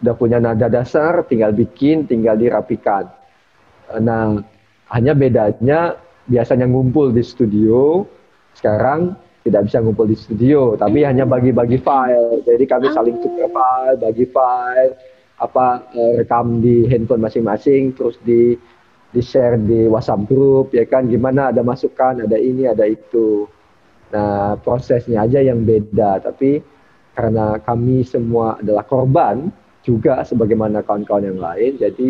sudah 0.01 0.15
punya 0.15 0.37
nada 0.39 0.67
dasar, 0.67 1.25
tinggal 1.27 1.51
bikin, 1.51 2.07
tinggal 2.07 2.37
dirapikan. 2.37 3.09
Nah, 4.01 4.41
hanya 4.93 5.13
bedanya 5.13 5.97
biasanya 6.25 6.65
ngumpul 6.65 7.13
di 7.13 7.21
studio, 7.21 8.05
sekarang 8.57 9.13
tidak 9.45 9.69
bisa 9.69 9.77
ngumpul 9.77 10.09
di 10.09 10.17
studio, 10.17 10.73
tapi 10.73 11.05
hanya 11.05 11.27
bagi-bagi 11.27 11.77
file. 11.77 12.41
Jadi 12.49 12.65
kami 12.65 12.89
saling 12.89 13.17
tukar 13.21 13.49
file, 13.53 13.97
bagi 14.01 14.25
file, 14.25 14.93
apa 15.37 15.85
rekam 16.17 16.63
di 16.65 16.89
handphone 16.89 17.21
masing-masing, 17.21 17.93
terus 17.93 18.17
di 18.25 18.57
di 19.15 19.23
share 19.23 19.55
di 19.55 19.87
WhatsApp 19.87 20.27
group, 20.27 20.75
ya 20.75 20.83
kan? 20.83 21.07
Gimana 21.07 21.55
ada 21.55 21.63
masukan, 21.63 22.27
ada 22.27 22.35
ini, 22.35 22.67
ada 22.67 22.83
itu. 22.83 23.47
Nah 24.11 24.59
prosesnya 24.59 25.23
aja 25.23 25.39
yang 25.39 25.63
beda, 25.63 26.19
tapi 26.19 26.59
karena 27.15 27.55
kami 27.63 28.03
semua 28.03 28.59
adalah 28.59 28.83
korban 28.83 29.47
juga 29.87 30.19
sebagaimana 30.27 30.83
kawan-kawan 30.83 31.31
yang 31.31 31.39
lain, 31.39 31.79
jadi 31.79 32.09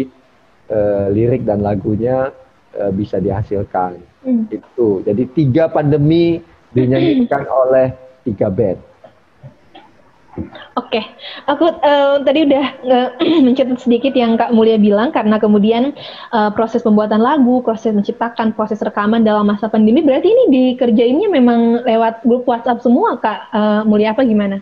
uh, 0.74 1.06
lirik 1.14 1.46
dan 1.46 1.62
lagunya 1.62 2.34
uh, 2.74 2.90
bisa 2.90 3.22
dihasilkan. 3.22 4.02
Hmm. 4.26 4.50
Itu. 4.50 5.06
Jadi 5.06 5.30
tiga 5.38 5.70
pandemi 5.70 6.42
dinyanyikan 6.74 7.46
oleh 7.62 7.94
tiga 8.26 8.50
band. 8.50 8.82
Oke, 10.36 11.00
okay. 11.00 11.04
aku 11.48 11.64
uh, 11.80 12.20
tadi 12.28 12.44
udah 12.44 12.66
uh, 12.84 13.10
mencatat 13.48 13.80
sedikit 13.80 14.12
yang 14.12 14.36
Kak 14.36 14.52
Mulia 14.52 14.76
bilang 14.76 15.16
karena 15.16 15.40
kemudian 15.40 15.96
uh, 16.36 16.52
proses 16.52 16.84
pembuatan 16.84 17.24
lagu, 17.24 17.64
proses 17.64 17.96
menciptakan, 17.96 18.52
proses 18.52 18.84
rekaman 18.84 19.24
dalam 19.24 19.48
masa 19.48 19.72
pandemi 19.72 20.04
berarti 20.04 20.28
ini 20.28 20.44
dikerjainnya 20.52 21.32
memang 21.32 21.88
lewat 21.88 22.28
grup 22.28 22.44
WhatsApp 22.44 22.84
semua 22.84 23.16
Kak 23.16 23.40
uh, 23.56 23.82
Mulia 23.88 24.12
apa 24.12 24.28
gimana? 24.28 24.60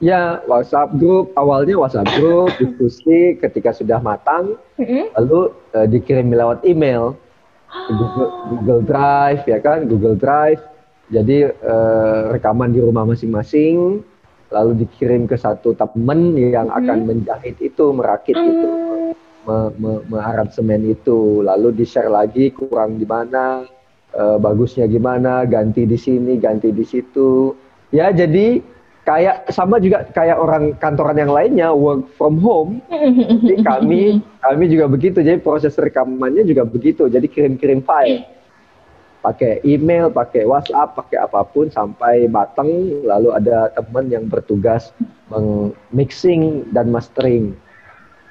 Ya, 0.00 0.40
WhatsApp 0.48 0.96
grup 0.96 1.36
awalnya 1.36 1.76
WhatsApp 1.76 2.08
grup 2.16 2.48
diskusi 2.60 3.36
ketika 3.36 3.76
sudah 3.76 4.00
matang, 4.00 4.56
mm-hmm. 4.80 5.12
lalu 5.20 5.52
uh, 5.76 5.84
dikirim 5.84 6.32
lewat 6.32 6.64
email, 6.64 7.12
Google, 7.92 8.30
Google 8.56 8.82
Drive 8.88 9.44
ya 9.44 9.60
kan, 9.60 9.84
Google 9.84 10.16
Drive 10.16 10.64
jadi 11.10 11.50
uh, 11.50 12.30
rekaman 12.30 12.70
di 12.70 12.78
rumah 12.78 13.02
masing-masing, 13.02 14.06
lalu 14.50 14.86
dikirim 14.86 15.30
ke 15.30 15.38
satu 15.38 15.72
teman 15.78 16.34
yang 16.34 16.68
hmm. 16.68 16.78
akan 16.82 16.98
menjahit 17.06 17.56
itu, 17.62 17.94
merakit 17.94 18.34
hmm. 18.34 18.50
itu, 18.50 18.68
me, 19.46 19.58
me, 19.78 19.92
me 20.10 20.76
itu, 20.90 21.40
lalu 21.46 21.68
di 21.74 21.86
share 21.86 22.10
lagi 22.10 22.50
kurang 22.50 22.98
di 22.98 23.06
mana, 23.06 23.64
uh, 24.14 24.36
bagusnya 24.42 24.90
gimana, 24.90 25.46
ganti 25.46 25.86
di 25.86 25.98
sini, 25.98 26.36
ganti 26.36 26.74
di 26.74 26.82
situ. 26.82 27.54
Ya 27.94 28.10
jadi 28.10 28.62
kayak 29.06 29.50
sama 29.50 29.82
juga 29.82 30.06
kayak 30.14 30.38
orang 30.38 30.78
kantoran 30.78 31.18
yang 31.18 31.30
lainnya 31.30 31.70
work 31.74 32.06
from 32.14 32.38
home. 32.38 32.82
Jadi 33.42 33.62
kami 33.62 34.02
kami 34.46 34.64
juga 34.70 34.86
begitu. 34.90 35.22
Jadi 35.22 35.38
proses 35.42 35.74
rekamannya 35.78 36.46
juga 36.46 36.66
begitu. 36.66 37.06
Jadi 37.10 37.26
kirim-kirim 37.26 37.82
file 37.82 38.39
pakai 39.20 39.60
email, 39.62 40.08
pakai 40.08 40.48
WhatsApp, 40.48 40.96
pakai 40.96 41.18
apa 41.20 41.44
pun 41.44 41.68
sampai 41.68 42.26
batang. 42.28 42.68
Lalu 43.04 43.28
ada 43.36 43.72
teman 43.76 44.08
yang 44.08 44.26
bertugas 44.26 44.92
mixing 45.92 46.66
dan 46.72 46.90
mastering. 46.90 47.54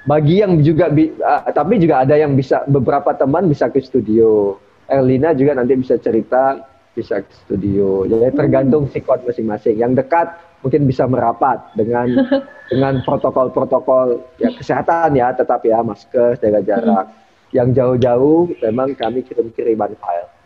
Bagi 0.04 0.42
yang 0.42 0.60
juga, 0.64 0.90
uh, 0.90 1.42
tapi 1.52 1.76
juga 1.76 2.02
ada 2.02 2.16
yang 2.16 2.34
bisa 2.34 2.64
beberapa 2.66 3.14
teman 3.14 3.46
bisa 3.46 3.70
ke 3.70 3.80
studio. 3.84 4.58
Erlina 4.90 5.30
juga 5.36 5.54
nanti 5.54 5.78
bisa 5.78 5.94
cerita 6.00 6.58
bisa 6.96 7.22
ke 7.22 7.32
studio. 7.46 8.08
Jadi 8.08 8.34
tergantung 8.34 8.90
sikon 8.90 9.22
masing-masing. 9.22 9.78
Yang 9.78 10.02
dekat 10.02 10.34
mungkin 10.64 10.88
bisa 10.88 11.06
merapat 11.06 11.62
dengan 11.78 12.10
dengan 12.72 13.04
protokol-protokol 13.06 14.24
ya 14.40 14.50
kesehatan 14.56 15.14
ya, 15.14 15.36
tetap 15.36 15.62
ya 15.62 15.84
masker, 15.84 16.40
jaga 16.40 16.60
jarak. 16.64 17.06
Yang 17.50 17.68
jauh-jauh 17.82 18.40
memang 18.62 18.94
kami 18.96 19.26
kirim-kiriman 19.26 19.94
file 20.00 20.39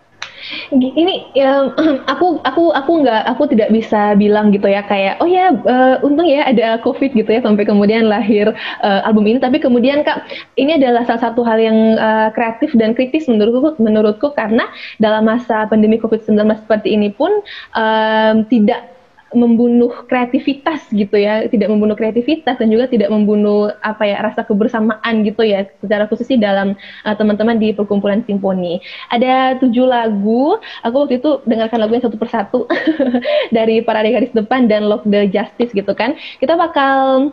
ini 0.73 1.29
ya, 1.37 1.71
aku 2.13 2.41
aku 2.47 2.71
aku 2.73 2.93
nggak 3.05 3.23
aku 3.29 3.43
tidak 3.51 3.69
bisa 3.75 4.15
bilang 4.15 4.55
gitu 4.55 4.71
ya 4.71 4.87
kayak 4.87 5.19
oh 5.21 5.29
ya 5.29 5.53
uh, 5.67 6.01
untung 6.07 6.29
ya 6.29 6.47
ada 6.47 6.79
covid 6.81 7.13
gitu 7.13 7.29
ya 7.29 7.41
sampai 7.43 7.67
kemudian 7.67 8.07
lahir 8.07 8.55
uh, 8.81 9.01
album 9.05 9.27
ini. 9.29 9.43
Tapi 9.43 9.59
kemudian 9.59 10.07
kak 10.07 10.25
ini 10.57 10.79
adalah 10.79 11.05
salah 11.05 11.31
satu 11.31 11.43
hal 11.43 11.59
yang 11.59 11.99
uh, 11.99 12.31
kreatif 12.33 12.73
dan 12.79 12.95
kritis 12.95 13.27
menurutku 13.27 13.77
menurutku 13.83 14.33
karena 14.33 14.71
dalam 15.03 15.27
masa 15.27 15.67
pandemi 15.67 15.99
covid 15.99 16.23
19 16.23 16.65
seperti 16.65 16.95
ini 16.95 17.11
pun 17.11 17.31
um, 17.75 18.47
tidak 18.49 18.94
membunuh 19.35 20.07
kreativitas 20.09 20.87
gitu 20.95 21.19
ya, 21.19 21.45
tidak 21.51 21.69
membunuh 21.69 21.99
kreativitas 21.99 22.57
dan 22.57 22.69
juga 22.71 22.89
tidak 22.89 23.13
membunuh 23.13 23.75
apa 23.85 24.07
ya 24.09 24.23
rasa 24.23 24.47
kebersamaan 24.47 25.27
gitu 25.27 25.45
ya, 25.45 25.69
secara 25.83 26.09
khusus 26.09 26.25
sih 26.25 26.41
dalam 26.41 26.79
uh, 27.05 27.15
teman-teman 27.15 27.61
di 27.61 27.75
perkumpulan 27.77 28.23
simfoni. 28.25 28.81
Ada 29.13 29.61
tujuh 29.61 29.85
lagu, 29.85 30.57
aku 30.87 30.97
waktu 31.05 31.21
itu 31.21 31.43
dengarkan 31.45 31.79
lagunya 31.83 32.07
satu 32.07 32.17
persatu 32.17 32.61
dari 33.57 33.85
para 33.85 34.01
garis 34.01 34.33
depan 34.33 34.71
dan 34.71 34.87
Lock 34.89 35.05
the 35.05 35.29
Justice 35.29 35.75
gitu 35.75 35.93
kan. 35.93 36.17
Kita 36.41 36.55
bakal 36.57 37.31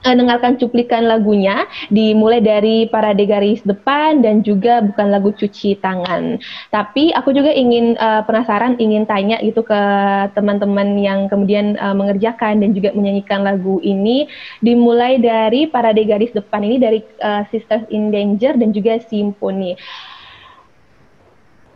dengarkan 0.00 0.56
cuplikan 0.56 1.04
lagunya 1.04 1.68
dimulai 1.92 2.40
dari 2.40 2.88
Parade 2.88 3.20
Garis 3.28 3.60
Depan 3.60 4.24
dan 4.24 4.40
juga 4.40 4.80
bukan 4.80 5.12
lagu 5.12 5.30
Cuci 5.36 5.76
Tangan. 5.76 6.40
Tapi 6.72 7.12
aku 7.12 7.36
juga 7.36 7.52
ingin 7.52 8.00
uh, 8.00 8.24
penasaran 8.24 8.80
ingin 8.80 9.04
tanya 9.04 9.36
gitu 9.44 9.60
ke 9.60 9.80
teman-teman 10.32 10.96
yang 10.96 11.28
kemudian 11.28 11.76
uh, 11.76 11.92
mengerjakan 11.92 12.64
dan 12.64 12.72
juga 12.72 12.96
menyanyikan 12.96 13.44
lagu 13.44 13.76
ini 13.84 14.24
dimulai 14.64 15.20
dari 15.20 15.68
Parade 15.68 16.00
Garis 16.08 16.32
Depan 16.32 16.64
ini 16.64 16.76
dari 16.80 17.04
uh, 17.20 17.44
Sisters 17.52 17.84
in 17.92 18.08
Danger 18.08 18.56
dan 18.56 18.72
juga 18.72 18.96
Simfoni. 19.04 19.76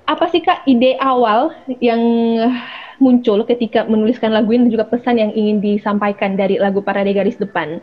Apa 0.05 0.29
sih 0.29 0.45
Kak 0.45 0.69
ide 0.69 1.01
awal 1.01 1.53
yang 1.81 2.01
muncul 3.01 3.45
ketika 3.49 3.89
menuliskan 3.89 4.37
lagu 4.37 4.53
ini 4.53 4.69
dan 4.69 4.73
juga 4.73 4.87
pesan 4.89 5.17
yang 5.17 5.33
ingin 5.33 5.65
disampaikan 5.65 6.37
dari 6.37 6.61
lagu 6.61 6.85
Parade 6.85 7.13
Garis 7.13 7.41
Depan? 7.41 7.81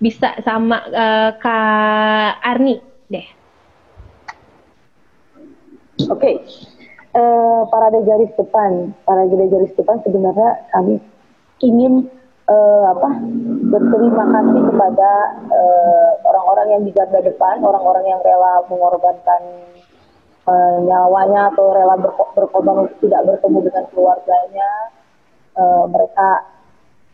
Bisa 0.00 0.32
sama 0.42 0.80
uh, 0.88 1.30
Kak 1.36 2.40
Arni 2.40 2.80
deh. 3.12 3.28
Oke, 6.08 6.16
okay. 6.16 6.34
uh, 7.12 7.20
eh, 7.20 7.60
parade 7.68 8.00
garis 8.08 8.32
depan, 8.40 8.96
parade 9.04 9.36
garis 9.36 9.72
depan 9.76 10.00
sebenarnya 10.00 10.56
kami 10.72 10.96
ingin 11.60 12.08
uh, 12.48 12.96
apa 12.96 13.20
berterima 13.68 14.24
kasih 14.32 14.60
kepada 14.72 15.10
orang-orang 16.24 16.66
uh, 16.66 16.72
yang 16.72 16.82
di 16.88 16.92
garda 16.96 17.20
depan, 17.20 17.60
orang-orang 17.60 18.08
yang 18.08 18.20
rela 18.24 18.64
mengorbankan 18.72 19.42
uh, 20.48 20.76
nyawanya 20.80 21.52
atau 21.52 21.68
rela 21.76 22.00
berkorban 22.32 22.88
untuk 22.88 22.96
tidak 23.04 23.28
bertemu 23.28 23.58
dengan 23.68 23.84
keluarganya. 23.92 24.70
Uh, 25.50 25.84
mereka 25.92 26.46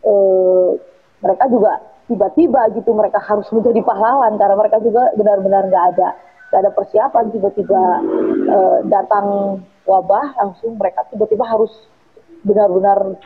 uh, 0.07 0.79
mereka 1.21 1.49
juga 1.49 1.81
tiba-tiba 2.07 2.71
gitu 2.77 2.95
mereka 2.95 3.19
harus 3.19 3.47
menjadi 3.51 3.83
pahlawan 3.83 4.39
karena 4.39 4.55
mereka 4.55 4.77
juga 4.79 5.11
benar-benar 5.19 5.67
nggak 5.67 5.85
ada 5.95 6.07
nggak 6.49 6.61
ada 6.63 6.71
persiapan. 6.71 7.25
Tiba-tiba 7.35 7.81
uh, 8.47 8.77
datang 8.87 9.59
wabah 9.83 10.39
langsung 10.39 10.79
mereka 10.79 11.03
tiba-tiba 11.11 11.43
harus 11.43 11.71
benar-benar 12.47 13.17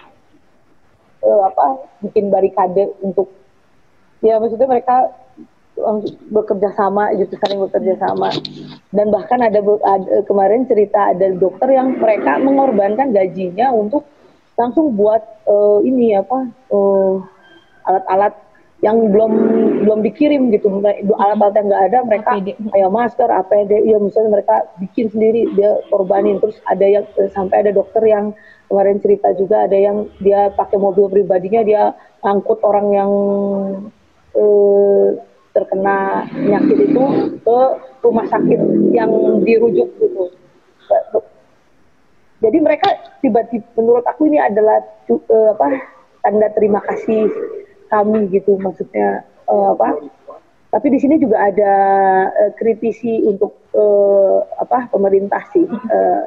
uh, 1.21 1.41
apa 1.45 1.65
bikin 2.01 2.33
barikade 2.33 2.89
untuk 3.05 3.29
ya 4.25 4.37
maksudnya 4.41 4.69
mereka 4.69 5.13
bekerja 6.29 6.69
sama 6.77 7.09
gitu 7.17 7.33
saling 7.41 7.61
bekerja 7.69 7.97
sama. 8.01 8.29
Dan 8.91 9.09
bahkan 9.09 9.39
ada, 9.41 9.61
ada 9.61 10.21
kemarin 10.27 10.67
cerita 10.67 11.15
ada 11.15 11.31
dokter 11.37 11.73
yang 11.73 11.97
mereka 11.97 12.37
mengorbankan 12.37 13.15
gajinya 13.15 13.71
untuk 13.73 14.05
langsung 14.59 14.93
buat 14.93 15.21
uh, 15.47 15.79
ini 15.81 16.13
apa 16.17 16.49
alat-alat 17.87 18.33
yang 18.81 19.13
belum 19.13 19.33
belum 19.85 19.99
dikirim 20.01 20.49
gitu. 20.53 20.81
Alat-alat 21.17 21.53
yang 21.53 21.67
nggak 21.69 21.85
ada 21.93 21.99
mereka 22.05 22.29
kayak 22.41 22.91
masker 22.91 23.29
APD. 23.29 23.71
Ya 23.85 23.97
misalnya 24.01 24.41
mereka 24.41 24.55
bikin 24.81 25.13
sendiri 25.13 25.53
dia 25.53 25.77
korbanin. 25.93 26.41
Terus 26.41 26.57
ada 26.65 26.85
yang 26.85 27.05
sampai 27.33 27.61
ada 27.61 27.71
dokter 27.71 28.01
yang 28.05 28.33
kemarin 28.71 28.97
cerita 29.03 29.35
juga 29.37 29.69
ada 29.69 29.77
yang 29.77 30.09
dia 30.23 30.49
pakai 30.55 30.79
mobil 30.81 31.11
pribadinya 31.11 31.61
dia 31.61 31.83
angkut 32.25 32.57
orang 32.63 32.87
yang 32.89 33.11
eh, 34.33 35.07
terkena 35.51 36.23
penyakit 36.31 36.77
itu 36.89 37.03
ke 37.43 37.59
rumah 38.01 38.25
sakit 38.31 38.59
yang 38.95 39.11
dirujuk 39.43 39.89
gitu. 39.99 40.23
Jadi 42.41 42.57
mereka 42.57 42.89
tiba-tiba 43.21 43.67
menurut 43.77 44.05
aku 44.07 44.25
ini 44.25 44.41
adalah 44.41 44.81
uh, 45.11 45.49
apa 45.53 45.67
tanda 46.25 46.49
terima 46.57 46.81
kasih 46.81 47.29
kami 47.91 48.31
gitu 48.31 48.55
maksudnya 48.57 49.27
uh, 49.51 49.75
apa 49.75 49.99
tapi 50.71 50.87
di 50.87 50.99
sini 51.03 51.19
juga 51.19 51.51
ada 51.51 51.73
uh, 52.31 52.51
kritisi 52.55 53.27
untuk 53.27 53.51
uh, 53.75 54.47
apa 54.63 54.87
pemerintah 54.87 55.43
sih 55.51 55.67
uh, 55.67 56.23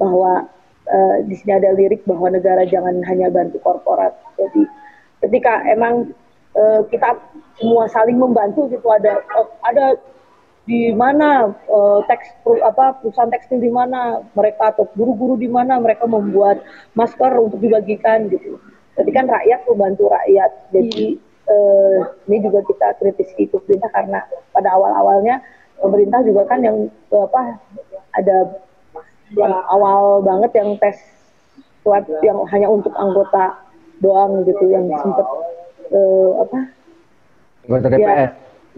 bahwa 0.00 0.48
uh, 0.88 1.16
di 1.28 1.34
sini 1.36 1.52
ada 1.60 1.76
lirik 1.76 2.02
bahwa 2.08 2.32
negara 2.32 2.64
jangan 2.64 3.04
hanya 3.04 3.28
bantu 3.28 3.60
korporat 3.60 4.16
jadi 4.40 4.64
ketika 5.20 5.60
emang 5.68 6.16
uh, 6.56 6.80
kita 6.88 7.20
semua 7.60 7.84
saling 7.92 8.16
membantu 8.16 8.66
gitu 8.72 8.88
ada 8.88 9.20
uh, 9.36 9.48
ada 9.68 10.00
di 10.64 10.96
mana 10.96 11.52
uh, 11.68 12.00
teks 12.08 12.40
apa 12.64 12.96
perusahaan 13.04 13.28
tekstil 13.28 13.60
di 13.60 13.68
mana 13.68 14.24
mereka 14.32 14.72
atau 14.72 14.88
guru-guru 14.96 15.36
di 15.36 15.48
mana 15.48 15.76
mereka 15.76 16.08
membuat 16.08 16.64
masker 16.96 17.36
untuk 17.36 17.60
dibagikan 17.60 18.32
gitu. 18.32 18.56
Jadi 18.94 19.10
kan 19.10 19.26
rakyat 19.26 19.60
membantu 19.66 20.10
rakyat. 20.10 20.50
Jadi 20.70 21.18
uh, 21.50 21.98
ini 22.30 22.36
juga 22.44 22.60
kita 22.64 22.86
kritisi 22.98 23.50
pemerintah 23.50 23.90
karena 23.90 24.20
pada 24.54 24.68
awal-awalnya 24.74 25.42
pemerintah 25.78 26.20
juga 26.22 26.46
kan 26.46 26.60
yang 26.62 26.76
uh, 27.10 27.26
apa 27.26 27.58
ada 28.14 28.36
yang 29.34 29.54
awal 29.66 30.22
banget 30.22 30.50
yang 30.54 30.78
tes 30.78 30.96
swab 31.82 32.06
yang 32.22 32.38
hanya 32.48 32.70
untuk 32.70 32.94
anggota 32.94 33.58
doang 33.98 34.46
gitu 34.46 34.70
yang 34.70 34.86
sempat 35.00 35.26
uh, 35.90 36.30
apa 36.46 36.58
anggota 37.66 37.86
DPR. 37.90 38.06
Ya, 38.08 38.28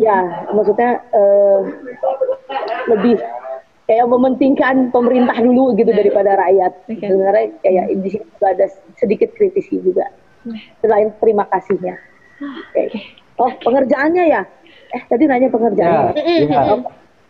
ya 0.01 0.17
maksudnya 0.51 0.91
uh, 1.13 1.61
lebih 2.91 3.21
kayak 3.87 4.07
mementingkan 4.11 4.91
pemerintah 4.91 5.39
dulu 5.39 5.75
gitu 5.79 5.95
yeah. 5.95 5.99
daripada 6.03 6.31
rakyat. 6.35 6.73
Okay. 6.91 7.07
Sebenarnya 7.07 7.47
kayak 7.63 7.85
di 8.03 8.09
sini 8.11 8.27
juga 8.35 8.47
ada 8.55 8.67
sedikit 8.97 9.33
kritisi 9.37 9.81
juga. 9.81 10.09
Selain 10.83 11.13
terima 11.21 11.45
kasihnya. 11.49 11.97
Okay. 12.73 13.17
Oh 13.37 13.53
pengerjaannya 13.63 14.25
ya? 14.29 14.43
Eh 14.93 15.03
tadi 15.09 15.25
nanya 15.29 15.49
pengerjaannya. 15.53 16.13
Yeah. 16.17 16.47
Yeah. 16.49 16.65
Oh, 16.73 16.81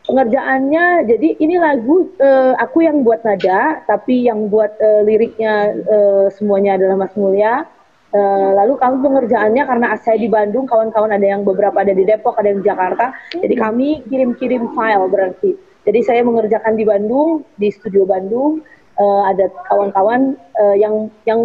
pengerjaannya 0.06 1.10
jadi 1.10 1.28
ini 1.42 1.58
lagu 1.58 2.14
uh, 2.22 2.54
aku 2.62 2.86
yang 2.86 3.02
buat 3.02 3.26
nada 3.26 3.82
tapi 3.90 4.26
yang 4.26 4.46
buat 4.46 4.78
uh, 4.78 5.02
liriknya 5.02 5.74
uh, 5.82 6.26
semuanya 6.30 6.78
adalah 6.78 7.06
Mas 7.06 7.14
Mulya 7.18 7.66
Uh, 8.16 8.54
lalu 8.56 8.78
kami 8.78 9.02
pengerjaannya 9.02 9.66
karena 9.66 9.86
saya 10.00 10.16
di 10.16 10.30
Bandung, 10.30 10.64
kawan-kawan 10.64 11.12
ada 11.12 11.26
yang 11.26 11.44
beberapa 11.44 11.82
ada 11.82 11.92
di 11.92 12.06
Depok, 12.06 12.38
ada 12.40 12.48
yang 12.48 12.62
di 12.62 12.66
Jakarta. 12.70 13.12
Jadi 13.34 13.54
kami 13.58 14.06
kirim-kirim 14.08 14.72
file 14.72 15.06
berarti. 15.10 15.52
Jadi 15.84 16.00
saya 16.00 16.22
mengerjakan 16.24 16.78
di 16.78 16.84
Bandung, 16.86 17.44
di 17.58 17.68
studio 17.68 18.06
Bandung. 18.08 18.64
Uh, 18.96 19.28
ada 19.28 19.52
kawan-kawan 19.68 20.40
uh, 20.56 20.72
yang 20.72 21.12
yang 21.28 21.40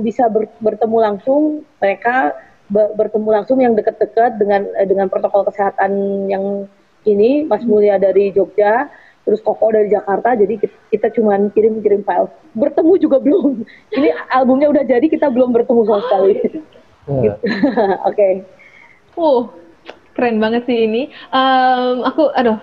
bisa 0.00 0.24
ber, 0.32 0.48
bertemu 0.64 1.04
langsung, 1.04 1.60
mereka 1.76 2.32
be, 2.72 2.80
bertemu 2.96 3.28
langsung 3.28 3.60
yang 3.60 3.76
dekat-dekat 3.76 4.40
dengan 4.40 4.64
uh, 4.72 4.86
dengan 4.88 5.12
protokol 5.12 5.44
kesehatan 5.44 5.92
yang 6.32 6.64
ini, 7.04 7.44
Mas 7.44 7.60
Mulia 7.68 8.00
dari 8.00 8.32
Jogja 8.32 8.88
terus 9.24 9.40
Koko 9.40 9.72
dari 9.72 9.88
Jakarta. 9.88 10.36
Jadi 10.36 10.60
kita, 10.60 10.76
kita 10.92 11.08
cuma 11.16 11.36
kirim-kirim 11.52 12.04
file. 12.04 12.28
Bertemu 12.56 12.92
juga 13.00 13.16
belum. 13.20 13.64
Ini 13.96 14.08
albumnya 14.32 14.68
udah 14.68 14.84
jadi 14.84 15.04
kita 15.08 15.32
belum 15.32 15.52
bertemu 15.56 15.80
sama 15.88 16.00
sekali. 16.04 16.32
Yeah. 17.08 17.36
oke. 18.08 18.16
Okay. 18.16 18.32
uh 19.16 19.63
keren 20.14 20.38
banget 20.38 20.64
sih 20.64 20.86
ini. 20.86 21.10
Um, 21.34 22.06
aku, 22.06 22.30
aduh, 22.32 22.56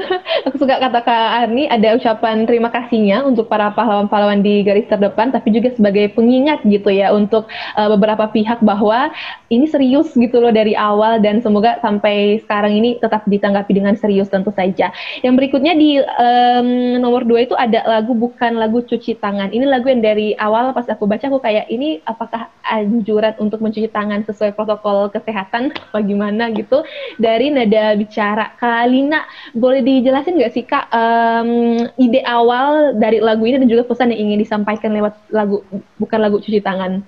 aku 0.46 0.56
suka 0.60 0.76
kata 0.76 1.00
Kak 1.02 1.28
Arni 1.44 1.64
ada 1.66 1.96
ucapan 1.96 2.44
terima 2.44 2.68
kasihnya 2.68 3.24
untuk 3.24 3.48
para 3.48 3.72
pahlawan-pahlawan 3.72 4.44
di 4.44 4.60
garis 4.62 4.86
terdepan, 4.86 5.32
tapi 5.32 5.50
juga 5.50 5.72
sebagai 5.72 6.12
pengingat 6.12 6.62
gitu 6.68 6.92
ya 6.92 7.10
untuk 7.10 7.48
uh, 7.74 7.88
beberapa 7.96 8.28
pihak 8.28 8.60
bahwa 8.60 9.08
ini 9.48 9.64
serius 9.64 10.12
gitu 10.12 10.38
loh 10.38 10.52
dari 10.52 10.76
awal 10.76 11.18
dan 11.24 11.40
semoga 11.40 11.80
sampai 11.80 12.44
sekarang 12.44 12.76
ini 12.76 13.00
tetap 13.00 13.24
ditanggapi 13.24 13.72
dengan 13.72 13.96
serius 13.96 14.28
tentu 14.28 14.52
saja. 14.52 14.92
Yang 15.24 15.34
berikutnya 15.40 15.72
di 15.74 15.98
um, 16.04 17.00
nomor 17.00 17.24
dua 17.24 17.48
itu 17.48 17.56
ada 17.56 17.82
lagu 17.88 18.12
bukan 18.12 18.60
lagu 18.60 18.84
cuci 18.84 19.16
tangan. 19.16 19.50
Ini 19.50 19.64
lagu 19.64 19.88
yang 19.88 20.04
dari 20.04 20.36
awal 20.36 20.76
pas 20.76 20.84
aku 20.84 21.08
baca 21.08 21.24
aku 21.24 21.40
kayak 21.40 21.72
ini 21.72 22.04
apakah 22.04 22.52
anjuran 22.68 23.32
untuk 23.40 23.64
mencuci 23.64 23.88
tangan 23.88 24.28
sesuai 24.28 24.52
protokol 24.52 25.08
kesehatan 25.08 25.72
bagaimana 25.90 26.52
gitu 26.52 26.84
dari 27.18 27.50
nada 27.50 27.94
bicara. 27.98 28.54
Kak 28.56 28.86
Lina, 28.88 29.24
boleh 29.54 29.82
dijelasin 29.82 30.38
nggak 30.38 30.52
sih 30.54 30.64
Kak 30.64 30.88
um, 30.90 31.82
ide 31.98 32.22
awal 32.24 32.96
dari 32.96 33.18
lagu 33.18 33.44
ini 33.44 33.62
dan 33.62 33.68
juga 33.68 33.86
pesan 33.88 34.14
yang 34.14 34.30
ingin 34.30 34.42
disampaikan 34.42 34.94
lewat 34.94 35.14
lagu 35.34 35.64
bukan 35.98 36.18
lagu 36.22 36.38
cuci 36.38 36.60
tangan? 36.62 37.02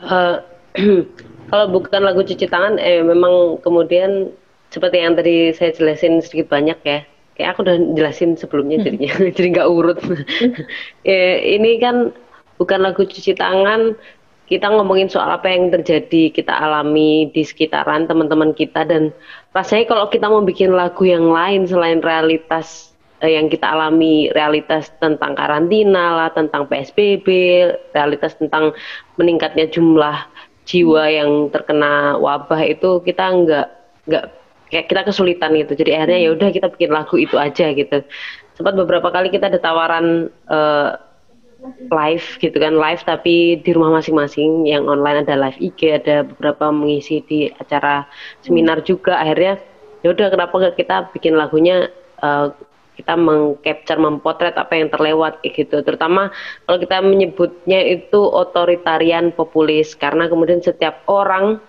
Uh, 0.00 0.40
kalau 1.50 1.66
bukan 1.70 2.02
lagu 2.06 2.22
cuci 2.22 2.46
tangan, 2.46 2.78
eh 2.78 3.02
memang 3.02 3.58
kemudian 3.60 4.30
seperti 4.70 5.02
yang 5.02 5.18
tadi 5.18 5.50
saya 5.50 5.74
jelasin 5.74 6.22
sedikit 6.22 6.50
banyak 6.50 6.78
ya. 6.86 7.00
Kayak 7.34 7.56
aku 7.56 7.60
udah 7.66 7.76
jelasin 7.96 8.36
sebelumnya 8.38 8.78
hmm. 8.80 8.86
jadinya, 8.86 9.12
jadi 9.36 9.48
nggak 9.58 9.68
urut. 9.68 9.98
eh, 11.08 11.58
ini 11.58 11.80
kan 11.82 12.14
bukan 12.60 12.78
lagu 12.84 13.02
cuci 13.02 13.34
tangan, 13.34 13.96
kita 14.50 14.66
ngomongin 14.66 15.06
soal 15.06 15.30
apa 15.30 15.46
yang 15.46 15.70
terjadi 15.70 16.34
kita 16.34 16.50
alami 16.50 17.30
di 17.30 17.46
sekitaran 17.46 18.10
teman-teman 18.10 18.50
kita 18.50 18.82
dan 18.82 19.14
rasanya 19.54 19.86
kalau 19.86 20.10
kita 20.10 20.26
mau 20.26 20.42
bikin 20.42 20.74
lagu 20.74 21.06
yang 21.06 21.30
lain 21.30 21.70
selain 21.70 22.02
realitas 22.02 22.90
eh, 23.22 23.38
yang 23.38 23.46
kita 23.46 23.70
alami 23.70 24.26
realitas 24.34 24.90
tentang 24.98 25.38
karantina 25.38 26.18
lah 26.18 26.28
tentang 26.34 26.66
PSBB 26.66 27.26
realitas 27.94 28.34
tentang 28.42 28.74
meningkatnya 29.14 29.70
jumlah 29.70 30.26
jiwa 30.66 31.04
yang 31.06 31.30
terkena 31.54 32.18
wabah 32.18 32.60
itu 32.66 32.98
kita 33.06 33.24
nggak 33.30 33.66
nggak 34.10 34.24
kayak 34.70 34.86
kita 34.86 35.02
kesulitan 35.06 35.54
gitu. 35.58 35.72
Jadi 35.74 35.90
akhirnya 35.98 36.18
ya 36.22 36.30
udah 36.34 36.48
kita 36.54 36.66
bikin 36.70 36.90
lagu 36.94 37.18
itu 37.18 37.36
aja 37.36 37.74
gitu. 37.74 38.06
Sempat 38.54 38.74
beberapa 38.78 39.10
kali 39.10 39.30
kita 39.34 39.50
ada 39.50 39.58
tawaran 39.58 40.30
uh, 40.46 41.09
live 41.90 42.26
gitu 42.40 42.56
kan 42.56 42.76
live 42.76 43.02
tapi 43.04 43.60
di 43.60 43.70
rumah 43.72 44.00
masing-masing. 44.00 44.66
Yang 44.68 44.84
online 44.88 45.18
ada 45.26 45.34
live 45.36 45.58
IG 45.60 45.80
ada 45.92 46.16
beberapa 46.24 46.72
mengisi 46.72 47.20
di 47.26 47.48
acara 47.60 48.06
seminar 48.42 48.80
juga. 48.84 49.20
Akhirnya 49.20 49.60
ya 50.00 50.16
udah 50.16 50.28
kenapa 50.32 50.54
gak 50.56 50.76
kita 50.80 50.96
bikin 51.12 51.36
lagunya 51.36 51.92
uh, 52.24 52.52
kita 53.00 53.16
mengcapture 53.16 53.96
mempotret 53.96 54.56
apa 54.60 54.76
yang 54.76 54.92
terlewat 54.92 55.40
gitu. 55.40 55.80
Terutama 55.80 56.28
kalau 56.68 56.78
kita 56.80 57.00
menyebutnya 57.00 57.80
itu 57.88 58.20
otoritarian 58.20 59.32
populis 59.32 59.96
karena 59.96 60.28
kemudian 60.28 60.60
setiap 60.60 61.00
orang 61.08 61.60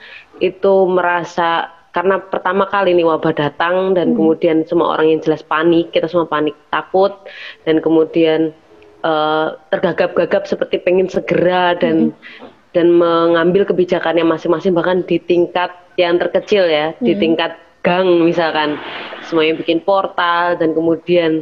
itu 0.43 0.73
merasa 0.91 1.71
karena 1.91 2.23
pertama 2.23 2.67
kali 2.71 2.95
ini 2.95 3.03
wabah 3.03 3.35
datang 3.35 3.91
dan 3.95 4.11
hmm. 4.11 4.17
kemudian 4.17 4.57
semua 4.63 4.95
orang 4.95 5.11
yang 5.11 5.19
jelas 5.23 5.43
panik 5.43 5.91
kita 5.91 6.07
semua 6.07 6.27
panik 6.27 6.55
takut 6.71 7.11
dan 7.67 7.83
kemudian 7.83 8.55
uh, 9.03 9.57
tergagap-gagap 9.69 10.47
seperti 10.49 10.81
pengen 10.81 11.09
segera 11.09 11.77
dan 11.77 12.13
mm-hmm. 12.13 12.49
dan 12.71 12.87
mengambil 12.93 13.67
kebijakannya 13.67 14.23
masing-masing 14.23 14.71
bahkan 14.73 15.03
di 15.05 15.19
tingkat 15.19 15.73
yang 15.99 16.17
terkecil 16.17 16.65
ya 16.65 16.93
mm-hmm. 16.95 17.05
di 17.05 17.13
tingkat 17.17 17.51
gang 17.81 18.07
misalkan 18.21 18.77
semuanya 19.25 19.57
bikin 19.57 19.81
portal 19.81 20.57
dan 20.57 20.77
kemudian 20.77 21.41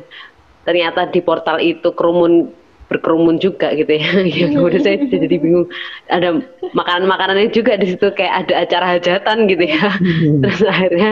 ternyata 0.64 1.08
di 1.12 1.20
portal 1.20 1.60
itu 1.60 1.92
kerumun 1.96 2.56
berkerumun 2.90 3.38
juga 3.38 3.72
gitu 3.78 3.88
ya. 3.88 4.10
ya 4.42 4.50
kemudian 4.50 4.82
saya 4.82 4.98
jadi 5.06 5.38
bingung. 5.38 5.70
Ada 6.10 6.42
makanan-makanannya 6.74 7.54
juga 7.54 7.78
di 7.78 7.94
situ 7.94 8.10
kayak 8.12 8.50
ada 8.50 8.66
acara 8.66 8.86
hajatan 8.98 9.46
gitu 9.46 9.64
ya. 9.64 9.94
Mm-hmm. 10.02 10.36
Terus 10.44 10.62
akhirnya 10.66 11.12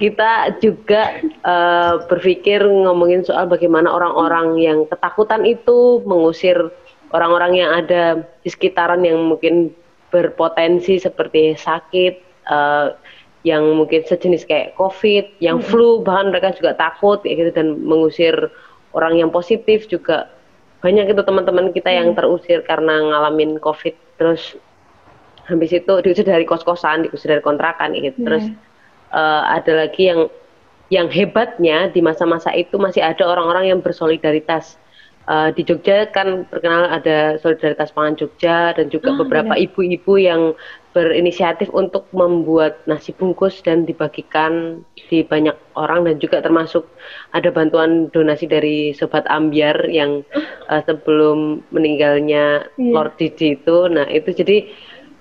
kita 0.00 0.56
juga 0.64 1.20
uh, 1.44 2.00
berpikir 2.08 2.64
ngomongin 2.64 3.20
soal 3.20 3.44
bagaimana 3.44 3.92
orang-orang 3.92 4.56
yang 4.56 4.78
ketakutan 4.88 5.44
itu 5.44 6.00
mengusir 6.08 6.56
orang-orang 7.12 7.60
yang 7.60 7.70
ada 7.84 8.24
di 8.40 8.48
sekitaran 8.48 9.04
yang 9.04 9.20
mungkin 9.20 9.76
berpotensi 10.08 10.96
seperti 10.96 11.52
sakit, 11.52 12.16
uh, 12.48 12.96
yang 13.44 13.60
mungkin 13.76 14.00
sejenis 14.08 14.48
kayak 14.48 14.72
COVID, 14.80 15.36
yang 15.44 15.60
flu, 15.60 16.00
bahkan 16.00 16.32
mereka 16.32 16.56
juga 16.56 16.72
takut 16.80 17.20
ya 17.28 17.36
gitu 17.36 17.52
dan 17.52 17.76
mengusir 17.84 18.34
orang 18.96 19.20
yang 19.20 19.28
positif 19.28 19.84
juga. 19.84 20.32
Banyak 20.80 21.12
itu 21.12 21.20
teman-teman 21.20 21.76
kita 21.76 21.92
yang 21.92 22.16
terusir 22.16 22.64
karena 22.64 23.04
ngalamin 23.04 23.60
COVID. 23.60 23.92
Terus 24.16 24.56
habis 25.44 25.76
itu 25.76 25.92
diusir 26.00 26.24
dari 26.24 26.48
kos-kosan, 26.48 27.04
diusir 27.04 27.36
dari 27.36 27.44
kontrakan 27.44 27.92
gitu. 27.96 28.16
Terus 28.24 28.48
uh, 29.10 29.42
ada 29.50 29.86
lagi 29.86 30.10
yang 30.10 30.30
yang 30.90 31.06
hebatnya 31.06 31.86
di 31.86 32.02
masa-masa 32.02 32.50
itu 32.50 32.74
masih 32.76 33.00
ada 33.00 33.22
orang-orang 33.26 33.70
yang 33.70 33.80
bersolidaritas. 33.80 34.78
Uh, 35.30 35.54
di 35.54 35.62
Jogja 35.62 36.10
kan 36.10 36.42
terkenal 36.50 36.90
ada 36.90 37.38
solidaritas 37.38 37.94
pangan 37.94 38.18
Jogja 38.18 38.74
dan 38.74 38.90
juga 38.90 39.14
oh, 39.14 39.22
beberapa 39.22 39.54
ibu-ibu 39.54 40.18
yang 40.18 40.58
berinisiatif 40.90 41.70
untuk 41.70 42.10
membuat 42.10 42.82
nasi 42.90 43.14
bungkus 43.14 43.62
dan 43.62 43.86
dibagikan 43.86 44.82
di 45.06 45.22
banyak 45.22 45.54
orang 45.78 46.02
dan 46.02 46.18
juga 46.18 46.42
termasuk 46.42 46.82
ada 47.30 47.46
bantuan 47.54 48.10
donasi 48.10 48.50
dari 48.50 48.90
sobat 48.90 49.22
Ambiar 49.30 49.86
yang 49.86 50.26
uh, 50.66 50.82
sebelum 50.82 51.62
meninggalnya 51.70 52.66
yeah. 52.74 52.90
Lord 52.90 53.14
Didi 53.14 53.54
itu. 53.54 53.86
Nah 53.86 54.10
itu 54.10 54.34
jadi 54.34 54.66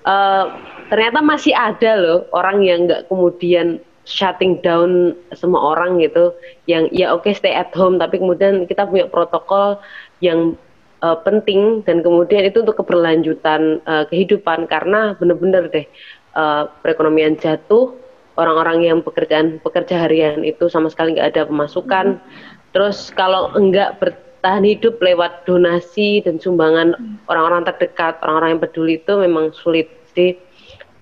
uh, 0.09 0.49
ternyata 0.89 1.21
masih 1.21 1.53
ada 1.53 1.95
loh 1.95 2.19
orang 2.33 2.65
yang 2.65 2.89
nggak 2.89 3.07
kemudian 3.07 3.79
shutting 4.09 4.57
down 4.65 5.13
semua 5.37 5.77
orang 5.77 6.01
gitu. 6.01 6.33
Yang 6.65 6.83
ya 6.91 7.13
oke 7.13 7.29
okay, 7.29 7.33
stay 7.37 7.53
at 7.53 7.69
home 7.77 8.01
tapi 8.01 8.17
kemudian 8.17 8.65
kita 8.65 8.89
punya 8.89 9.05
protokol 9.05 9.77
yang 10.19 10.57
uh, 11.05 11.15
penting 11.21 11.85
dan 11.85 12.01
kemudian 12.01 12.49
itu 12.49 12.65
untuk 12.65 12.81
keberlanjutan 12.81 13.79
uh, 13.85 14.09
kehidupan. 14.09 14.65
Karena 14.65 15.13
benar-benar 15.15 15.69
deh 15.69 15.85
uh, 16.33 16.65
perekonomian 16.81 17.37
jatuh 17.37 17.93
orang-orang 18.39 18.87
yang 18.87 18.99
pekerjaan 19.05 19.61
pekerja 19.61 20.09
harian 20.09 20.41
itu 20.41 20.67
sama 20.71 20.89
sekali 20.89 21.15
nggak 21.15 21.37
ada 21.37 21.43
pemasukan. 21.45 22.17
Hmm. 22.17 22.57
terus 22.69 23.09
kalau 23.17 23.49
enggak 23.57 23.97
bertahan 23.97 24.61
hidup 24.61 25.01
lewat 25.01 25.43
donasi 25.49 26.21
dan 26.21 26.37
sumbangan 26.37 26.93
orang-orang 27.25 27.65
terdekat 27.65 28.21
orang-orang 28.21 28.55
yang 28.55 28.61
peduli 28.61 29.01
itu 29.01 29.13
memang 29.17 29.49
sulit 29.57 29.89
jadi 30.13 30.37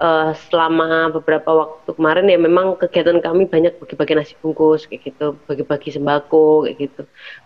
uh, 0.02 0.32
selama 0.50 1.10
beberapa 1.14 1.50
waktu 1.50 1.90
kemarin 1.94 2.30
ya 2.30 2.40
memang 2.40 2.78
kegiatan 2.78 3.20
kami 3.22 3.50
banyak 3.50 3.78
bagi-bagi 3.82 4.14
nasi 4.18 4.34
bungkus 4.40 4.86
kayak 4.86 5.14
gitu, 5.14 5.38
bagi-bagi 5.50 5.94
sembako 5.94 6.66
kayak 6.70 6.78
gitu, 6.90 7.02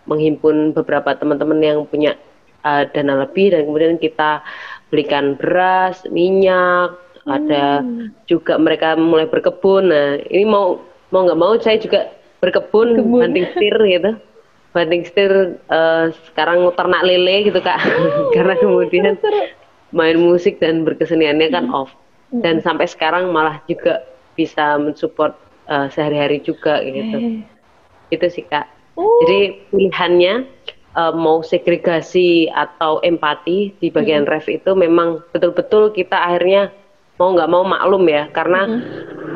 menghimpun 0.08 0.76
beberapa 0.76 1.16
teman-teman 1.16 1.60
yang 1.60 1.78
punya 1.88 2.16
uh, 2.64 2.84
dana 2.92 3.24
lebih 3.26 3.52
dan 3.52 3.68
kemudian 3.68 3.96
kita 3.96 4.44
belikan 4.92 5.36
beras, 5.40 6.04
minyak, 6.12 6.96
hmm. 7.24 7.30
ada 7.32 7.64
juga 8.28 8.60
mereka 8.60 8.94
mulai 8.96 9.26
berkebun. 9.28 9.88
Nah 9.88 10.20
ini 10.28 10.44
mau 10.44 10.80
mau 11.12 11.24
nggak 11.24 11.40
mau 11.40 11.56
saya 11.60 11.80
juga 11.80 12.12
berkebun, 12.44 12.98
Kebun. 13.00 13.20
banting 13.22 13.46
setir 13.54 13.76
gitu. 13.88 14.12
Banting 14.72 15.04
setir 15.04 15.32
uh, 15.68 16.08
sekarang 16.32 16.64
ternak 16.72 17.04
lele 17.04 17.44
gitu 17.44 17.60
kak, 17.60 17.76
oh, 17.76 18.32
karena 18.34 18.56
kemudian 18.56 19.20
main 19.92 20.16
musik 20.16 20.56
dan 20.56 20.88
berkeseniannya 20.88 21.52
kan 21.52 21.68
hmm. 21.68 21.76
off 21.76 21.92
dan 22.40 22.64
sampai 22.64 22.88
sekarang 22.88 23.28
malah 23.28 23.60
juga 23.68 24.00
bisa 24.32 24.80
mensupport 24.80 25.36
uh, 25.68 25.92
sehari-hari 25.92 26.40
juga 26.40 26.80
gitu. 26.80 27.16
Eh. 27.20 27.44
Itu 28.08 28.26
sih 28.32 28.48
kak. 28.48 28.64
Uh. 28.96 29.04
Jadi 29.24 29.40
pilihannya 29.68 30.48
uh, 30.96 31.12
mau 31.12 31.44
segregasi 31.44 32.48
atau 32.52 33.00
empati 33.04 33.76
di 33.76 33.88
bagian 33.92 34.24
mm. 34.24 34.30
ref 34.30 34.48
itu 34.48 34.72
memang 34.72 35.20
betul-betul 35.32 35.92
kita 35.92 36.16
akhirnya 36.16 36.72
mau 37.20 37.36
nggak 37.36 37.50
mau 37.52 37.64
maklum 37.64 38.08
ya 38.08 38.28
karena 38.32 38.60
mm. 38.68 38.80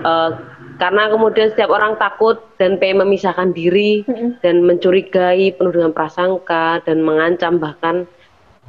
uh, 0.05 0.31
karena 0.77 1.09
kemudian 1.09 1.49
setiap 1.53 1.73
orang 1.73 1.97
takut 1.97 2.37
dan 2.61 2.77
pengen 2.77 3.05
memisahkan 3.05 3.57
diri 3.57 4.05
mm 4.05 4.45
dan 4.45 4.63
mencurigai 4.63 5.57
penuh 5.57 5.73
dengan 5.73 5.93
prasangka 5.97 6.85
dan 6.85 7.01
mengancam 7.01 7.57
bahkan 7.57 8.05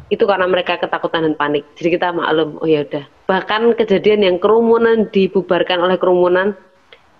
itu 0.07 0.23
karena 0.23 0.47
mereka 0.47 0.79
ketakutan 0.79 1.27
dan 1.27 1.35
panik. 1.35 1.67
Jadi 1.75 1.99
kita 1.99 2.15
maklum, 2.15 2.59
oh 2.63 2.67
ya 2.67 2.87
udah. 2.87 3.03
Bahkan 3.27 3.75
kejadian 3.75 4.23
yang 4.23 4.37
kerumunan 4.39 5.11
dibubarkan 5.11 5.83
oleh 5.83 5.99
kerumunan 5.99 6.55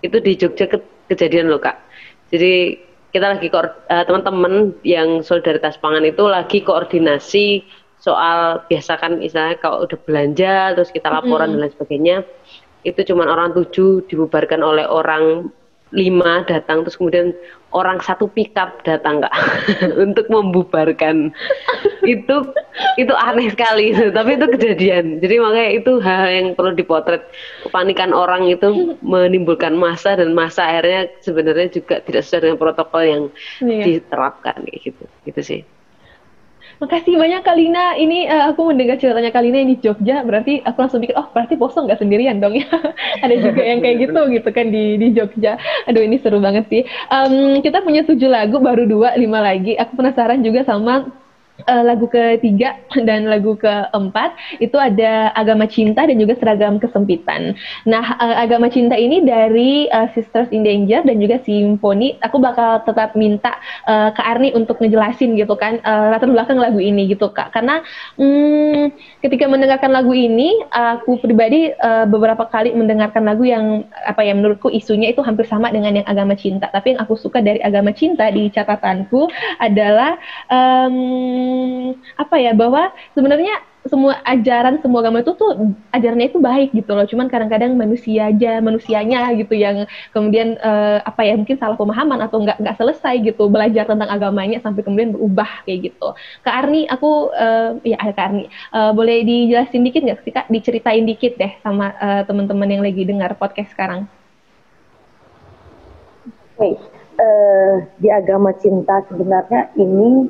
itu 0.00 0.16
di 0.22 0.32
Jogja 0.38 0.64
ke 0.70 0.80
kejadian 1.12 1.52
loh 1.52 1.60
kak. 1.60 1.76
Jadi 2.32 2.80
kita 3.12 3.36
lagi 3.36 3.48
uh, 3.48 4.04
teman-teman 4.04 4.76
yang 4.84 5.24
solidaritas 5.24 5.80
pangan 5.80 6.04
itu 6.04 6.24
lagi 6.28 6.60
koordinasi 6.60 7.64
soal 7.98 8.62
biasa 8.70 9.00
kan 9.00 9.18
misalnya 9.18 9.58
kalau 9.58 9.82
udah 9.88 9.98
belanja 10.06 10.76
terus 10.76 10.94
kita 10.94 11.10
laporan 11.10 11.50
mm. 11.50 11.52
dan 11.56 11.60
lain 11.66 11.72
sebagainya 11.74 12.16
itu 12.86 13.00
cuma 13.10 13.26
orang 13.26 13.50
tujuh 13.58 14.06
dibubarkan 14.06 14.62
oleh 14.62 14.86
orang 14.86 15.50
lima 15.92 16.44
datang 16.44 16.84
terus 16.84 17.00
kemudian 17.00 17.32
orang 17.72 18.00
satu 18.00 18.28
pickup 18.28 18.80
datang 18.84 19.20
nggak 19.20 19.34
untuk 20.04 20.28
membubarkan. 20.28 21.32
Itu 22.08 22.40
itu 22.96 23.12
aneh 23.12 23.52
sekali 23.52 23.92
itu 23.92 24.08
tapi 24.16 24.40
itu 24.40 24.48
kejadian. 24.48 25.20
Jadi 25.20 25.34
makanya 25.44 25.70
itu 25.76 25.92
hal 26.00 26.24
yang 26.32 26.46
perlu 26.56 26.72
dipotret. 26.72 27.20
Kepanikan 27.68 28.16
orang 28.16 28.48
itu 28.48 28.96
menimbulkan 29.04 29.76
masa 29.76 30.16
dan 30.16 30.32
masa 30.32 30.64
akhirnya 30.64 31.12
sebenarnya 31.20 31.68
juga 31.68 32.00
tidak 32.00 32.24
sesuai 32.24 32.40
dengan 32.48 32.56
protokol 32.56 33.02
yang 33.04 33.22
iya. 33.60 33.84
diterapkan 34.00 34.64
gitu. 34.72 35.04
Gitu 35.28 35.40
sih 35.44 35.60
Makasih 36.78 37.18
banyak 37.18 37.42
Kalina. 37.42 37.98
Ini 37.98 38.30
uh, 38.30 38.44
aku 38.54 38.70
mendengar 38.70 39.02
ceritanya 39.02 39.34
Kalina 39.34 39.58
ini 39.58 39.82
Jogja, 39.82 40.22
berarti 40.22 40.62
aku 40.62 40.78
langsung 40.78 41.02
pikir, 41.02 41.18
oh 41.18 41.26
berarti 41.34 41.58
Poso 41.58 41.82
nggak 41.82 41.98
sendirian 41.98 42.38
dong 42.38 42.54
ya. 42.54 42.70
Ada 43.24 43.34
juga 43.34 43.62
yang 43.66 43.82
kayak 43.82 43.96
gitu 44.06 44.20
gitu 44.30 44.48
kan 44.54 44.66
di 44.70 44.94
di 44.94 45.10
Jogja. 45.10 45.58
Aduh 45.90 46.06
ini 46.06 46.22
seru 46.22 46.38
banget 46.38 46.70
sih. 46.70 46.86
Um, 47.10 47.58
kita 47.66 47.82
punya 47.82 48.06
tujuh 48.06 48.30
lagu, 48.30 48.62
baru 48.62 48.86
dua, 48.86 49.18
lima 49.18 49.42
lagi. 49.42 49.74
Aku 49.74 49.98
penasaran 49.98 50.38
juga 50.46 50.62
sama 50.62 51.10
uh, 51.66 51.82
lagu 51.82 52.06
ketiga 52.06 52.78
dan 53.08 53.26
lagu 53.26 53.58
keempat 53.58 54.36
itu 54.62 54.76
ada 54.78 55.34
agama 55.34 55.66
cinta 55.66 56.06
dan 56.06 56.14
juga 56.20 56.38
seragam 56.38 56.78
kesempitan. 56.78 57.56
Nah, 57.88 58.04
uh, 58.20 58.36
agama 58.38 58.70
cinta 58.70 58.94
ini 58.94 59.24
dari 59.24 59.90
uh, 59.90 60.06
Sisters 60.14 60.52
in 60.54 60.62
Danger 60.62 61.02
dan 61.02 61.18
juga 61.18 61.42
Simfoni. 61.42 62.20
Aku 62.22 62.38
bakal 62.38 62.84
tetap 62.86 63.18
minta 63.18 63.58
uh, 63.88 64.14
ke 64.14 64.22
Arni 64.22 64.54
untuk 64.54 64.78
ngejelasin 64.78 65.34
gitu 65.34 65.58
kan 65.58 65.82
uh, 65.82 66.14
latar 66.14 66.30
belakang 66.30 66.60
lagu 66.60 66.78
ini 66.78 67.10
gitu 67.10 67.32
kak. 67.32 67.50
Karena 67.50 67.82
hmm, 68.20 68.94
ketika 69.24 69.50
mendengarkan 69.50 69.90
lagu 69.90 70.12
ini, 70.12 70.62
aku 70.70 71.18
pribadi 71.18 71.72
uh, 71.80 72.04
beberapa 72.04 72.46
kali 72.46 72.76
mendengarkan 72.76 73.24
lagu 73.24 73.42
yang 73.42 73.88
apa 74.04 74.22
ya 74.22 74.36
menurutku 74.36 74.68
isunya 74.68 75.10
itu 75.10 75.24
hampir 75.24 75.48
sama 75.48 75.72
dengan 75.72 75.98
yang 75.98 76.06
agama 76.06 76.36
cinta. 76.36 76.68
Tapi 76.68 76.94
yang 76.94 77.00
aku 77.02 77.16
suka 77.16 77.40
dari 77.40 77.58
agama 77.64 77.90
cinta 77.96 78.28
di 78.28 78.52
catatanku 78.52 79.30
adalah 79.58 80.20
um, 80.52 81.47
apa 82.16 82.36
ya 82.40 82.52
bahwa 82.52 82.90
sebenarnya 83.12 83.54
semua 83.88 84.20
ajaran 84.26 84.78
semua 84.84 85.00
agama 85.00 85.24
itu 85.24 85.32
tuh 85.34 85.72
ajarannya 85.96 86.28
itu 86.28 86.38
baik 86.38 86.70
gitu 86.76 86.92
loh. 86.92 87.08
Cuman 87.08 87.26
kadang-kadang 87.26 87.74
manusia 87.74 88.28
aja 88.28 88.60
manusianya 88.60 89.32
gitu 89.34 89.56
yang 89.56 89.88
kemudian 90.12 90.60
uh, 90.60 91.00
apa 91.02 91.24
ya 91.24 91.34
mungkin 91.34 91.56
salah 91.56 91.74
pemahaman 91.74 92.20
atau 92.20 92.44
nggak 92.44 92.60
nggak 92.60 92.76
selesai 92.76 93.22
gitu 93.24 93.48
belajar 93.48 93.88
tentang 93.88 94.12
agamanya 94.12 94.60
sampai 94.60 94.84
kemudian 94.84 95.16
berubah 95.16 95.64
kayak 95.64 95.90
gitu. 95.94 96.08
Kak 96.44 96.54
Arni 96.54 96.84
aku 96.86 97.32
uh, 97.32 97.80
ya 97.82 97.96
Kak 97.98 98.34
Arni. 98.34 98.46
Uh, 98.70 98.92
boleh 98.92 99.24
dijelasin 99.24 99.82
dikit 99.82 100.04
nggak 100.04 100.20
sih 100.22 100.32
Kak? 100.36 100.46
Diceritain 100.52 101.08
dikit 101.08 101.40
deh 101.40 101.52
sama 101.64 101.96
uh, 101.98 102.22
teman-teman 102.28 102.68
yang 102.68 102.82
lagi 102.84 103.02
dengar 103.08 103.34
podcast 103.40 103.72
sekarang. 103.72 104.04
Okay. 106.58 106.74
uh, 107.18 107.86
di 108.02 108.10
agama 108.10 108.50
cinta 108.58 109.02
sebenarnya 109.06 109.70
ini 109.78 110.26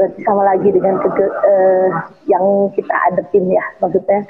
berarti 0.00 0.24
sama 0.24 0.48
lagi 0.48 0.72
dengan 0.72 0.96
kege, 0.96 1.28
uh, 1.28 1.88
yang 2.24 2.72
kita 2.72 2.94
adepin 3.12 3.52
ya. 3.52 3.60
Maksudnya 3.84 4.24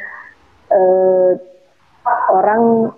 uh, 0.74 1.38
orang 2.34 2.90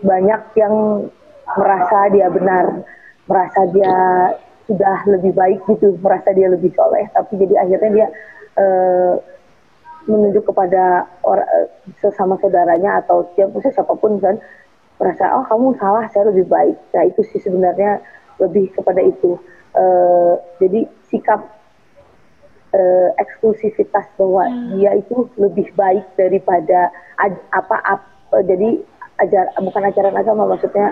banyak 0.00 0.40
yang 0.56 1.04
merasa 1.52 2.08
dia 2.08 2.32
benar 2.32 2.80
merasa 3.28 3.68
dia 3.76 3.92
sudah 4.64 5.04
lebih 5.04 5.36
baik 5.36 5.60
gitu 5.68 6.00
merasa 6.00 6.32
dia 6.32 6.48
lebih 6.48 6.72
soleh. 6.72 7.04
Tapi 7.12 7.36
jadi 7.36 7.60
akhirnya 7.60 7.90
dia 7.92 8.06
uh, 8.56 9.20
menunjuk 10.08 10.48
kepada 10.48 11.04
orang 11.28 11.68
sesama 12.00 12.40
saudaranya 12.40 13.04
atau 13.04 13.28
siapa 13.36 13.60
siapa 13.60 13.92
pun 14.00 14.16
kan 14.16 14.40
merasa 14.96 15.28
oh 15.36 15.44
kamu 15.44 15.76
salah 15.76 16.08
saya 16.08 16.32
lebih 16.32 16.48
baik. 16.48 16.76
Nah 16.96 17.04
itu 17.04 17.20
sih 17.28 17.40
sebenarnya 17.44 18.00
lebih 18.40 18.72
kepada 18.72 19.04
itu. 19.04 19.36
Jadi 20.62 20.86
sikap 21.10 21.63
uh, 22.74 23.08
eksklusivitas 23.22 24.10
bahwa 24.18 24.50
hmm. 24.50 24.76
dia 24.76 24.90
itu 24.98 25.30
lebih 25.38 25.70
baik 25.78 26.04
daripada 26.18 26.90
ad, 27.22 27.38
apa, 27.54 27.78
apa 27.86 28.42
jadi 28.42 28.82
ajar 29.22 29.46
bukan 29.62 29.82
ajaran 29.86 30.16
agama 30.18 30.42
maksudnya 30.50 30.90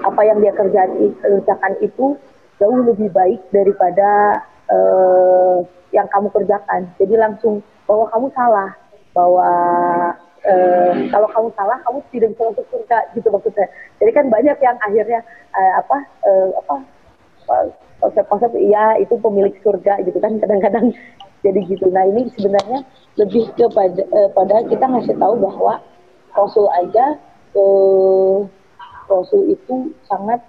apa 0.00 0.20
yang 0.24 0.40
dia 0.40 0.52
kerjakan 0.56 1.12
kerjakan 1.20 1.72
itu 1.84 2.16
jauh 2.56 2.80
lebih 2.88 3.12
baik 3.12 3.40
daripada 3.52 4.40
uh, 4.72 5.60
yang 5.92 6.08
kamu 6.08 6.32
kerjakan 6.32 6.88
jadi 6.96 7.20
langsung 7.20 7.60
bahwa 7.84 8.08
kamu 8.08 8.26
salah 8.32 8.70
bahwa 9.12 9.50
uh, 10.46 10.92
kalau 11.12 11.28
kamu 11.28 11.48
salah 11.52 11.78
kamu 11.84 11.98
tidak 12.14 12.28
bisa 12.32 12.42
masuk 12.48 12.66
surga 12.72 12.98
gitu 13.12 13.28
maksudnya 13.28 13.66
jadi 14.00 14.10
kan 14.16 14.26
banyak 14.32 14.56
yang 14.64 14.76
akhirnya 14.80 15.20
uh, 15.52 15.72
apa 15.84 15.98
uh, 16.24 16.48
apa 16.64 16.74
konsep-konsep 18.00 18.50
iya 18.56 18.96
itu 18.98 19.14
pemilik 19.20 19.54
surga 19.60 20.00
gitu 20.02 20.18
kan 20.18 20.40
kadang-kadang 20.40 20.90
jadi 21.44 21.60
gitu. 21.68 21.88
Nah 21.88 22.04
ini 22.08 22.28
sebenarnya 22.36 22.84
lebih 23.16 23.48
kepada 23.56 24.02
eh, 24.04 24.28
pada 24.32 24.56
kita 24.68 24.84
ngasih 24.84 25.16
tahu 25.16 25.34
bahwa 25.40 25.80
Rasul 26.36 26.66
aja 26.72 27.16
eh, 27.56 28.36
Rasul 29.08 29.42
itu 29.52 29.92
sangat 30.06 30.40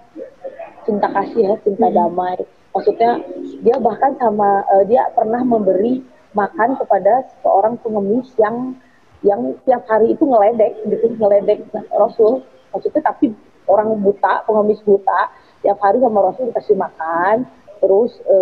cinta 0.84 1.08
kasih 1.10 1.52
ya 1.52 1.54
cinta 1.64 1.88
hmm. 1.88 1.96
damai. 1.96 2.36
Maksudnya 2.72 3.20
dia 3.60 3.76
bahkan 3.80 4.16
sama 4.20 4.64
eh, 4.78 4.84
dia 4.88 5.08
pernah 5.12 5.40
memberi 5.44 6.04
makan 6.32 6.80
kepada 6.80 7.28
seorang 7.44 7.76
pengemis 7.80 8.32
yang 8.40 8.76
yang 9.22 9.54
tiap 9.62 9.86
hari 9.86 10.12
itu 10.12 10.24
ngeledek 10.24 10.76
gitu 10.88 11.12
ngeledek 11.16 11.64
Rasul. 11.92 12.44
Maksudnya 12.72 13.04
tapi 13.04 13.32
orang 13.68 14.00
buta 14.02 14.42
pengemis 14.48 14.82
buta 14.82 15.30
tiap 15.62 15.78
hari 15.78 16.02
sama 16.02 16.30
Rasul 16.30 16.50
dikasih 16.50 16.76
makan 16.76 17.46
terus 17.82 18.14
e, 18.26 18.36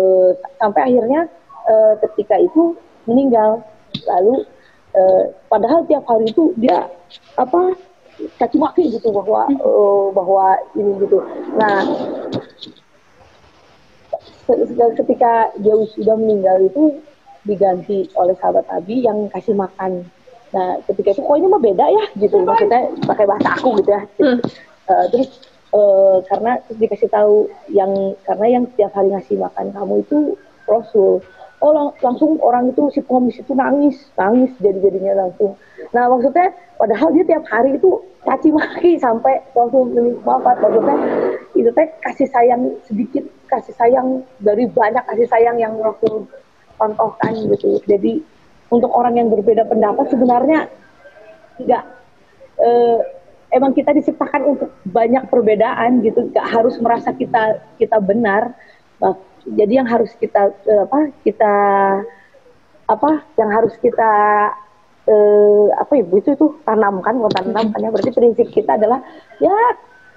sampai 0.61 0.81
akhirnya 0.93 1.25
e, 1.65 1.73
ketika 2.05 2.37
itu 2.37 2.77
meninggal. 3.05 3.65
Lalu 4.07 4.47
uh, 4.95 5.23
padahal 5.51 5.83
tiap 5.87 6.03
hari 6.07 6.31
itu 6.31 6.55
dia 6.59 6.87
apa 7.39 7.75
caci 8.37 8.57
maki 8.59 8.91
gitu 8.91 9.09
bahwa 9.11 9.47
uh, 9.59 10.05
bahwa 10.13 10.55
ini 10.77 10.91
gitu. 11.03 11.19
Nah 11.57 11.79
ketika 14.99 15.51
dia 15.59 15.75
sudah 15.95 16.15
meninggal 16.19 16.59
itu 16.67 16.99
diganti 17.47 18.05
oleh 18.13 18.35
sahabat 18.37 18.67
Abi 18.69 19.03
yang 19.03 19.31
kasih 19.31 19.57
makan. 19.57 20.05
Nah 20.51 20.79
ketika 20.87 21.15
itu 21.15 21.21
kok 21.23 21.37
ini 21.39 21.47
mah 21.47 21.61
beda 21.61 21.85
ya 21.87 22.05
gitu. 22.19 22.43
Maksudnya 22.43 22.91
pakai 23.07 23.25
bahasa 23.25 23.49
aku 23.57 23.79
gitu 23.81 23.89
ya. 23.91 24.01
Uh, 24.91 25.05
terus 25.11 25.29
uh, 25.75 26.19
karena 26.27 26.59
dikasih 26.71 27.09
tahu 27.11 27.47
yang 27.71 28.15
karena 28.27 28.59
yang 28.59 28.63
setiap 28.71 28.91
hari 28.95 29.09
ngasih 29.15 29.37
makan 29.39 29.71
kamu 29.73 29.95
itu 30.03 30.19
Rasul. 30.67 31.23
Oh 31.61 31.71
lang 31.77 31.93
langsung 32.01 32.41
orang 32.41 32.73
itu 32.73 32.89
si 32.89 33.05
pengemis 33.05 33.37
itu 33.37 33.53
nangis 33.53 34.09
nangis 34.17 34.49
jadi 34.57 34.81
jadinya 34.81 35.27
langsung. 35.27 35.53
Nah 35.93 36.09
maksudnya 36.09 36.49
padahal 36.81 37.13
dia 37.13 37.25
tiap 37.25 37.45
hari 37.45 37.77
itu 37.77 38.01
caci 38.25 38.49
maki 38.49 38.97
sampai 38.97 39.41
langsung 39.53 39.93
wafat 40.25 40.57
maksudnya 40.57 40.97
itu 41.53 41.69
teh 41.69 41.87
kasih 42.01 42.27
sayang 42.33 42.73
sedikit 42.89 43.21
kasih 43.45 43.77
sayang 43.77 44.25
dari 44.41 44.65
banyak 44.65 45.05
kasih 45.05 45.27
sayang 45.29 45.61
yang 45.61 45.77
Rasul 45.77 46.25
contohkan 46.81 47.33
gitu. 47.37 47.77
Jadi 47.85 48.25
untuk 48.73 48.89
orang 48.89 49.21
yang 49.21 49.29
berbeda 49.29 49.67
pendapat 49.69 50.09
sebenarnya 50.09 50.65
enggak 51.61 51.83
eh, 52.57 53.20
emang 53.51 53.75
kita 53.75 53.91
diciptakan 53.91 54.57
untuk 54.57 54.69
banyak 54.87 55.27
perbedaan 55.27 55.99
gitu. 56.01 56.31
Nggak 56.31 56.47
harus 56.47 56.75
merasa 56.79 57.11
kita 57.11 57.61
kita 57.77 57.99
benar. 57.99 58.55
Nah, 59.03 59.15
jadi 59.45 59.83
yang 59.83 59.87
harus 59.87 60.11
kita 60.17 60.55
uh, 60.67 60.83
apa 60.87 60.99
kita 61.21 61.53
apa 62.87 63.11
yang 63.39 63.49
harus 63.51 63.75
kita 63.79 64.11
uh, 65.07 65.67
apa 65.77 65.91
ya 65.99 66.03
itu 66.07 66.29
itu 66.31 66.47
tanamkan 66.63 67.19
bukan 67.19 67.31
tanamkan 67.51 67.79
ya. 67.83 67.91
Berarti 67.91 68.11
prinsip 68.15 68.47
kita 68.55 68.79
adalah 68.79 69.03
ya 69.43 69.55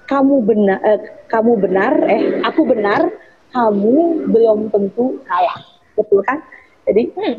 kamu 0.07 0.45
benar 0.45 0.79
uh, 0.83 1.01
kamu 1.27 1.53
benar 1.59 1.93
eh 2.07 2.39
aku 2.47 2.63
benar 2.65 3.11
kamu 3.51 4.29
belum 4.31 4.71
tentu 4.71 5.19
salah. 5.27 5.59
Betul 5.95 6.23
kan? 6.27 6.43
Jadi 6.85 7.03
hmm, 7.15 7.37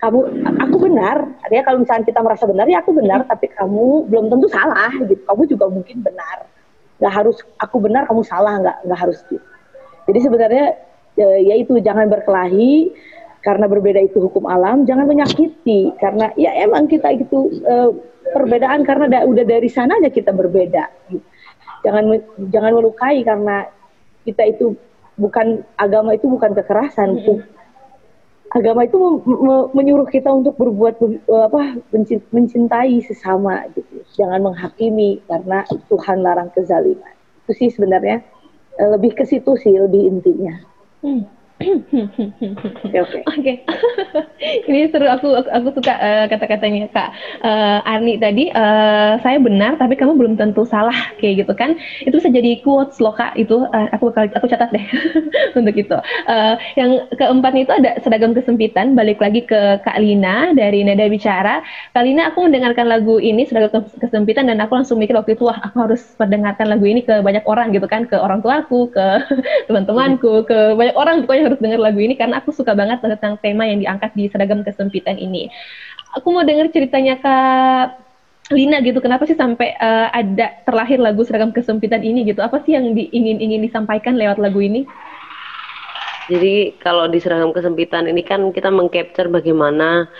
kamu 0.00 0.18
aku 0.64 0.76
benar 0.80 1.28
artinya 1.44 1.64
kalau 1.68 1.78
misalnya 1.84 2.04
kita 2.08 2.20
merasa 2.24 2.44
benar 2.48 2.66
ya 2.66 2.80
aku 2.80 2.92
benar 2.96 3.20
tapi 3.28 3.46
kamu 3.52 4.08
belum 4.08 4.24
tentu 4.32 4.48
salah 4.48 4.92
gitu 4.96 5.20
kamu 5.28 5.42
juga 5.44 5.64
mungkin 5.68 6.00
benar 6.00 6.48
nggak 7.00 7.12
harus 7.12 7.36
aku 7.60 7.76
benar 7.80 8.08
kamu 8.08 8.24
salah 8.24 8.60
nggak 8.60 8.76
nggak 8.88 8.98
harus 8.98 9.20
gitu 9.28 9.44
jadi 10.08 10.18
sebenarnya 10.24 10.66
uh, 11.20 11.40
yaitu 11.40 11.76
jangan 11.84 12.08
berkelahi 12.08 12.90
karena 13.40 13.64
berbeda 13.64 14.04
itu 14.04 14.20
hukum 14.20 14.44
alam, 14.44 14.84
jangan 14.84 15.08
menyakiti 15.08 15.96
karena 15.96 16.28
ya 16.36 16.52
emang 16.60 16.84
kita 16.92 17.08
itu 17.16 17.62
uh, 17.64 17.88
perbedaan 18.36 18.84
karena 18.84 19.08
da, 19.08 19.18
udah 19.24 19.44
dari 19.48 19.68
sananya 19.72 20.12
kita 20.12 20.28
berbeda. 20.28 20.84
Gitu. 21.08 21.24
Jangan 21.80 22.20
jangan 22.52 22.72
melukai 22.76 23.24
karena 23.24 23.64
kita 24.28 24.44
itu 24.44 24.76
bukan 25.16 25.64
agama 25.80 26.12
itu 26.12 26.28
bukan 26.28 26.52
kekerasan. 26.52 27.16
Mm 27.16 27.20
-hmm. 27.24 27.38
Agama 28.50 28.82
itu 28.82 29.22
menyuruh 29.70 30.10
kita 30.10 30.26
untuk 30.26 30.58
berbuat 30.58 30.98
apa 31.30 31.78
mencintai 32.34 32.98
sesama 33.06 33.70
gitu. 33.78 34.02
Jangan 34.18 34.42
menghakimi 34.42 35.22
karena 35.30 35.62
Tuhan 35.86 36.26
larang 36.26 36.50
kezaliman. 36.50 37.14
Itu 37.46 37.52
sih 37.54 37.70
sebenarnya 37.70 38.18
eh, 38.74 38.88
lebih 38.90 39.14
ke 39.14 39.22
situ 39.22 39.54
sih 39.54 39.78
lebih 39.78 40.02
intinya. 40.02 40.58
Hmm. 40.98 41.30
Oke. 41.60 43.20
Oke. 43.28 43.52
Ini 44.68 44.88
seru 44.88 45.04
aku 45.12 45.28
aku, 45.36 45.50
aku 45.52 45.68
suka 45.76 45.92
uh, 45.92 46.24
kata-katanya 46.32 46.88
Kak 46.88 47.12
uh, 47.44 47.84
Arni 47.84 48.16
tadi 48.16 48.48
uh, 48.48 49.20
saya 49.20 49.36
benar 49.36 49.76
tapi 49.76 49.92
kamu 49.92 50.16
belum 50.16 50.34
tentu 50.40 50.64
salah 50.64 50.96
kayak 51.20 51.44
gitu 51.44 51.52
kan. 51.52 51.76
Itu 52.00 52.16
bisa 52.16 52.32
jadi 52.32 52.64
quotes 52.64 52.96
loh 53.04 53.12
Kak 53.12 53.36
itu 53.36 53.68
uh, 53.68 53.88
aku 53.92 54.08
aku 54.16 54.46
catat 54.48 54.72
deh 54.72 54.80
untuk 55.60 55.76
itu. 55.76 55.96
Uh, 56.24 56.56
yang 56.80 57.04
keempat 57.20 57.52
itu 57.52 57.72
ada 57.76 58.00
seragam 58.00 58.32
kesempitan 58.32 58.96
balik 58.96 59.20
lagi 59.20 59.44
ke 59.44 59.84
Kak 59.84 60.00
Lina 60.00 60.56
dari 60.56 60.80
Nada 60.80 61.12
Bicara. 61.12 61.60
Kak 61.92 62.04
Lina 62.08 62.32
aku 62.32 62.48
mendengarkan 62.48 62.88
lagu 62.88 63.20
ini 63.20 63.44
seragam 63.44 63.84
kesempitan 64.00 64.48
dan 64.48 64.64
aku 64.64 64.80
langsung 64.80 64.96
mikir 64.96 65.12
waktu 65.12 65.36
itu 65.36 65.44
wah 65.44 65.60
aku 65.60 65.76
harus 65.84 66.00
mendengarkan 66.16 66.72
lagu 66.72 66.88
ini 66.88 67.04
ke 67.04 67.20
banyak 67.20 67.44
orang 67.44 67.76
gitu 67.76 67.84
kan 67.84 68.08
ke 68.08 68.16
orang 68.16 68.40
tuaku, 68.40 68.88
ke 68.88 69.06
teman-temanku, 69.68 70.48
ke 70.48 70.72
banyak 70.72 70.96
orang 70.96 71.28
pokoknya 71.28 71.49
harus 71.50 71.58
dengar 71.58 71.82
lagu 71.82 71.98
ini 71.98 72.14
karena 72.14 72.38
aku 72.38 72.54
suka 72.54 72.72
banget 72.78 73.02
tentang 73.02 73.34
tema 73.42 73.66
yang 73.66 73.82
diangkat 73.82 74.14
di 74.14 74.30
seragam 74.30 74.62
kesempitan 74.62 75.18
ini. 75.18 75.50
Aku 76.14 76.30
mau 76.30 76.46
dengar 76.46 76.70
ceritanya 76.70 77.18
Kak 77.18 78.10
Lina 78.50 78.82
gitu, 78.82 78.98
kenapa 78.98 79.30
sih 79.30 79.38
sampai 79.38 79.78
uh, 79.78 80.10
ada 80.10 80.50
terlahir 80.66 80.98
lagu 80.98 81.22
seragam 81.22 81.54
kesempitan 81.54 82.02
ini 82.02 82.26
gitu? 82.26 82.42
Apa 82.42 82.58
sih 82.66 82.74
yang 82.74 82.98
diingin-ingin 82.98 83.62
disampaikan 83.62 84.18
lewat 84.18 84.42
lagu 84.42 84.58
ini? 84.58 84.82
Jadi 86.26 86.78
kalau 86.82 87.06
di 87.06 87.18
seragam 87.22 87.54
kesempitan 87.54 88.10
ini 88.10 88.22
kan 88.26 88.50
kita 88.50 88.70
mengcapture 88.70 89.30
bagaimana 89.30 90.10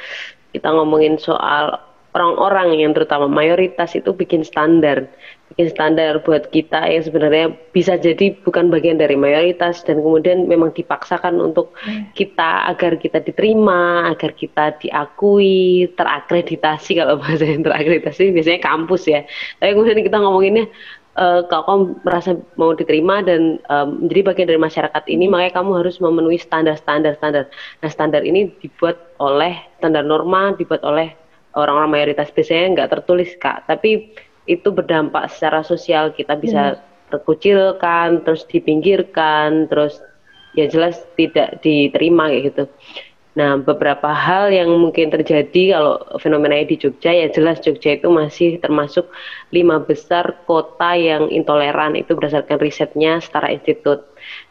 kita 0.50 0.70
ngomongin 0.70 1.18
soal 1.18 1.78
orang-orang 2.14 2.82
yang 2.82 2.90
terutama 2.94 3.30
mayoritas 3.30 3.94
itu 3.94 4.10
bikin 4.10 4.42
standar 4.42 5.06
bikin 5.50 5.68
standar 5.70 6.22
buat 6.22 6.48
kita 6.54 6.86
yang 6.86 7.02
sebenarnya 7.02 7.46
bisa 7.74 7.98
jadi 7.98 8.34
bukan 8.46 8.70
bagian 8.70 8.98
dari 9.02 9.18
mayoritas 9.18 9.82
dan 9.82 9.98
kemudian 9.98 10.46
memang 10.46 10.70
dipaksakan 10.74 11.42
untuk 11.42 11.74
hmm. 11.82 12.14
kita 12.14 12.70
agar 12.70 12.94
kita 12.98 13.18
diterima 13.18 14.10
agar 14.10 14.30
kita 14.34 14.78
diakui 14.78 15.90
terakreditasi 15.98 17.02
kalau 17.02 17.18
bahasa 17.18 17.44
yang 17.46 17.66
terakreditasi 17.66 18.30
biasanya 18.30 18.60
kampus 18.62 19.10
ya 19.10 19.26
tapi 19.58 19.74
kemudian 19.74 20.06
kita 20.06 20.16
ngomonginnya 20.22 20.66
uh, 21.18 21.42
kalau 21.50 21.64
kamu 21.66 21.82
merasa 22.06 22.30
mau 22.54 22.70
diterima 22.70 23.22
dan 23.26 23.58
um, 23.66 24.06
menjadi 24.06 24.22
bagian 24.30 24.48
dari 24.54 24.60
masyarakat 24.62 25.04
ini, 25.10 25.26
hmm. 25.26 25.32
makanya 25.34 25.52
kamu 25.58 25.70
harus 25.82 25.96
memenuhi 25.98 26.38
standar-standar 26.38 27.18
standar. 27.18 27.44
Nah, 27.82 27.90
standar 27.90 28.22
ini 28.22 28.54
dibuat 28.62 29.18
oleh 29.18 29.58
standar 29.82 30.06
norma, 30.06 30.54
dibuat 30.54 30.80
oleh 30.86 31.12
orang-orang 31.58 31.90
mayoritas 31.90 32.30
biasanya 32.30 32.78
nggak 32.78 32.90
tertulis 32.98 33.34
kak 33.42 33.66
tapi 33.66 34.14
itu 34.50 34.74
berdampak 34.74 35.30
secara 35.30 35.62
sosial. 35.62 36.10
Kita 36.10 36.34
bisa 36.34 36.74
hmm. 36.74 37.14
terkucilkan 37.14 38.26
terus 38.26 38.42
dipinggirkan 38.50 39.70
terus 39.70 40.02
ya 40.58 40.66
jelas 40.66 40.98
tidak 41.14 41.62
diterima 41.62 42.26
kayak 42.26 42.44
gitu. 42.50 42.64
Nah 43.38 43.62
beberapa 43.62 44.10
hal 44.10 44.50
yang 44.50 44.74
mungkin 44.74 45.14
terjadi 45.14 45.78
kalau 45.78 46.02
fenomena 46.18 46.58
di 46.66 46.74
Jogja 46.74 47.14
ya 47.14 47.30
jelas 47.30 47.62
Jogja 47.62 47.94
itu 47.94 48.10
masih 48.10 48.58
termasuk 48.58 49.06
lima 49.54 49.78
besar 49.78 50.42
kota 50.50 50.98
yang 50.98 51.30
intoleran. 51.30 51.94
Itu 51.94 52.18
berdasarkan 52.18 52.58
risetnya 52.58 53.22
setara 53.22 53.54
institut. 53.54 54.02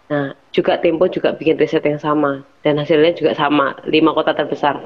Nah, 0.10 0.34
juga 0.50 0.82
Tempo 0.82 1.06
juga 1.06 1.38
bikin 1.38 1.62
riset 1.62 1.86
yang 1.86 2.02
sama 2.02 2.42
dan 2.66 2.82
hasilnya 2.82 3.14
juga 3.14 3.38
sama, 3.38 3.78
lima 3.86 4.10
kota 4.18 4.34
terbesar 4.34 4.82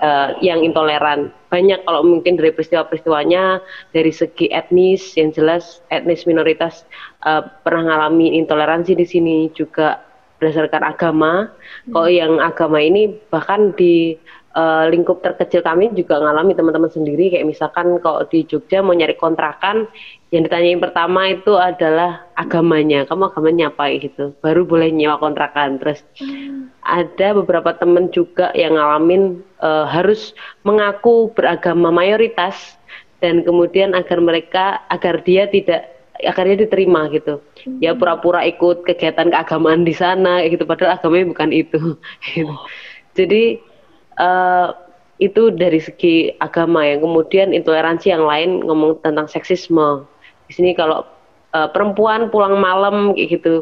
uh, 0.00 0.36
yang 0.42 0.64
intoleran. 0.64 1.30
Banyak 1.52 1.84
kalau 1.86 2.02
mungkin 2.02 2.36
dari 2.40 2.50
peristiwa-peristiwanya 2.50 3.60
dari 3.94 4.10
segi 4.10 4.50
etnis 4.50 5.14
yang 5.14 5.30
jelas 5.30 5.84
etnis 5.92 6.24
minoritas 6.26 6.84
uh, 7.24 7.44
pernah 7.62 7.86
mengalami 7.86 8.36
intoleransi 8.40 8.96
di 8.96 9.06
sini 9.06 9.36
juga 9.54 10.00
berdasarkan 10.40 10.82
agama. 10.82 11.52
Hmm. 11.86 11.92
Kalau 11.92 12.10
yang 12.10 12.32
agama 12.40 12.80
ini 12.80 13.12
bahkan 13.28 13.76
di 13.76 14.16
uh, 14.54 14.84
lingkup 14.90 15.22
terkecil 15.22 15.62
kami 15.62 15.90
juga 15.94 16.18
ngalami 16.18 16.54
teman-teman 16.54 16.90
sendiri. 16.90 17.30
Kayak 17.34 17.46
misalkan 17.46 17.98
kalau 18.02 18.26
di 18.26 18.42
Jogja 18.46 18.82
mau 18.82 18.94
nyari 18.94 19.14
kontrakan 19.14 19.86
yang 20.30 20.46
ditanyain 20.46 20.78
pertama 20.82 21.30
itu 21.30 21.54
adalah 21.58 22.26
agamanya. 22.38 23.06
Kamu 23.06 23.30
agamanya 23.30 23.70
apa? 23.70 23.90
Gitu. 23.94 24.34
Baru 24.42 24.66
boleh 24.66 24.90
nyewa 24.90 25.18
kontrakan. 25.18 25.78
Terus 25.78 26.02
hmm. 26.18 26.70
ada 26.82 27.34
beberapa 27.34 27.74
teman 27.78 28.10
juga 28.10 28.50
yang 28.54 28.74
ngalamin 28.74 29.42
uh, 29.62 29.86
harus 29.86 30.34
mengaku 30.66 31.30
beragama 31.34 31.90
mayoritas 31.94 32.78
dan 33.20 33.44
kemudian 33.44 33.92
agar 33.92 34.18
mereka 34.18 34.80
agar 34.88 35.20
dia 35.22 35.46
tidak 35.50 36.00
dia 36.20 36.56
diterima 36.56 37.08
gitu. 37.08 37.40
Hmm. 37.60 37.76
ya 37.80 37.92
pura-pura 37.92 38.40
ikut 38.44 38.84
kegiatan 38.88 39.32
keagamaan 39.32 39.84
di 39.84 39.92
sana 39.96 40.44
gitu. 40.48 40.64
Padahal 40.64 40.96
agamanya 40.96 41.26
bukan 41.32 41.50
itu. 41.52 41.96
Gitu. 42.36 42.54
jadi 43.18 43.69
uh, 44.20 44.76
itu 45.20 45.52
dari 45.52 45.80
segi 45.80 46.32
agama 46.40 46.84
ya 46.84 46.96
kemudian 47.00 47.52
intoleransi 47.52 48.12
yang 48.12 48.24
lain 48.24 48.64
ngomong 48.64 49.00
tentang 49.04 49.28
seksisme. 49.28 50.04
Di 50.48 50.52
sini 50.56 50.72
kalau 50.76 51.04
uh, 51.56 51.68
perempuan 51.72 52.28
pulang 52.28 52.60
malam 52.60 53.16
kayak 53.16 53.40
gitu 53.40 53.54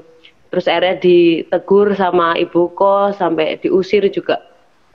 terus 0.49 0.65
akhirnya 0.65 0.97
ditegur 1.05 1.93
sama 1.93 2.33
ibu 2.41 2.73
kos 2.73 3.21
sampai 3.21 3.61
diusir 3.61 4.07
juga 4.11 4.43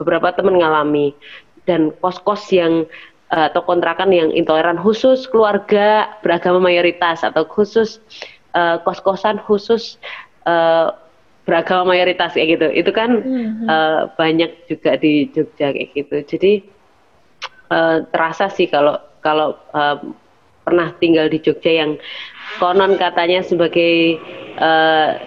beberapa 0.00 0.32
teman 0.32 0.60
ngalami. 0.60 1.16
Dan 1.64 1.96
kos-kos 2.04 2.52
yang 2.52 2.84
uh, 3.32 3.48
atau 3.48 3.64
kontrakan 3.64 4.12
yang 4.12 4.28
intoleran 4.32 4.76
khusus 4.76 5.24
keluarga 5.28 6.12
beragama 6.20 6.60
mayoritas 6.60 7.24
atau 7.24 7.44
khusus 7.48 8.00
uh, 8.56 8.80
kos-kosan 8.84 9.40
khusus 9.44 9.96
uh, 10.48 10.92
beragama 11.44 11.92
mayoritas 11.92 12.32
kayak 12.32 12.58
gitu. 12.58 12.66
Itu 12.72 12.90
kan 12.90 13.20
mm 13.20 13.24
-hmm. 13.24 13.66
uh, 13.68 14.00
banyak 14.16 14.68
juga 14.68 14.96
di 14.96 15.28
Jogja 15.30 15.70
kayak 15.72 15.90
gitu. 15.92 16.16
Jadi 16.24 16.52
uh, 17.68 18.04
terasa 18.08 18.48
sih 18.48 18.68
kalau 18.68 18.96
kalau 19.20 19.56
uh, 19.76 20.00
pernah 20.64 20.92
tinggal 20.96 21.28
di 21.28 21.38
Jogja 21.40 21.84
yang 21.84 22.00
konon 22.56 22.96
katanya 22.96 23.44
sebagai 23.44 24.16
uh, 24.56 25.20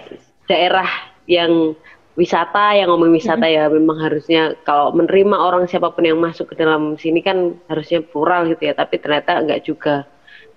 daerah 0.50 0.90
yang 1.30 1.78
wisata 2.18 2.74
yang 2.74 2.90
ngomong 2.90 3.14
wisata 3.14 3.46
ya 3.46 3.70
memang 3.70 4.02
harusnya 4.02 4.58
kalau 4.66 4.90
menerima 4.90 5.38
orang 5.38 5.70
siapa 5.70 5.94
pun 5.94 6.02
yang 6.02 6.18
masuk 6.18 6.50
ke 6.50 6.58
dalam 6.58 6.98
sini 6.98 7.22
kan 7.22 7.54
harusnya 7.70 8.02
plural 8.02 8.50
gitu 8.50 8.66
ya. 8.66 8.74
Tapi 8.74 8.98
ternyata 8.98 9.38
enggak 9.38 9.62
juga 9.62 9.94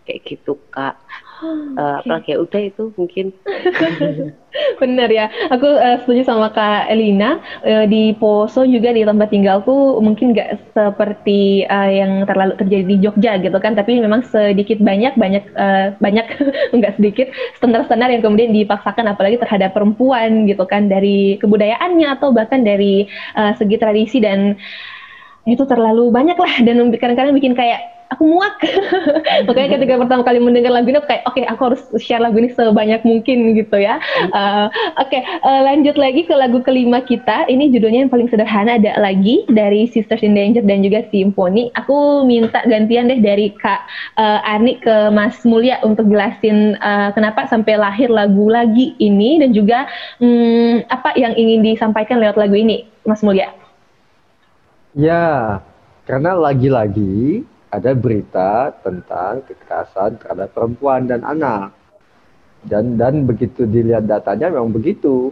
kayak 0.10 0.22
gitu 0.26 0.58
kak 0.74 0.98
uh, 1.42 1.74
okay. 1.78 2.00
apalagi 2.06 2.30
ya 2.32 2.38
udah 2.40 2.62
itu 2.62 2.84
mungkin. 2.96 3.26
Bener 4.84 5.10
ya. 5.10 5.32
Aku 5.48 5.64
uh, 5.64 5.98
setuju 6.04 6.28
sama 6.28 6.52
kak 6.52 6.92
Elina. 6.92 7.40
Uh, 7.64 7.88
di 7.88 8.14
Poso 8.20 8.68
juga 8.68 8.92
di 8.92 9.02
tempat 9.08 9.32
tinggalku 9.32 10.00
mungkin 10.04 10.36
nggak 10.36 10.76
seperti 10.76 11.66
uh, 11.66 11.90
yang 11.90 12.28
terlalu 12.28 12.60
terjadi 12.60 12.86
di 12.86 12.98
Jogja 13.00 13.32
gitu 13.40 13.58
kan 13.64 13.74
tapi 13.74 13.98
memang 13.98 14.28
sedikit 14.28 14.80
banyak 14.84 15.16
banyak 15.16 15.44
uh, 15.56 15.96
banyak 16.04 16.26
nggak 16.78 16.96
sedikit 17.00 17.28
standar-standar 17.58 18.12
yang 18.12 18.24
kemudian 18.24 18.52
dipaksakan 18.52 19.08
apalagi 19.08 19.40
terhadap 19.40 19.72
perempuan 19.72 20.46
gitu 20.46 20.64
kan 20.68 20.92
dari 20.92 21.40
kebudayaannya 21.40 22.08
atau 22.20 22.36
bahkan 22.36 22.62
dari 22.62 23.08
uh, 23.40 23.56
segi 23.56 23.80
tradisi 23.80 24.20
dan 24.20 24.60
itu 25.50 25.64
terlalu 25.66 26.14
banyak 26.14 26.38
lah 26.38 26.54
dan 26.62 26.94
kadang-kadang 26.94 27.34
bikin 27.34 27.58
kayak 27.58 28.02
aku 28.12 28.28
muak. 28.28 28.60
Makanya 29.48 29.80
ketika 29.80 29.94
pertama 29.98 30.22
kali 30.28 30.44
mendengar 30.44 30.76
lagu 30.76 30.92
ini, 30.92 31.00
kayak 31.00 31.24
oke 31.26 31.40
okay, 31.40 31.48
aku 31.48 31.62
harus 31.72 31.82
share 32.04 32.20
lagu 32.20 32.38
ini 32.38 32.52
sebanyak 32.52 33.02
mungkin 33.08 33.56
gitu 33.56 33.80
ya. 33.80 33.98
Uh, 34.36 34.68
oke, 35.00 35.08
okay, 35.08 35.24
uh, 35.42 35.48
eh, 35.48 35.62
lanjut 35.72 35.96
lagi 35.96 36.28
ke 36.28 36.36
lagu 36.36 36.60
kelima 36.62 37.00
kita. 37.02 37.48
Ini 37.48 37.72
judulnya 37.72 38.06
yang 38.06 38.12
paling 38.12 38.28
sederhana 38.28 38.78
ada 38.78 39.00
lagi 39.00 39.48
dari 39.48 39.88
Sisters 39.88 40.22
in 40.22 40.36
Danger 40.36 40.68
dan 40.68 40.84
juga 40.84 41.08
Symphony. 41.10 41.72
Aku 41.80 42.28
minta 42.28 42.62
gantian 42.68 43.08
deh 43.08 43.24
dari 43.24 43.56
Kak 43.56 43.88
uh, 44.20 44.44
Ani 44.44 44.78
ke 44.84 45.10
Mas 45.10 45.42
Mulia 45.48 45.80
untuk 45.82 46.12
jelasin 46.12 46.76
uh, 46.84 47.16
kenapa 47.16 47.48
sampai 47.48 47.80
lahir 47.80 48.12
lagu 48.12 48.52
lagi 48.52 48.94
ini 49.00 49.40
dan 49.40 49.56
juga 49.56 49.88
um, 50.20 50.84
apa 50.92 51.16
yang 51.16 51.32
ingin 51.40 51.64
disampaikan 51.64 52.20
lewat 52.20 52.36
lagu 52.36 52.60
ini, 52.60 52.84
Mas 53.08 53.24
Mulia. 53.24 53.61
Ya, 54.92 55.64
karena 56.04 56.36
lagi-lagi 56.36 57.48
ada 57.72 57.96
berita 57.96 58.76
tentang 58.84 59.40
kekerasan 59.48 60.20
terhadap 60.20 60.52
perempuan 60.52 61.08
dan 61.08 61.24
anak. 61.24 61.72
Dan 62.68 63.00
dan 63.00 63.24
begitu 63.24 63.64
dilihat 63.64 64.06
datanya 64.06 64.52
memang 64.52 64.76
begitu. 64.76 65.32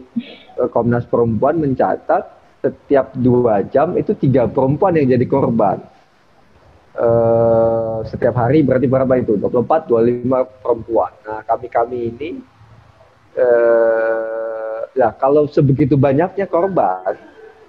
Eh, 0.56 0.70
Komnas 0.72 1.04
Perempuan 1.06 1.60
mencatat 1.60 2.24
setiap 2.64 3.12
dua 3.20 3.68
jam 3.68 4.00
itu 4.00 4.16
tiga 4.16 4.48
perempuan 4.48 4.96
yang 4.96 5.12
jadi 5.12 5.28
korban. 5.28 5.80
Uh, 7.00 8.04
setiap 8.12 8.36
hari 8.36 8.60
berarti 8.60 8.84
berapa 8.90 9.14
itu? 9.16 9.40
24, 9.40 9.88
25 9.88 10.44
perempuan. 10.60 11.12
Nah 11.24 11.40
kami-kami 11.48 12.12
ini, 12.12 12.30
uh, 13.40 14.84
ya 14.92 15.16
kalau 15.16 15.48
sebegitu 15.48 15.96
banyaknya 15.96 16.44
korban, 16.44 17.16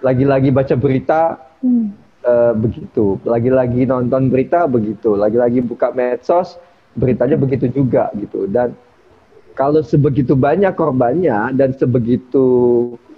lagi-lagi 0.03 0.51
baca 0.51 0.75
berita, 0.75 1.50
hmm 1.63 2.11
uh, 2.25 2.53
begitu. 2.57 3.21
Lagi-lagi 3.25 3.89
nonton 3.89 4.29
berita 4.29 4.65
begitu, 4.69 5.17
lagi-lagi 5.17 5.65
buka 5.65 5.93
medsos 5.93 6.57
beritanya 6.97 7.37
begitu 7.39 7.71
juga 7.71 8.11
gitu. 8.19 8.51
Dan 8.51 8.75
kalau 9.55 9.85
sebegitu 9.85 10.35
banyak 10.35 10.73
korbannya 10.75 11.55
dan 11.55 11.77
sebegitu 11.77 12.47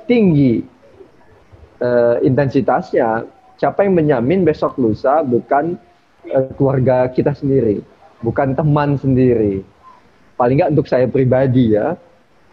tinggi 0.06 0.62
uh, 1.82 2.18
intensitasnya, 2.22 3.26
siapa 3.58 3.86
yang 3.86 3.94
menyamin 3.94 4.42
besok 4.42 4.78
lusa 4.78 5.22
bukan 5.22 5.78
uh, 6.30 6.50
keluarga 6.58 7.06
kita 7.10 7.34
sendiri, 7.34 7.82
bukan 8.22 8.54
teman 8.54 8.98
sendiri. 8.98 9.62
Paling 10.36 10.58
nggak 10.58 10.72
untuk 10.74 10.88
saya 10.90 11.06
pribadi 11.06 11.76
ya, 11.76 11.94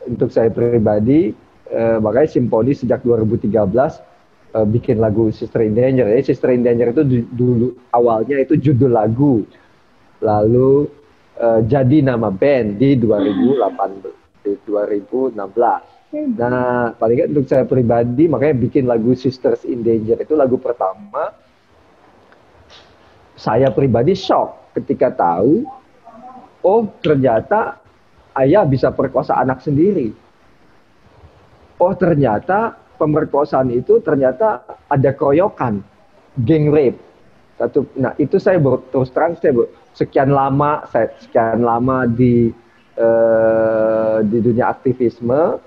untuk 0.05 0.29
saya 0.29 0.53
pribadi, 0.53 1.33
uh, 1.73 1.97
makanya 1.97 2.29
Simponi 2.29 2.77
sejak 2.77 3.01
2013 3.01 3.57
uh, 4.53 4.65
bikin 4.65 4.97
lagu 5.01 5.29
Sister 5.29 5.61
in 5.65 5.77
Danger. 5.77 6.09
Ya, 6.09 6.21
Sister 6.23 6.53
in 6.53 6.65
Danger 6.65 6.93
itu 6.93 7.03
dulu 7.29 7.77
awalnya 7.93 8.41
itu 8.41 8.57
judul 8.57 8.93
lagu, 8.93 9.45
lalu 10.23 10.89
uh, 11.37 11.61
jadi 11.65 12.05
nama 12.05 12.33
band 12.33 12.81
di 12.81 12.97
2008 12.97 14.45
di 14.45 14.53
2016. 14.65 15.37
Nah, 16.09 16.89
paling 16.97 17.15
nggak 17.21 17.29
untuk 17.37 17.45
saya 17.45 17.69
pribadi 17.69 18.25
makanya 18.25 18.55
bikin 18.57 18.89
lagu 18.89 19.13
Sisters 19.13 19.61
in 19.69 19.85
Danger 19.85 20.17
itu 20.25 20.33
lagu 20.33 20.57
pertama. 20.57 21.37
Saya 23.39 23.71
pribadi 23.71 24.17
shock 24.19 24.75
ketika 24.75 25.15
tahu, 25.15 25.63
oh 26.59 26.81
ternyata 26.99 27.79
ayah 28.35 28.67
bisa 28.67 28.91
perkosa 28.91 29.37
anak 29.39 29.63
sendiri. 29.63 30.11
Oh 31.79 31.95
ternyata 31.95 32.75
pemerkosaan 32.99 33.71
itu 33.71 34.03
ternyata 34.03 34.67
ada 34.91 35.15
keroyokan, 35.15 35.79
gang 36.43 36.67
rape. 36.69 36.99
Satu, 37.55 37.87
nah 37.95 38.15
itu 38.15 38.39
saya 38.39 38.59
ber, 38.59 38.83
terus 38.91 39.11
terang 39.11 39.35
saya 39.39 39.51
ber, 39.51 39.67
sekian 39.99 40.31
lama 40.31 40.87
saya 40.87 41.11
sekian 41.19 41.59
lama 41.59 42.07
di 42.07 42.51
uh, 42.95 44.23
di 44.23 44.37
dunia 44.39 44.71
aktivisme 44.71 45.59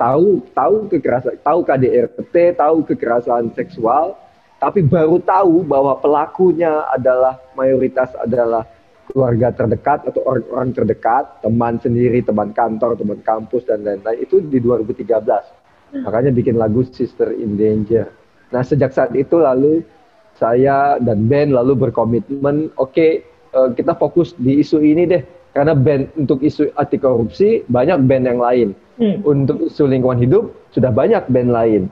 tahu 0.00 0.40
tahu 0.56 0.88
kekerasan 0.88 1.36
tahu 1.44 1.60
KDRT 1.68 2.56
tahu 2.56 2.76
kekerasan 2.88 3.52
seksual 3.52 4.16
tapi 4.56 4.80
baru 4.80 5.20
tahu 5.20 5.68
bahwa 5.68 6.00
pelakunya 6.00 6.88
adalah 6.88 7.36
mayoritas 7.52 8.08
adalah 8.16 8.64
keluarga 9.12 9.52
terdekat 9.52 10.08
atau 10.08 10.24
orang-orang 10.24 10.72
terdekat 10.72 11.24
teman 11.44 11.76
sendiri 11.76 12.24
teman 12.24 12.56
kantor 12.56 12.96
teman 12.96 13.20
kampus 13.20 13.68
dan 13.68 13.84
lain-lain 13.84 14.24
itu 14.24 14.40
di 14.40 14.58
2013 14.64 15.63
Makanya 16.02 16.34
bikin 16.34 16.58
lagu 16.58 16.82
Sister 16.82 17.30
in 17.30 17.54
Danger. 17.54 18.10
Nah 18.50 18.66
sejak 18.66 18.90
saat 18.90 19.14
itu 19.14 19.38
lalu 19.38 19.86
saya 20.34 20.98
dan 20.98 21.30
band 21.30 21.54
lalu 21.54 21.78
berkomitmen, 21.86 22.74
oke 22.74 22.90
okay, 22.90 23.22
uh, 23.54 23.70
eh, 23.70 23.78
kita 23.78 23.94
fokus 23.94 24.34
di 24.34 24.58
isu 24.58 24.82
ini 24.82 25.06
deh. 25.06 25.22
Karena 25.54 25.70
band 25.78 26.10
untuk 26.18 26.42
isu 26.42 26.74
anti 26.74 26.98
korupsi 26.98 27.62
banyak 27.70 28.02
band 28.10 28.24
yang 28.26 28.40
lain. 28.42 28.68
Hmm. 28.98 29.22
Untuk 29.22 29.70
isu 29.70 29.86
lingkungan 29.86 30.18
hidup 30.18 30.50
sudah 30.74 30.90
banyak 30.90 31.22
band 31.30 31.50
lain. 31.54 31.82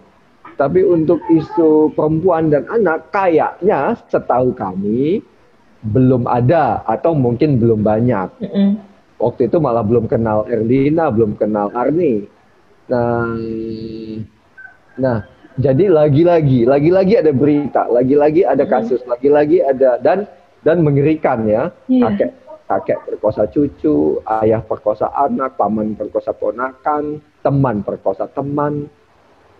Tapi 0.58 0.82
untuk 0.82 1.22
isu 1.30 1.94
perempuan 1.94 2.50
dan 2.50 2.66
anak 2.66 3.14
kayaknya 3.14 3.94
setahu 4.10 4.50
kami 4.58 5.22
belum 5.94 6.26
ada 6.26 6.82
atau 6.90 7.14
mungkin 7.14 7.62
belum 7.62 7.86
banyak. 7.86 8.28
-hmm. 8.42 8.70
Waktu 9.22 9.46
itu 9.46 9.62
malah 9.62 9.86
belum 9.86 10.10
kenal 10.10 10.42
Erlina, 10.50 11.14
belum 11.14 11.38
kenal 11.38 11.70
Arni. 11.78 12.26
Nah, 12.90 13.28
nah 14.98 15.18
jadi 15.60 15.84
lagi-lagi, 15.92 16.64
lagi-lagi 16.64 17.14
ada 17.20 17.32
berita, 17.34 17.84
lagi-lagi 17.86 18.42
ada 18.42 18.64
hmm. 18.64 18.72
kasus, 18.72 19.00
lagi-lagi 19.04 19.60
ada 19.60 20.00
dan 20.00 20.24
dan 20.62 20.80
mengerikan 20.80 21.44
ya 21.44 21.68
yeah. 21.90 22.08
kakek 22.08 22.30
kakek 22.72 22.98
perkosa 23.04 23.44
cucu, 23.52 24.22
ayah 24.40 24.64
perkosa 24.64 25.12
anak, 25.12 25.60
paman 25.60 25.92
perkosa 25.92 26.32
ponakan, 26.32 27.20
teman 27.44 27.84
perkosa 27.84 28.32
teman, 28.32 28.88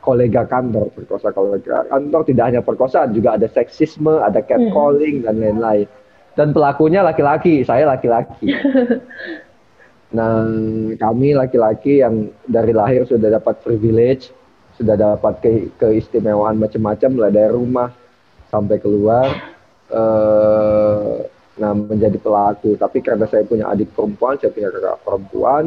kolega 0.01 0.49
kantor 0.49 0.89
perkosa 0.97 1.29
kolega 1.37 1.85
kantor. 1.93 2.23
Tidak 2.25 2.45
hanya 2.45 2.63
perkosaan, 2.65 3.13
juga 3.13 3.37
ada 3.37 3.53
seksisme, 3.53 4.17
ada 4.17 4.41
catcalling 4.41 5.21
hmm. 5.21 5.27
dan 5.29 5.35
lain-lain. 5.39 5.89
Dan 6.33 6.57
pelakunya 6.57 7.05
laki-laki, 7.05 7.61
saya 7.61 7.85
laki-laki. 7.85 8.49
Nah, 10.13 10.45
kami 11.01 11.33
laki-laki 11.33 12.05
yang 12.05 12.29
dari 12.45 12.77
lahir 12.77 13.09
sudah 13.09 13.33
dapat 13.33 13.65
privilege, 13.65 14.29
sudah 14.77 14.93
dapat 14.97 15.41
ke 15.41 15.51
keistimewaan 15.81 16.61
macam-macam 16.61 17.11
mulai 17.13 17.33
dari 17.33 17.49
rumah 17.49 17.89
sampai 18.53 18.77
keluar, 18.77 19.33
uh, 19.89 21.25
nah 21.57 21.73
menjadi 21.73 22.21
pelaku. 22.21 22.77
Tapi 22.77 23.01
karena 23.01 23.25
saya 23.25 23.49
punya 23.49 23.73
adik 23.73 23.89
perempuan, 23.97 24.37
saya 24.37 24.53
punya 24.53 24.69
kakak 24.69 25.01
perempuan, 25.01 25.65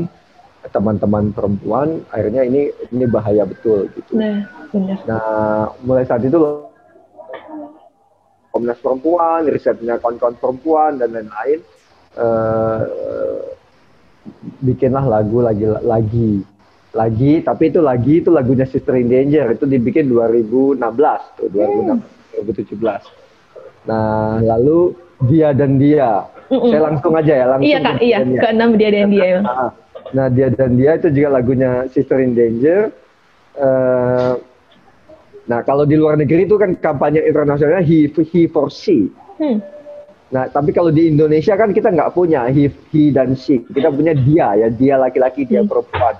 teman-teman 0.69 1.33
perempuan, 1.33 1.87
akhirnya 2.13 2.45
ini 2.45 2.69
ini 2.93 3.05
bahaya 3.09 3.49
betul 3.49 3.89
gitu. 3.97 4.13
Nah, 4.13 4.45
benar. 4.69 4.97
Nah, 5.09 5.73
mulai 5.81 6.05
saat 6.05 6.21
itu 6.21 6.37
Komnas 8.55 8.79
Perempuan, 8.79 9.51
risetnya 9.51 9.99
kawan-kawan 9.99 10.39
perempuan 10.39 10.95
dan 10.95 11.11
lain-lain. 11.11 11.59
Uh, 12.15 12.79
bikinlah 14.61 15.05
lagu 15.05 15.41
lagi 15.41 15.65
lagi 15.85 16.31
lagi 16.95 17.43
tapi 17.43 17.69
itu 17.69 17.79
lagi 17.83 18.23
itu 18.23 18.29
lagunya 18.31 18.65
Sister 18.65 18.95
in 18.95 19.11
Danger 19.11 19.53
itu 19.53 19.65
dibikin 19.67 20.07
2016 20.07 20.79
tuh 21.37 21.47
2016 21.51 22.71
hmm. 22.71 22.89
nah 23.85 24.39
lalu 24.39 24.95
dia 25.27 25.51
dan 25.51 25.77
dia 25.77 26.23
mm 26.49 26.55
-mm. 26.55 26.69
saya 26.71 26.81
langsung 26.91 27.13
aja 27.15 27.33
ya 27.35 27.45
langsung 27.51 27.67
iya 27.67 27.77
kak 27.83 27.97
iya 27.99 28.17
keenam 28.23 28.69
dia 28.79 28.89
dan 28.91 29.07
dia 29.11 29.25
ya. 29.27 29.39
nah, 29.43 29.71
nah 30.15 30.27
dia 30.31 30.47
dan 30.51 30.71
dia 30.79 30.91
itu 30.97 31.07
juga 31.11 31.29
lagunya 31.35 31.71
Sister 31.91 32.19
in 32.23 32.31
Danger 32.33 32.91
uh, 33.59 34.33
nah 35.45 35.59
kalau 35.61 35.85
di 35.85 35.99
luar 35.99 36.17
negeri 36.17 36.49
itu 36.49 36.57
kan 36.57 36.73
kampanye 36.79 37.21
internasionalnya 37.21 37.85
he 37.85 38.09
he 38.31 38.47
for 38.49 38.71
she 38.71 39.11
Hmm. 39.35 39.59
Nah, 40.33 40.49
tapi 40.49 40.73
kalau 40.73 40.89
di 40.89 41.05
Indonesia 41.05 41.53
kan 41.53 41.69
kita 41.69 41.93
nggak 41.93 42.17
punya 42.17 42.49
he, 42.49 42.71
he 42.89 43.13
dan 43.13 43.37
she. 43.37 43.61
Kita 43.61 43.93
punya 43.93 44.17
dia 44.17 44.57
ya, 44.57 44.67
dia 44.73 44.95
laki-laki, 44.97 45.45
dia 45.45 45.61
hmm. 45.61 45.69
perempuan. 45.69 46.15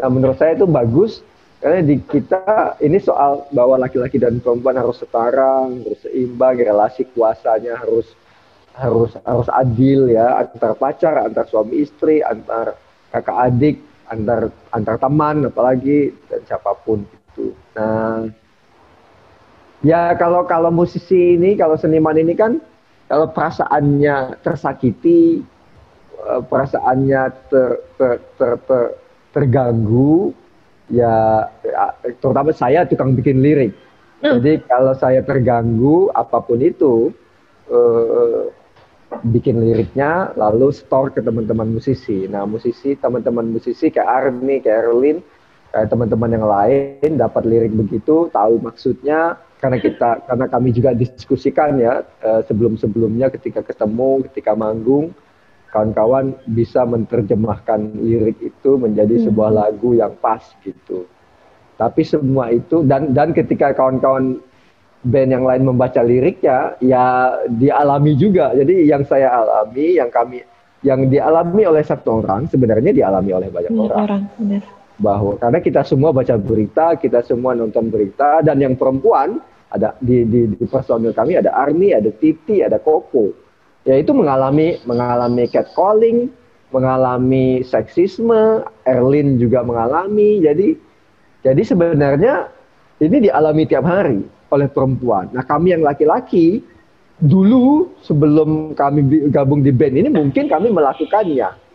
Nah, 0.00 0.08
menurut 0.08 0.36
saya 0.40 0.56
itu 0.56 0.64
bagus 0.64 1.20
karena 1.60 1.84
di 1.84 2.00
kita 2.00 2.80
ini 2.80 2.96
soal 2.96 3.44
bahwa 3.52 3.76
laki-laki 3.76 4.16
dan 4.16 4.40
perempuan 4.40 4.80
harus 4.80 4.96
setara, 4.96 5.68
harus 5.68 6.00
seimbang, 6.00 6.56
relasi 6.56 7.04
kuasanya 7.12 7.76
harus 7.76 8.16
harus 8.72 9.12
harus 9.28 9.48
adil 9.52 10.08
ya 10.08 10.40
antar 10.40 10.72
pacar, 10.80 11.20
antar 11.20 11.44
suami 11.52 11.84
istri, 11.84 12.24
antar 12.24 12.80
kakak 13.12 13.36
adik, 13.52 13.76
antar 14.08 14.48
antar 14.72 14.96
teman 14.96 15.44
apalagi 15.44 16.16
dan 16.32 16.40
siapa 16.48 16.72
pun 16.80 17.04
itu. 17.04 17.52
Nah, 17.76 18.24
ya 19.84 20.16
kalau 20.16 20.48
kalau 20.48 20.72
musisi 20.72 21.36
ini, 21.36 21.60
kalau 21.60 21.76
seniman 21.76 22.16
ini 22.16 22.32
kan 22.32 22.56
kalau 23.10 23.26
perasaannya 23.34 24.38
tersakiti, 24.38 25.42
eh, 26.14 26.42
perasaannya 26.46 27.22
ter, 27.50 27.70
ter, 27.98 28.12
ter, 28.38 28.52
ter, 28.70 28.82
terganggu, 29.34 30.30
ya, 30.86 31.50
ya 31.66 31.90
terutama 32.22 32.54
saya 32.54 32.86
tukang 32.86 33.18
bikin 33.18 33.42
lirik. 33.42 33.74
Hmm. 34.22 34.38
Jadi 34.38 34.62
kalau 34.70 34.94
saya 34.94 35.26
terganggu 35.26 36.06
apa 36.14 36.38
pun 36.38 36.62
itu, 36.62 37.10
eh, 37.66 38.46
bikin 39.26 39.58
liriknya, 39.58 40.30
lalu 40.38 40.70
store 40.70 41.10
ke 41.10 41.18
teman-teman 41.18 41.66
musisi. 41.66 42.30
Nah 42.30 42.46
musisi, 42.46 42.94
teman-teman 42.94 43.50
musisi 43.50 43.90
kayak 43.90 44.06
Arni, 44.06 44.62
kayak 44.62 44.86
Erlin, 44.86 45.18
kayak 45.74 45.90
teman-teman 45.90 46.30
yang 46.30 46.46
lain 46.46 47.10
dapat 47.18 47.42
lirik 47.42 47.74
begitu, 47.74 48.30
tahu 48.30 48.62
maksudnya, 48.62 49.34
karena 49.60 49.76
kita 49.76 50.24
karena 50.24 50.46
kami 50.48 50.72
juga 50.72 50.96
diskusikan 50.96 51.76
ya 51.76 52.00
uh, 52.24 52.40
sebelum-sebelumnya 52.48 53.28
ketika 53.28 53.60
ketemu 53.60 54.24
ketika 54.32 54.56
manggung 54.56 55.12
kawan-kawan 55.68 56.34
bisa 56.48 56.82
menerjemahkan 56.88 58.00
lirik 58.00 58.40
itu 58.40 58.80
menjadi 58.80 59.20
hmm. 59.20 59.24
sebuah 59.28 59.50
lagu 59.52 59.94
yang 59.94 60.16
pas 60.18 60.42
gitu. 60.64 61.06
Tapi 61.76 62.02
semua 62.04 62.48
itu 62.52 62.82
dan 62.88 63.12
dan 63.12 63.36
ketika 63.36 63.76
kawan-kawan 63.76 64.40
band 65.00 65.30
yang 65.32 65.44
lain 65.44 65.64
membaca 65.68 66.00
liriknya 66.00 66.76
ya 66.80 67.36
dialami 67.48 68.16
juga. 68.16 68.56
Jadi 68.56 68.88
yang 68.88 69.04
saya 69.04 69.44
alami, 69.44 70.00
yang 70.00 70.08
kami 70.08 70.40
yang 70.80 71.12
dialami 71.12 71.68
oleh 71.68 71.84
satu 71.84 72.24
orang 72.24 72.48
sebenarnya 72.48 72.96
dialami 72.96 73.30
oleh 73.36 73.48
banyak, 73.52 73.68
banyak 73.68 73.92
orang. 73.92 74.00
orang 74.00 74.22
benar 74.40 74.79
bahwa 75.00 75.40
karena 75.40 75.58
kita 75.64 75.80
semua 75.82 76.12
baca 76.12 76.36
berita, 76.36 76.94
kita 76.94 77.24
semua 77.24 77.56
nonton 77.56 77.88
berita 77.88 78.44
dan 78.44 78.60
yang 78.60 78.76
perempuan 78.76 79.40
ada 79.72 79.96
di 79.98 80.28
di, 80.28 80.52
di 80.54 80.64
personil 80.68 81.16
kami 81.16 81.40
ada 81.40 81.50
Army, 81.56 81.96
ada 81.96 82.12
Titi, 82.12 82.60
ada 82.60 82.76
Koko. 82.76 83.32
Ya 83.88 83.96
itu 83.96 84.12
mengalami 84.12 84.76
mengalami 84.84 85.48
catcalling, 85.48 86.28
mengalami 86.68 87.64
seksisme, 87.64 88.68
Erlin 88.84 89.40
juga 89.40 89.64
mengalami. 89.64 90.44
Jadi 90.44 90.76
jadi 91.40 91.62
sebenarnya 91.64 92.52
ini 93.00 93.24
dialami 93.24 93.64
tiap 93.64 93.88
hari 93.88 94.20
oleh 94.52 94.68
perempuan. 94.68 95.32
Nah, 95.32 95.40
kami 95.46 95.72
yang 95.72 95.80
laki-laki 95.80 96.60
dulu 97.20 97.88
sebelum 98.04 98.76
kami 98.76 99.28
gabung 99.32 99.64
di 99.64 99.72
band 99.72 99.96
ini 99.96 100.08
mungkin 100.08 100.48
kami 100.48 100.72
melakukannya 100.72 101.69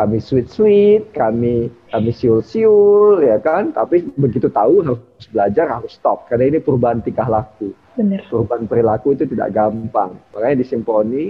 kami 0.00 0.16
sweet-sweet, 0.16 1.12
kami 1.12 1.68
kami 1.92 2.10
siul-siul, 2.16 3.20
ya 3.20 3.36
kan? 3.36 3.76
Tapi 3.76 4.08
begitu 4.16 4.48
tahu 4.48 4.80
harus 4.80 5.28
belajar, 5.28 5.68
harus 5.68 5.92
stop. 5.92 6.24
Karena 6.24 6.48
ini 6.48 6.58
perubahan 6.64 7.04
tingkah 7.04 7.28
laku. 7.28 7.76
Benar. 8.00 8.24
Perubahan 8.32 8.64
perilaku 8.64 9.12
itu 9.12 9.28
tidak 9.28 9.52
gampang. 9.52 10.16
Makanya 10.32 10.56
di 10.56 10.64
simfoni, 10.64 11.24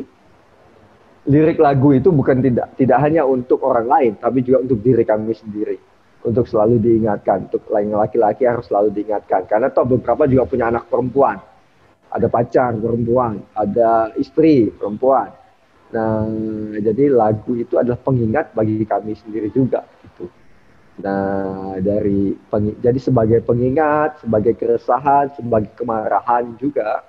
lirik 1.26 1.58
lagu 1.58 1.90
itu 1.90 2.14
bukan 2.14 2.38
tidak 2.38 2.78
tidak 2.78 2.98
hanya 3.02 3.26
untuk 3.26 3.58
orang 3.66 3.90
lain, 3.90 4.12
tapi 4.22 4.46
juga 4.46 4.62
untuk 4.62 4.78
diri 4.86 5.02
kami 5.02 5.34
sendiri. 5.34 5.76
Untuk 6.22 6.46
selalu 6.46 6.78
diingatkan. 6.78 7.50
Untuk 7.50 7.66
lain 7.74 7.90
laki-laki 7.90 8.46
harus 8.46 8.70
selalu 8.70 8.94
diingatkan. 8.94 9.50
Karena 9.50 9.66
toh 9.74 9.82
beberapa 9.82 10.30
juga 10.30 10.46
punya 10.46 10.70
anak 10.70 10.86
perempuan. 10.86 11.42
Ada 12.10 12.30
pacar 12.30 12.78
perempuan, 12.78 13.42
ada 13.54 14.14
istri 14.14 14.70
perempuan 14.70 15.39
Nah, 15.90 16.22
jadi 16.78 17.10
lagu 17.10 17.58
itu 17.58 17.74
adalah 17.74 17.98
pengingat 17.98 18.54
bagi 18.54 18.86
kami 18.86 19.18
sendiri 19.18 19.50
juga 19.50 19.82
gitu. 20.06 20.30
Nah, 21.02 21.74
dari 21.82 22.36
peng, 22.46 22.78
jadi 22.78 22.98
sebagai 23.02 23.42
pengingat, 23.42 24.22
sebagai 24.22 24.54
keresahan, 24.54 25.34
sebagai 25.34 25.74
kemarahan 25.74 26.54
juga 26.62 27.02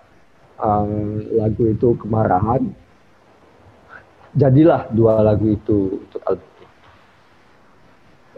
um, 0.58 1.22
lagu 1.38 1.70
itu 1.70 1.94
kemarahan. 2.02 2.74
Jadilah 4.32 4.88
dua 4.96 5.22
lagu 5.22 5.46
itu 5.52 6.02
untuk 6.08 6.22
album. 6.24 6.50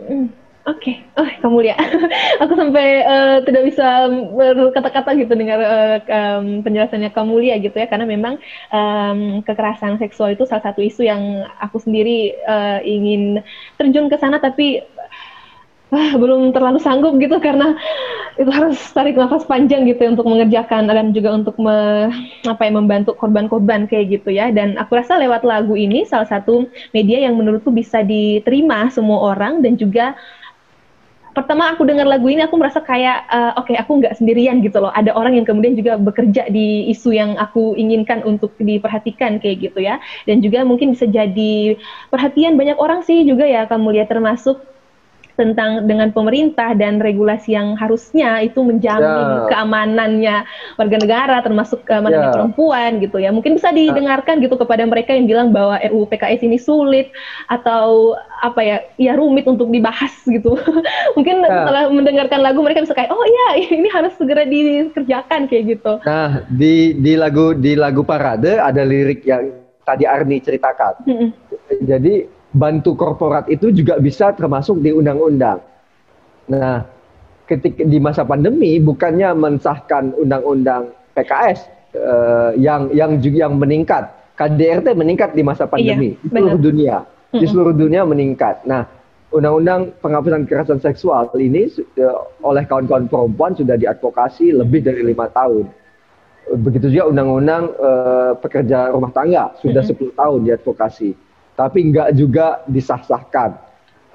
Hmm. 0.04 0.43
Oke, 0.64 0.96
okay. 0.96 1.20
oh 1.20 1.28
kamu 1.44 1.68
lihat, 1.68 1.92
aku 2.44 2.56
sampai 2.56 3.04
uh, 3.04 3.44
tidak 3.44 3.68
bisa 3.68 4.08
berkata-kata 4.32 5.12
gitu 5.20 5.36
dengar 5.36 5.60
uh, 5.60 6.00
um, 6.08 6.64
penjelasannya 6.64 7.12
kamu 7.12 7.36
lihat 7.44 7.68
gitu 7.68 7.76
ya, 7.76 7.88
karena 7.92 8.08
memang 8.08 8.40
um, 8.72 9.44
kekerasan 9.44 10.00
seksual 10.00 10.32
itu 10.32 10.48
salah 10.48 10.64
satu 10.64 10.80
isu 10.80 11.04
yang 11.04 11.44
aku 11.60 11.84
sendiri 11.84 12.40
uh, 12.48 12.80
ingin 12.80 13.44
terjun 13.76 14.08
ke 14.08 14.16
sana, 14.16 14.40
tapi 14.40 14.80
uh, 15.92 16.16
belum 16.16 16.56
terlalu 16.56 16.80
sanggup 16.80 17.20
gitu 17.20 17.44
karena 17.44 17.76
itu 18.40 18.48
harus 18.48 18.80
tarik 18.96 19.20
nafas 19.20 19.44
panjang 19.44 19.84
gitu 19.84 20.00
ya 20.00 20.10
untuk 20.16 20.32
mengerjakan 20.32 20.88
dan 20.88 21.12
juga 21.12 21.44
untuk 21.44 21.60
me, 21.60 22.08
apa 22.48 22.62
ya 22.64 22.72
membantu 22.72 23.14
korban-korban 23.20 23.84
kayak 23.86 24.16
gitu 24.16 24.32
ya. 24.32 24.48
Dan 24.48 24.80
aku 24.80 24.96
rasa 24.96 25.20
lewat 25.20 25.44
lagu 25.44 25.76
ini 25.76 26.08
salah 26.08 26.26
satu 26.26 26.72
media 26.96 27.20
yang 27.20 27.36
menurutku 27.36 27.68
bisa 27.70 28.00
diterima 28.00 28.88
semua 28.90 29.36
orang 29.36 29.60
dan 29.60 29.76
juga 29.76 30.16
pertama 31.34 31.74
aku 31.74 31.84
dengar 31.84 32.06
lagu 32.06 32.30
ini 32.30 32.46
aku 32.46 32.56
merasa 32.56 32.80
kayak 32.80 33.26
uh, 33.30 33.58
oke 33.58 33.70
okay, 33.70 33.76
aku 33.76 34.00
nggak 34.00 34.16
sendirian 34.18 34.62
gitu 34.62 34.78
loh. 34.78 34.94
Ada 34.94 35.12
orang 35.18 35.36
yang 35.36 35.46
kemudian 35.46 35.74
juga 35.74 35.98
bekerja 35.98 36.48
di 36.54 36.88
isu 36.94 37.14
yang 37.14 37.36
aku 37.42 37.74
inginkan 37.74 38.22
untuk 38.24 38.54
diperhatikan 38.62 39.42
kayak 39.42 39.70
gitu 39.70 39.82
ya. 39.82 39.98
Dan 40.30 40.46
juga 40.46 40.62
mungkin 40.64 40.94
bisa 40.94 41.10
jadi 41.10 41.76
perhatian 42.14 42.56
banyak 42.56 42.78
orang 42.78 43.02
sih 43.02 43.26
juga 43.26 43.50
ya 43.50 43.66
kamu 43.66 44.00
lihat 44.00 44.14
termasuk 44.14 44.62
tentang 45.34 45.90
dengan 45.90 46.14
pemerintah 46.14 46.78
dan 46.78 47.02
regulasi 47.02 47.58
yang 47.58 47.74
harusnya 47.74 48.46
itu 48.46 48.62
menjamin 48.62 49.02
yeah. 49.02 49.50
keamanannya 49.50 50.38
warga 50.78 50.98
negara 51.02 51.38
termasuk 51.42 51.82
keamanan 51.90 52.30
yeah. 52.30 52.34
perempuan 52.34 53.02
gitu 53.02 53.18
ya 53.18 53.34
mungkin 53.34 53.58
bisa 53.58 53.74
ya. 53.74 53.90
didengarkan 53.90 54.46
gitu 54.46 54.54
kepada 54.54 54.86
mereka 54.86 55.18
yang 55.18 55.26
bilang 55.26 55.50
bahwa 55.50 55.82
RUU 55.82 56.06
PKS 56.06 56.46
ini 56.46 56.62
sulit 56.62 57.10
atau 57.50 58.14
apa 58.46 58.62
ya 58.62 58.78
ya 59.02 59.18
rumit 59.18 59.50
untuk 59.50 59.74
dibahas 59.74 60.14
gitu 60.30 60.54
mungkin 61.18 61.42
yeah. 61.42 61.66
setelah 61.66 61.84
mendengarkan 61.90 62.40
lagu 62.46 62.62
mereka 62.62 62.86
bisa 62.86 62.94
kayak 62.94 63.10
oh 63.10 63.26
iya 63.26 63.48
ini 63.78 63.90
harus 63.90 64.14
segera 64.22 64.46
dikerjakan 64.46 65.50
kayak 65.50 65.78
gitu 65.80 65.98
nah 66.06 66.46
di 66.54 66.94
di 67.02 67.18
lagu 67.18 67.58
di 67.58 67.74
lagu 67.74 68.06
parade 68.06 68.62
ada 68.62 68.86
lirik 68.86 69.26
yang 69.26 69.50
tadi 69.82 70.06
Arni 70.06 70.38
ceritakan 70.40 70.94
mm 71.10 71.16
-hmm. 71.18 71.30
jadi 71.90 72.14
bantu 72.54 72.94
korporat 72.94 73.50
itu 73.50 73.74
juga 73.74 73.98
bisa 73.98 74.32
termasuk 74.32 74.80
di 74.80 74.94
undang-undang. 74.94 75.60
Nah, 76.54 76.86
ketika 77.50 77.82
di 77.82 77.98
masa 77.98 78.22
pandemi 78.24 78.78
bukannya 78.78 79.34
mensahkan 79.34 80.14
undang-undang 80.16 80.94
PKS 81.18 81.66
uh, 81.98 82.54
eh, 82.54 82.62
yang 82.62 82.94
yang 82.94 83.18
juga 83.18 83.50
yang 83.50 83.58
meningkat, 83.58 84.14
KDRT 84.38 84.94
meningkat 84.94 85.34
di 85.34 85.42
masa 85.42 85.66
pandemi 85.66 86.14
iya, 86.14 86.22
di 86.22 86.30
seluruh 86.30 86.58
benar. 86.58 86.70
dunia, 86.70 86.98
di 87.34 87.46
seluruh 87.50 87.76
dunia 87.76 88.02
meningkat. 88.06 88.56
Nah, 88.70 88.86
undang-undang 89.34 89.90
penghapusan 89.98 90.46
kekerasan 90.46 90.78
seksual 90.78 91.34
ini 91.42 91.66
uh, 92.06 92.30
oleh 92.46 92.64
kawan-kawan 92.70 93.10
perempuan 93.10 93.58
sudah 93.58 93.76
diadvokasi 93.82 94.54
lebih 94.54 94.86
dari 94.86 95.02
lima 95.02 95.26
tahun. 95.34 95.66
Begitu 96.44 96.92
juga 96.94 97.10
undang-undang 97.10 97.72
uh, 97.82 98.36
pekerja 98.38 98.94
rumah 98.94 99.10
tangga 99.16 99.56
sudah 99.64 99.80
-hmm. 99.80 100.12
10 100.12 100.22
tahun 100.22 100.40
diadvokasi 100.44 101.33
tapi 101.54 101.86
enggak 101.86 102.18
juga 102.18 102.62
disah-sahkan 102.66 103.58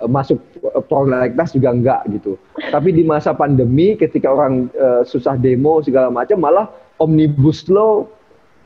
eh, 0.03 0.09
masuk 0.11 0.39
eh, 0.63 0.83
prolegnas 0.87 1.55
juga 1.55 1.71
enggak 1.71 2.03
gitu. 2.19 2.35
Tapi 2.59 2.91
di 2.95 3.03
masa 3.07 3.33
pandemi 3.33 3.95
ketika 3.95 4.29
orang 4.29 4.69
uh, 4.77 5.03
susah 5.07 5.39
demo 5.39 5.81
segala 5.81 6.13
macam 6.13 6.43
malah 6.43 6.67
omnibus 6.99 7.65
law, 7.71 8.05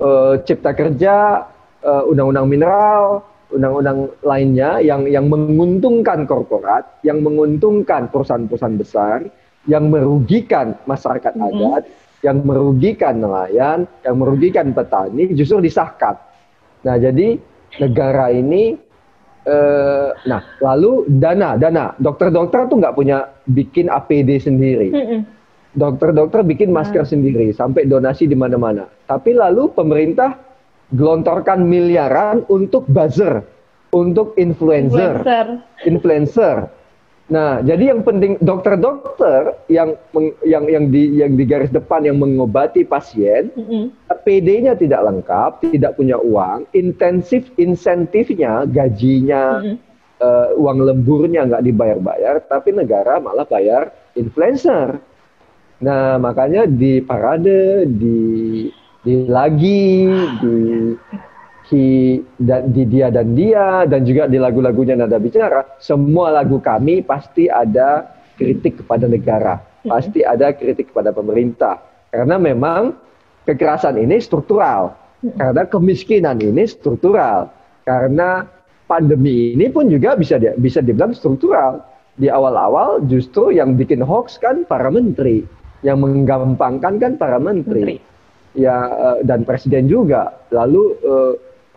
uh, 0.01 0.41
cipta 0.43 0.73
kerja, 0.73 1.47
uh, 1.85 2.03
undang-undang 2.09 2.49
mineral, 2.49 3.23
undang-undang 3.53 4.11
lainnya 4.25 4.81
yang 4.81 5.07
yang 5.07 5.29
menguntungkan 5.29 6.25
korporat, 6.25 6.89
yang 7.05 7.21
menguntungkan 7.21 8.09
perusahaan-perusahaan 8.09 8.79
besar, 8.81 9.19
yang 9.69 9.93
merugikan 9.93 10.75
masyarakat 10.89 11.37
mm 11.37 11.43
-hmm. 11.45 11.53
adat, 11.53 11.83
yang 12.25 12.39
merugikan 12.43 13.15
nelayan, 13.21 13.79
yang 14.03 14.17
merugikan 14.19 14.73
petani 14.73 15.31
justru 15.37 15.61
disahkan. 15.63 16.17
Nah, 16.83 16.99
jadi 16.99 17.39
negara 17.81 18.29
ini 18.33 18.77
eh, 19.47 20.09
nah 20.27 20.43
lalu 20.61 21.07
dana 21.09 21.57
dana 21.57 21.97
dokter-dokter 21.97 22.69
tuh 22.69 22.77
nggak 22.83 22.97
punya 22.97 23.31
bikin 23.49 23.89
APD 23.89 24.43
sendiri 24.43 24.89
dokter-dokter 25.73 26.45
bikin 26.45 26.73
nah. 26.73 26.85
masker 26.85 27.09
sendiri 27.09 27.55
sampai 27.57 27.89
donasi 27.89 28.29
di 28.29 28.37
mana-mana 28.37 28.85
tapi 29.09 29.33
lalu 29.33 29.73
pemerintah 29.73 30.53
gelontorkan 30.93 31.65
miliaran 31.65 32.45
untuk 32.53 32.85
buzzer, 32.93 33.41
untuk 33.97 34.37
influencer, 34.37 35.25
influencer. 35.25 35.47
influencer. 35.89 36.57
Nah, 37.33 37.65
jadi 37.65 37.97
yang 37.97 38.05
penting 38.05 38.37
dokter-dokter 38.45 39.57
yang 39.73 39.97
yang 40.45 40.69
yang 40.69 40.93
di 40.93 41.17
yang 41.17 41.33
di 41.33 41.49
garis 41.49 41.73
depan 41.73 42.05
yang 42.05 42.21
mengobati 42.21 42.85
pasien, 42.85 43.49
mm 43.57 43.65
-hmm. 43.65 43.85
PD-nya 44.29 44.77
tidak 44.77 45.01
lengkap, 45.01 45.65
tidak 45.73 45.97
punya 45.97 46.21
uang, 46.21 46.69
intensif 46.77 47.49
insentifnya, 47.57 48.69
gajinya, 48.69 49.65
mm 49.65 49.65
-hmm. 49.65 49.77
uh, 50.21 50.49
uang 50.61 50.85
lemburnya 50.85 51.49
nggak 51.49 51.65
dibayar-bayar, 51.65 52.45
tapi 52.53 52.77
negara 52.77 53.17
malah 53.17 53.49
bayar 53.49 53.97
influencer. 54.13 55.01
Nah, 55.81 56.21
makanya 56.21 56.69
di 56.69 57.01
parade, 57.01 57.89
di 57.89 58.21
di 59.03 59.25
lagi, 59.25 60.05
di 60.37 60.57
di, 61.71 62.19
di 62.43 62.83
dia 62.91 63.09
dan 63.09 63.33
dia 63.33 63.87
dan 63.87 64.03
juga 64.03 64.27
di 64.29 64.37
lagu-lagunya 64.37 64.99
nada 64.99 65.17
bicara 65.17 65.79
semua 65.79 66.35
lagu 66.35 66.59
kami 66.59 67.01
pasti 67.07 67.47
ada 67.49 68.09
kritik 68.37 68.83
kepada 68.83 69.07
negara 69.07 69.73
pasti 69.87 70.23
ada 70.23 70.55
kritik 70.55 70.95
kepada 70.95 71.11
pemerintah. 71.11 71.83
Karena 72.13 72.37
memang 72.39 72.95
kekerasan 73.49 73.99
ini 73.99 74.21
struktural 74.23 74.95
karena 75.23 75.63
kemiskinan 75.67 76.39
ini 76.43 76.67
struktural 76.67 77.51
karena 77.87 78.47
pandemi 78.87 79.55
ini 79.55 79.71
pun 79.71 79.91
juga 79.91 80.15
bisa 80.15 80.39
di, 80.39 80.51
bisa 80.59 80.83
dibilang 80.83 81.15
struktural. 81.17 81.83
Di 82.13 82.29
awal-awal 82.29 83.09
justru 83.09 83.57
yang 83.57 83.73
bikin 83.73 84.05
hoax 84.05 84.37
kan 84.37 84.69
para 84.69 84.93
menteri 84.93 85.49
yang 85.81 86.05
menggampangkan 86.05 87.01
kan 87.01 87.13
para 87.17 87.41
menteri, 87.41 87.97
menteri. 87.97 88.61
ya 88.61 88.77
eh, 88.85 89.19
dan 89.25 89.49
presiden 89.49 89.89
juga. 89.89 90.37
Lalu 90.53 90.83
uh, 91.09 91.33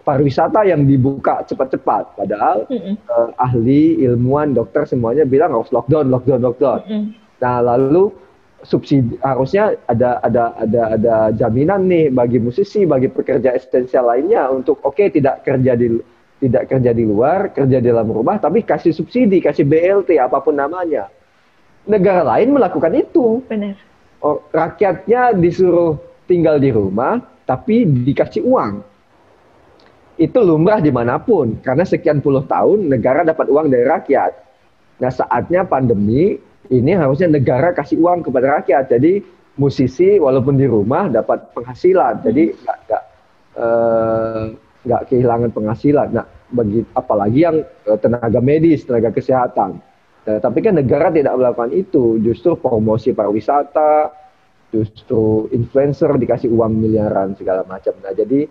pariwisata 0.05 0.61
yang 0.69 0.85
dibuka 0.85 1.41
cepat-cepat. 1.49 2.15
Padahal 2.15 2.69
mm 2.69 2.77
-hmm. 2.77 2.95
uh, 3.09 3.29
ahli, 3.41 3.99
ilmuwan, 4.05 4.53
dokter 4.53 4.85
semuanya 4.85 5.25
bilang 5.25 5.51
harus 5.51 5.73
lockdown, 5.73 6.13
lockdown, 6.13 6.41
lockdown. 6.45 6.79
Mm 6.85 6.93
-hmm. 6.93 7.09
Nah 7.41 7.57
lalu 7.65 8.13
subsidi 8.61 9.17
harusnya 9.21 9.77
ada 9.89 10.21
ada 10.21 10.53
ada 10.57 10.81
ada 10.97 11.15
jaminan 11.33 11.89
nih 11.89 12.13
bagi 12.13 12.37
musisi, 12.37 12.85
bagi 12.85 13.09
pekerja 13.09 13.57
esensial 13.57 14.09
lainnya 14.09 14.47
untuk 14.53 14.79
oke 14.85 14.95
okay, 14.95 15.09
tidak 15.09 15.41
kerja 15.43 15.73
di 15.73 15.97
tidak 16.39 16.69
kerja 16.69 16.91
di 16.91 17.03
luar, 17.07 17.49
kerja 17.55 17.81
di 17.81 17.87
dalam 17.89 18.11
rumah, 18.11 18.37
tapi 18.37 18.61
kasih 18.61 18.91
subsidi, 18.91 19.41
kasih 19.41 19.65
BLT 19.65 20.19
apa 20.21 20.43
pun 20.43 20.59
namanya. 20.59 21.07
Negara 21.85 22.25
lain 22.25 22.53
melakukan 22.53 22.91
itu. 22.97 23.45
Benar. 23.45 23.77
Oh, 24.19 24.41
rakyatnya 24.51 25.37
disuruh 25.37 25.95
tinggal 26.25 26.57
di 26.57 26.73
rumah, 26.73 27.21
tapi 27.45 27.85
dikasih 27.85 28.41
uang 28.41 28.94
itu 30.15 30.39
lumrah 30.39 30.79
di 30.79 30.91
mana 30.91 31.19
pun 31.19 31.59
karena 31.59 31.83
sekian 31.83 32.23
puluh 32.23 32.47
tahun 32.47 32.87
negara 32.87 33.27
dapat 33.27 33.51
uang 33.51 33.67
dari 33.67 33.83
rakyat. 33.83 34.31
Nah 35.03 35.11
saatnya 35.11 35.67
pandemi 35.67 36.39
ini 36.71 36.91
harusnya 36.95 37.27
negara 37.27 37.75
kasih 37.75 37.99
uang 37.99 38.23
kepada 38.23 38.61
rakyat. 38.61 38.87
Jadi 38.87 39.19
musisi 39.59 40.15
walaupun 40.15 40.55
di 40.55 40.67
rumah 40.67 41.11
dapat 41.11 41.51
penghasilan. 41.51 42.23
Jadi 42.23 42.55
nggak 42.55 42.77
nggak 42.87 43.03
uh, 43.59 44.43
nggak 44.87 45.01
kehilangan 45.11 45.51
penghasilan. 45.51 46.07
Nah 46.15 46.25
bagi 46.51 46.85
apalagi 46.95 47.39
yang 47.43 47.57
uh, 47.87 47.99
tenaga 47.99 48.39
medis, 48.39 48.87
tenaga 48.87 49.11
kesehatan. 49.11 49.83
Nah, 50.25 50.41
tapi 50.41 50.65
kan 50.65 50.73
negara 50.73 51.13
tidak 51.13 51.37
melakukan 51.37 51.69
itu, 51.69 52.17
justru 52.17 52.57
promosi 52.57 53.13
pariwisata, 53.13 54.09
justru 54.73 55.45
influencer 55.53 56.09
dikasih 56.17 56.49
uang 56.49 56.81
miliaran 56.81 57.37
segala 57.37 57.61
macam. 57.69 57.93
Nah 58.01 58.09
jadi 58.09 58.49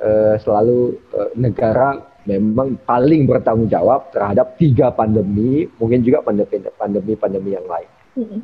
uh, 0.00 0.34
selalu 0.40 0.96
uh, 1.14 1.30
negara 1.36 2.14
memang 2.24 2.80
paling 2.88 3.28
bertanggung 3.28 3.68
jawab 3.68 4.08
terhadap 4.10 4.56
tiga 4.56 4.88
pandemi, 4.88 5.68
mungkin 5.76 6.00
juga 6.00 6.24
pandemi-pandemi 6.24 7.50
yang 7.52 7.66
lain. 7.68 7.90
Hmm. 8.16 8.40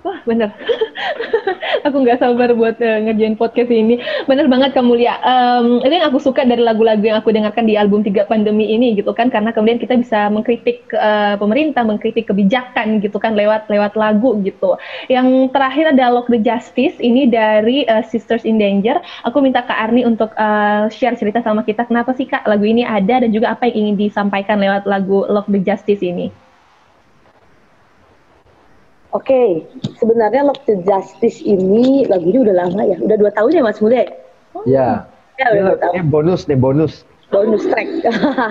Wah 0.00 0.16
bener, 0.24 0.48
aku 1.86 1.96
nggak 2.00 2.24
sabar 2.24 2.56
buat 2.56 2.80
uh, 2.80 2.98
ngerjain 3.04 3.36
podcast 3.36 3.68
ini. 3.68 4.00
Bener 4.24 4.48
banget 4.48 4.72
kamu 4.72 4.96
lihat. 4.96 5.20
Um, 5.20 5.84
itu 5.84 5.92
yang 5.92 6.08
aku 6.08 6.16
suka 6.16 6.40
dari 6.48 6.64
lagu-lagu 6.64 7.04
yang 7.04 7.20
aku 7.20 7.28
dengarkan 7.28 7.68
di 7.68 7.76
album 7.76 8.00
tiga 8.00 8.24
pandemi 8.24 8.72
ini 8.72 8.96
gitu 8.96 9.12
kan, 9.12 9.28
karena 9.28 9.52
kemudian 9.52 9.76
kita 9.76 10.00
bisa 10.00 10.32
mengkritik 10.32 10.88
uh, 10.96 11.36
pemerintah, 11.36 11.84
mengkritik 11.84 12.32
kebijakan 12.32 13.04
gitu 13.04 13.20
kan 13.20 13.36
lewat 13.36 13.68
lewat 13.68 13.92
lagu 13.92 14.40
gitu. 14.40 14.80
Yang 15.12 15.52
terakhir 15.52 15.92
ada 15.92 16.08
Lock 16.08 16.32
the 16.32 16.40
Justice 16.40 16.96
ini 16.96 17.28
dari 17.28 17.84
uh, 17.84 18.00
Sisters 18.00 18.48
in 18.48 18.56
Danger. 18.56 19.04
Aku 19.28 19.44
minta 19.44 19.60
Kak 19.60 19.76
Arni 19.76 20.08
untuk 20.08 20.32
uh, 20.40 20.88
share 20.88 21.20
cerita 21.20 21.44
sama 21.44 21.60
kita 21.60 21.84
kenapa 21.84 22.16
sih 22.16 22.24
Kak 22.24 22.48
lagu 22.48 22.64
ini 22.64 22.88
ada 22.88 23.20
dan 23.20 23.28
juga 23.28 23.52
apa 23.52 23.68
yang 23.68 23.92
ingin 23.92 24.08
disampaikan 24.08 24.64
lewat 24.64 24.88
lagu 24.88 25.28
Lock 25.28 25.44
the 25.52 25.60
Justice 25.60 26.00
ini. 26.00 26.32
Oke, 29.10 29.26
okay. 29.26 29.48
sebenarnya 29.98 30.46
Lock 30.46 30.62
to 30.70 30.78
Justice 30.86 31.42
ini 31.42 32.06
lagunya 32.06 32.46
udah 32.46 32.54
lama 32.62 32.82
ya, 32.86 32.94
udah 33.02 33.16
dua 33.18 33.34
tahun 33.34 33.58
ya 33.58 33.62
Mas 33.66 33.82
Mude? 33.82 34.06
Iya. 34.70 35.02
Ya, 35.34 35.46
udah 35.50 35.62
dua 35.66 35.78
tahun. 35.82 35.94
Ini 35.98 36.04
bonus 36.06 36.40
nih 36.46 36.54
bonus. 36.54 37.02
Bonus 37.34 37.66
track. 37.66 37.90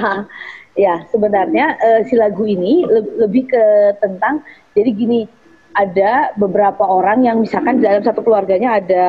ya, 0.83 1.07
sebenarnya 1.15 1.79
uh, 1.79 2.01
si 2.11 2.19
lagu 2.19 2.43
ini 2.43 2.83
le 2.83 3.07
lebih 3.23 3.47
ke 3.47 3.63
tentang 4.03 4.43
jadi 4.75 4.91
gini, 4.91 5.31
ada 5.79 6.35
beberapa 6.35 6.83
orang 6.83 7.23
yang 7.23 7.39
misalkan 7.39 7.79
dalam 7.79 8.03
satu 8.03 8.19
keluarganya 8.19 8.83
ada 8.83 9.05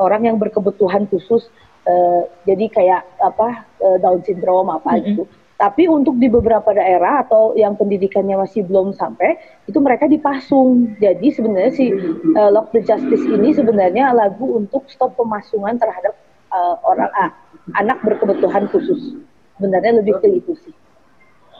orang 0.00 0.32
yang 0.32 0.40
berkebutuhan 0.40 1.04
khusus, 1.12 1.44
uh, 1.84 2.24
jadi 2.48 2.72
kayak 2.72 3.02
apa 3.20 3.68
uh, 3.84 4.00
Down 4.00 4.24
syndrome 4.24 4.72
apa 4.72 4.96
mm 4.96 4.96
-hmm. 4.96 5.06
gitu 5.12 5.22
tapi 5.56 5.88
untuk 5.88 6.20
di 6.20 6.28
beberapa 6.28 6.68
daerah 6.76 7.24
atau 7.24 7.56
yang 7.56 7.80
pendidikannya 7.80 8.36
masih 8.36 8.68
belum 8.68 8.92
sampai, 8.92 9.40
itu 9.64 9.80
mereka 9.80 10.04
dipasung. 10.04 11.00
Jadi 11.00 11.32
sebenarnya 11.32 11.72
si 11.72 11.88
uh, 12.36 12.50
Lock 12.52 12.76
the 12.76 12.84
Justice 12.84 13.24
ini 13.24 13.56
sebenarnya 13.56 14.12
lagu 14.12 14.44
untuk 14.52 14.84
stop 14.92 15.16
pemasungan 15.16 15.80
terhadap 15.80 16.12
uh, 16.52 16.76
orang 16.84 17.08
ah, 17.16 17.32
anak 17.80 18.04
berkebutuhan 18.04 18.68
khusus. 18.68 19.16
Sebenarnya 19.56 20.04
lebih 20.04 20.20
ke 20.20 20.28
itu 20.28 20.52
sih. 20.60 20.76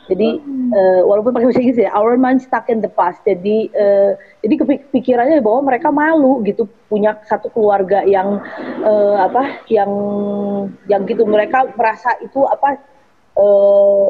Jadi 0.06 0.39
uh, 0.70 1.02
walaupun 1.09 1.35
pakai 1.35 1.51
bahasa 1.51 1.62
Inggris 1.64 1.82
ya, 1.82 1.90
our 1.97 2.14
mind 2.20 2.39
stuck 2.44 2.68
in 2.68 2.85
the 2.85 2.93
past. 2.93 3.18
Jadi 3.24 3.73
uh, 3.74 4.12
jadi 4.44 4.55
kepikirannya 4.60 5.40
bahwa 5.40 5.73
mereka 5.73 5.89
malu 5.90 6.44
gitu 6.44 6.68
punya 6.86 7.16
satu 7.27 7.48
keluarga 7.51 8.05
yang 8.06 8.39
uh, 8.85 9.24
apa 9.24 9.66
yang 9.66 9.90
yang 10.86 11.02
gitu 11.09 11.27
mereka 11.27 11.66
merasa 11.74 12.14
itu 12.23 12.44
apa 12.47 12.78
uh, 13.36 14.06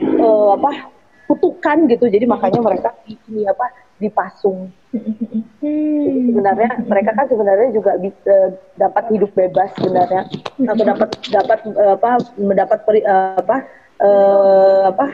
uh, 0.00 0.48
apa 0.56 0.92
kutukan 1.30 1.88
gitu. 1.88 2.08
Jadi 2.08 2.24
makanya 2.28 2.60
mereka 2.60 2.92
ini 3.06 3.46
apa 3.48 3.70
dipasung 4.02 4.66
hmm. 4.90 6.26
sebenarnya 6.26 6.70
mereka 6.90 7.14
kan 7.14 7.26
sebenarnya 7.30 7.70
juga 7.70 7.94
bisa 8.02 8.58
dapat 8.74 9.04
hidup 9.14 9.30
bebas 9.32 9.70
sebenarnya. 9.78 10.26
Atau 10.66 10.84
dapat 10.84 11.08
dapat 11.30 11.58
uh, 11.78 11.94
apa 11.94 12.10
mendapat 12.34 12.78
peri, 12.82 13.00
uh, 13.06 13.38
apa 13.38 13.56
uh, 14.02 14.82
apa 14.90 15.06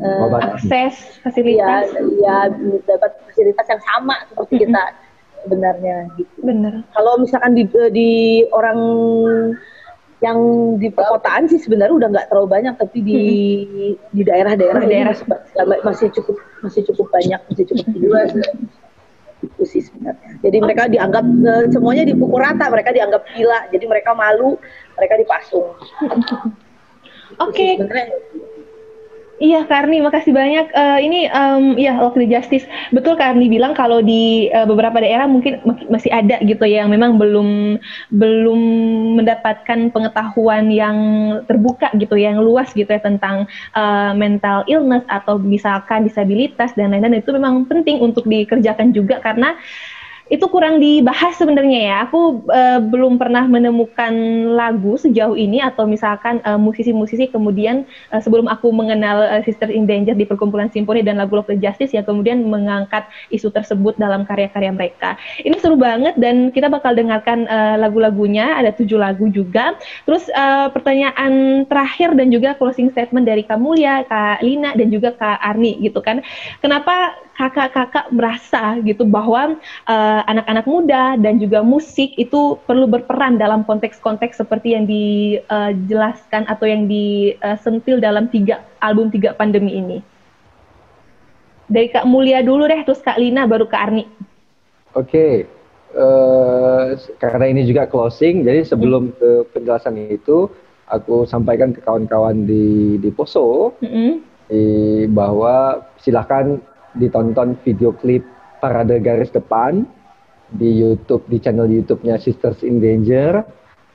uh, 0.00 0.40
akses 0.56 1.20
fasilitas. 1.20 1.92
ya, 2.24 2.48
ya 2.48 2.80
dapat 2.88 3.10
fasilitas 3.28 3.66
yang 3.68 3.82
sama 3.84 4.16
seperti 4.32 4.66
kita 4.66 4.84
sebenarnya 5.44 5.96
gitu. 6.16 6.34
Benar 6.42 6.86
kalau 6.96 7.20
misalkan 7.20 7.52
di 7.54 7.64
di 7.92 8.10
orang 8.50 8.80
yang 10.22 10.38
di 10.78 10.86
perkotaan 10.86 11.50
sih 11.50 11.58
sebenarnya 11.58 11.98
udah 11.98 12.08
nggak 12.14 12.26
terlalu 12.30 12.48
banyak 12.48 12.74
tapi 12.78 12.98
di 13.02 13.18
hmm. 13.18 13.94
di 14.14 14.22
daerah-daerah 14.22 14.82
daerah. 14.86 15.14
masih 15.82 16.14
cukup 16.14 16.38
masih 16.62 16.86
cukup 16.86 17.10
banyak 17.10 17.40
masih 17.50 17.64
cukup 17.66 17.84
tinggi. 17.90 18.08
Itu 19.42 19.66
sih 19.66 19.82
sebenarnya. 19.82 20.38
Jadi 20.46 20.56
mereka 20.62 20.86
dianggap 20.86 21.26
uh, 21.26 21.66
semuanya 21.74 22.06
dipukul 22.06 22.38
rata 22.38 22.70
mereka 22.70 22.94
dianggap 22.94 23.26
gila. 23.34 23.66
Jadi 23.74 23.84
mereka 23.90 24.14
malu 24.14 24.54
mereka 24.94 25.18
dipasung. 25.18 25.74
Oke. 27.42 27.82
Okay. 27.82 28.06
Iya, 29.42 29.66
Karni, 29.66 29.98
makasih 29.98 30.30
banyak. 30.30 30.70
Uh, 30.70 31.02
ini 31.02 31.26
um, 31.34 31.74
ya 31.74 31.98
Local 31.98 32.22
Justice. 32.30 32.62
Betul 32.94 33.18
Karni 33.18 33.50
bilang 33.50 33.74
kalau 33.74 33.98
di 33.98 34.46
uh, 34.54 34.62
beberapa 34.70 35.02
daerah 35.02 35.26
mungkin 35.26 35.58
masih 35.90 36.14
ada 36.14 36.38
gitu 36.46 36.62
ya 36.62 36.86
yang 36.86 36.94
memang 36.94 37.18
belum 37.18 37.74
belum 38.14 38.60
mendapatkan 39.18 39.90
pengetahuan 39.90 40.70
yang 40.70 40.96
terbuka 41.50 41.90
gitu, 41.98 42.14
yang 42.14 42.38
luas 42.38 42.70
gitu 42.70 42.86
ya 42.86 43.02
tentang 43.02 43.50
uh, 43.74 44.14
mental 44.14 44.62
illness 44.70 45.02
atau 45.10 45.42
misalkan 45.42 46.06
disabilitas 46.06 46.70
dan 46.78 46.94
lain-lain 46.94 47.18
itu 47.18 47.34
memang 47.34 47.66
penting 47.66 47.98
untuk 47.98 48.22
dikerjakan 48.30 48.94
juga 48.94 49.18
karena 49.18 49.58
itu 50.32 50.48
kurang 50.48 50.80
dibahas 50.80 51.36
sebenarnya 51.36 51.80
ya. 51.92 51.96
Aku 52.08 52.48
uh, 52.48 52.80
belum 52.80 53.20
pernah 53.20 53.44
menemukan 53.44 54.12
lagu 54.56 54.96
sejauh 54.96 55.36
ini 55.36 55.60
atau 55.60 55.84
misalkan 55.84 56.40
eh, 56.40 56.56
musisi-musisi 56.56 57.28
kemudian 57.28 57.84
uh, 58.08 58.16
sebelum 58.16 58.48
aku 58.48 58.72
mengenal 58.72 59.28
uh, 59.28 59.42
Sister 59.44 59.68
in 59.68 59.84
Danger 59.84 60.16
di 60.16 60.24
perkumpulan 60.24 60.72
simfoni 60.72 61.04
dan 61.04 61.20
lagu 61.20 61.36
Love 61.36 61.52
Justice 61.60 61.92
ya 61.92 62.00
kemudian 62.00 62.48
mengangkat 62.48 63.04
isu 63.28 63.52
tersebut 63.52 64.00
dalam 64.00 64.24
karya-karya 64.24 64.72
mereka. 64.72 65.20
Ini 65.44 65.52
seru 65.60 65.76
banget 65.76 66.16
dan 66.16 66.48
kita 66.48 66.72
bakal 66.72 66.96
dengarkan 66.96 67.44
uh, 67.52 67.76
lagu-lagunya 67.76 68.56
ada 68.56 68.72
tujuh 68.72 68.96
lagu 68.96 69.28
juga. 69.28 69.76
Terus 70.08 70.32
uh, 70.32 70.72
pertanyaan 70.72 71.64
terakhir 71.68 72.16
dan 72.16 72.32
juga 72.32 72.56
closing 72.56 72.88
statement 72.88 73.28
dari 73.28 73.44
Kak 73.44 73.60
Mulia, 73.60 74.08
Kak 74.08 74.40
Lina 74.40 74.72
dan 74.72 74.88
juga 74.88 75.12
Kak 75.12 75.44
Arni 75.44 75.76
gitu 75.84 76.00
kan. 76.00 76.24
Kenapa 76.64 77.20
kakak-kakak 77.36 78.12
merasa 78.12 78.76
gitu 78.84 79.08
bahwa 79.08 79.56
uh, 79.88 80.20
anak-anak 80.28 80.66
muda 80.68 81.16
dan 81.16 81.40
juga 81.40 81.64
musik 81.64 82.12
itu 82.20 82.60
perlu 82.68 82.84
berperan 82.84 83.40
dalam 83.40 83.64
konteks-konteks 83.64 84.40
seperti 84.44 84.76
yang 84.76 84.84
dijelaskan 84.84 86.44
atau 86.46 86.68
yang 86.68 86.84
disentil 86.84 87.98
dalam 87.98 88.28
tiga 88.28 88.60
album 88.84 89.08
tiga 89.08 89.32
pandemi 89.32 89.80
ini. 89.80 89.98
Dari 91.72 91.88
Kak 91.88 92.04
Mulia 92.04 92.44
dulu 92.44 92.68
deh, 92.68 92.84
terus 92.84 93.00
Kak 93.00 93.16
Lina, 93.16 93.48
baru 93.48 93.64
Kak 93.64 93.80
Arni. 93.80 94.04
Oke, 94.92 95.08
okay. 95.08 95.32
uh, 95.96 96.92
eh, 96.92 97.16
karena 97.16 97.48
ini 97.48 97.64
juga 97.64 97.88
closing, 97.88 98.44
jadi 98.44 98.60
sebelum 98.60 99.08
hmm. 99.08 99.16
ke 99.16 99.30
penjelasan 99.56 99.96
itu, 99.96 100.52
aku 100.92 101.24
sampaikan 101.24 101.72
ke 101.72 101.80
kawan-kawan 101.80 102.44
di 102.44 103.00
di 103.00 103.08
Poso 103.08 103.72
hmm. 103.80 104.20
di, 104.52 104.62
bahwa 105.08 105.80
silahkan 105.96 106.60
ditonton 106.96 107.56
video 107.64 107.92
klip 107.96 108.24
Parade 108.60 109.02
Garis 109.02 109.32
Depan 109.32 109.82
di 110.52 110.68
YouTube 110.68 111.24
di 111.26 111.40
channel 111.40 111.66
YouTube-nya 111.66 112.20
Sisters 112.20 112.60
in 112.62 112.78
Danger. 112.78 113.42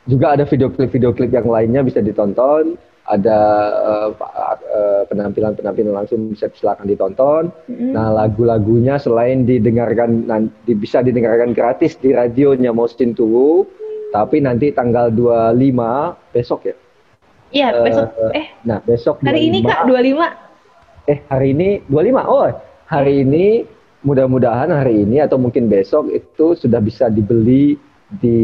Juga 0.07 0.39
ada 0.39 0.47
video 0.47 0.71
klip-video 0.71 1.11
klip 1.13 1.31
yang 1.35 1.47
lainnya 1.47 1.83
bisa 1.83 1.99
ditonton. 2.01 2.79
Ada 3.07 3.39
uh, 3.87 4.09
uh, 4.19 5.03
penampilan-penampilan 5.07 5.95
langsung 5.95 6.35
bisa 6.35 6.51
silakan 6.51 6.91
ditonton. 6.91 7.43
Mm-hmm. 7.71 7.91
Nah 7.95 8.11
lagu-lagunya 8.11 8.99
selain 8.99 9.47
didengarkan 9.47 10.27
nanti 10.27 10.75
bisa 10.75 10.99
didengarkan 10.99 11.55
gratis 11.55 11.95
di 12.03 12.11
radionya 12.11 12.75
Mosin 12.75 13.15
Tuwu, 13.15 13.63
tapi 14.11 14.43
nanti 14.43 14.75
tanggal 14.75 15.07
25 15.15 16.35
besok 16.35 16.67
ya. 16.67 16.75
Iya, 17.47 17.67
besok. 17.79 18.07
Uh, 18.19 18.31
eh. 18.35 18.47
Nah, 18.67 18.83
besok 18.83 19.23
Hari 19.23 19.47
25, 19.47 19.47
ini 19.47 19.59
Kak 19.63 19.81
25. 19.87 21.07
Eh, 21.07 21.19
hari 21.31 21.47
ini 21.55 21.69
25. 21.87 22.27
Oh, 22.27 22.43
hari 22.87 23.27
ini 23.27 23.67
mudah-mudahan 24.07 24.71
hari 24.71 25.03
ini 25.03 25.19
atau 25.19 25.35
mungkin 25.35 25.67
besok 25.67 26.07
itu 26.15 26.55
sudah 26.55 26.79
bisa 26.79 27.11
dibeli 27.11 27.75
di 28.23 28.39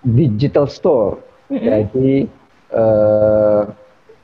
digital 0.00 0.64
store. 0.64 1.20
Mm 1.52 1.56
-hmm. 1.60 1.64
Jadi 1.68 2.10
uh, 2.72 3.62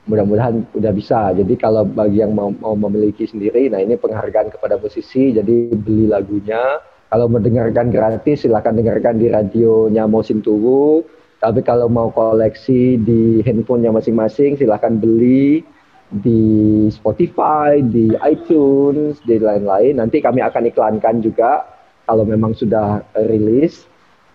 mudah-mudahan 0.09 0.65
udah 0.73 0.93
bisa. 0.97 1.37
Jadi 1.37 1.55
kalau 1.61 1.85
bagi 1.85 2.25
yang 2.25 2.33
mau, 2.33 2.49
mau 2.51 2.75
memiliki 2.75 3.29
sendiri, 3.29 3.69
nah 3.69 3.79
ini 3.79 4.01
penghargaan 4.01 4.49
kepada 4.51 4.81
musisi. 4.81 5.37
Jadi 5.37 5.77
beli 5.77 6.09
lagunya. 6.09 6.81
Kalau 7.11 7.27
mendengarkan 7.27 7.91
gratis, 7.91 8.47
silahkan 8.47 8.73
dengarkan 8.73 9.19
di 9.19 9.27
radionya 9.29 10.07
Mosin 10.07 10.41
Turu. 10.41 11.03
Tapi 11.43 11.65
kalau 11.67 11.91
mau 11.91 12.13
koleksi 12.15 13.01
di 13.01 13.43
handphonenya 13.43 13.91
masing-masing, 13.91 14.55
silahkan 14.55 14.95
beli 14.95 15.67
di 16.11 16.91
Spotify, 16.91 17.79
di 17.79 18.11
iTunes, 18.27 19.23
di 19.23 19.39
lain-lain. 19.39 20.03
Nanti 20.03 20.19
kami 20.19 20.43
akan 20.43 20.67
iklankan 20.75 21.23
juga 21.23 21.63
kalau 22.05 22.27
memang 22.27 22.59
sudah 22.59 23.07
rilis. 23.31 23.87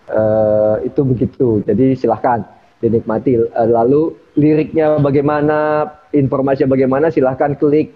Uh, 0.06 0.78
itu 0.86 1.02
begitu. 1.02 1.66
Jadi 1.66 1.98
silahkan 1.98 2.46
dinikmati. 2.80 3.36
Uh, 3.36 3.68
lalu 3.68 4.16
liriknya 4.38 4.96
bagaimana, 5.02 5.90
informasinya 6.14 6.70
bagaimana, 6.72 7.10
silahkan 7.10 7.58
klik 7.58 7.90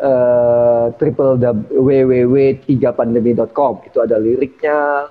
uh, 0.00 0.88
www.3pandemi.com. 0.96 3.84
Itu 3.86 4.00
ada 4.02 4.18
liriknya. 4.18 5.06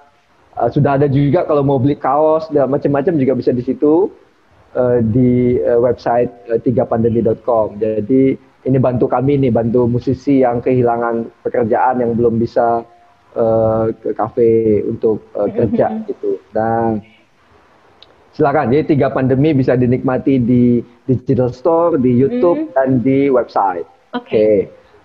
Uh, 0.57 0.69
sudah 0.73 0.97
ada 0.99 1.07
juga 1.07 1.45
kalau 1.45 1.63
mau 1.63 1.79
beli 1.79 1.95
kaos 1.95 2.51
dan 2.51 2.67
macam-macam 2.67 3.15
juga 3.15 3.33
bisa 3.37 3.55
di 3.55 3.63
situ. 3.63 4.11
Eh, 4.69 5.01
di 5.01 5.57
uh, 5.57 5.81
website 5.81 6.29
uh, 6.45 6.61
tigapandemi.com. 6.61 7.81
Jadi 7.81 8.37
ini 8.37 8.77
bantu 8.77 9.09
kami 9.09 9.41
nih, 9.41 9.49
bantu 9.49 9.89
musisi 9.89 10.45
yang 10.45 10.61
kehilangan 10.61 11.25
pekerjaan 11.41 12.05
yang 12.05 12.13
belum 12.13 12.37
bisa 12.37 12.85
uh, 13.33 13.89
ke 13.89 14.13
kafe 14.13 14.85
untuk 14.85 15.25
uh, 15.33 15.49
kerja 15.49 16.05
gitu. 16.05 16.37
Dan 16.53 17.01
silakan. 18.37 18.69
Jadi 18.69 18.93
tiga 18.93 19.09
pandemi 19.09 19.57
bisa 19.57 19.73
dinikmati 19.73 20.37
di 20.37 20.85
digital 21.09 21.49
store, 21.49 21.97
di 21.97 22.13
YouTube 22.13 22.69
mm. 22.69 22.73
dan 22.77 23.01
di 23.01 23.25
website. 23.25 23.89
Oke. 24.13 24.21
Okay. 24.21 24.21
Okay. 24.21 24.55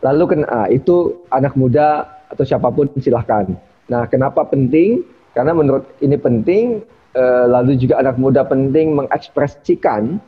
Lalu 0.04 0.24
kena 0.28 0.46
ah, 0.52 0.68
itu 0.68 1.24
anak 1.32 1.56
muda 1.56 2.04
atau 2.28 2.44
siapa 2.44 2.68
pun 2.68 2.92
silahkan. 3.00 3.48
Nah, 3.88 4.04
kenapa 4.12 4.44
penting? 4.44 5.00
Karena 5.32 5.56
menurut 5.56 5.88
ini 6.04 6.20
penting 6.20 6.84
Eh, 7.14 7.46
lalu 7.46 7.78
juga 7.78 8.02
anak 8.02 8.18
muda 8.18 8.42
penting 8.42 8.98
mengekspresikan 8.98 10.18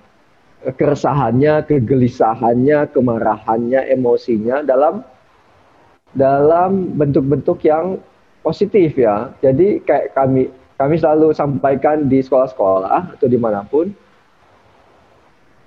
eh, 0.63 0.71
keresahannya, 0.71 1.67
kegelisahannya, 1.67 2.87
kemarahannya, 2.95 3.91
emosinya 3.91 4.63
dalam 4.63 5.03
dalam 6.15 6.95
bentuk-bentuk 6.95 7.59
yang 7.67 7.99
positif 8.47 8.95
ya. 8.95 9.35
Jadi 9.43 9.83
kayak 9.83 10.15
kami 10.15 10.47
kami 10.79 10.95
selalu 10.95 11.35
sampaikan 11.35 12.07
di 12.07 12.23
sekolah-sekolah 12.23 13.19
atau 13.19 13.27
di 13.27 13.35
mana 13.35 13.67
pun, 13.67 13.91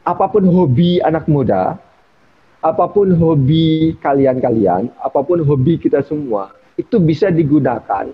apa 0.08 0.24
pun 0.32 0.48
hobi 0.48 1.04
anak 1.04 1.28
muda, 1.28 1.76
apa 2.64 2.86
pun 2.88 3.12
hobi 3.12 3.91
kalian-kalian, 4.00 4.88
apa 5.04 5.20
pun 5.20 5.44
hobi 5.44 5.76
kita 5.84 6.00
semua, 6.00 6.56
itu 6.80 6.96
bisa 6.96 7.28
digunakan 7.28 8.08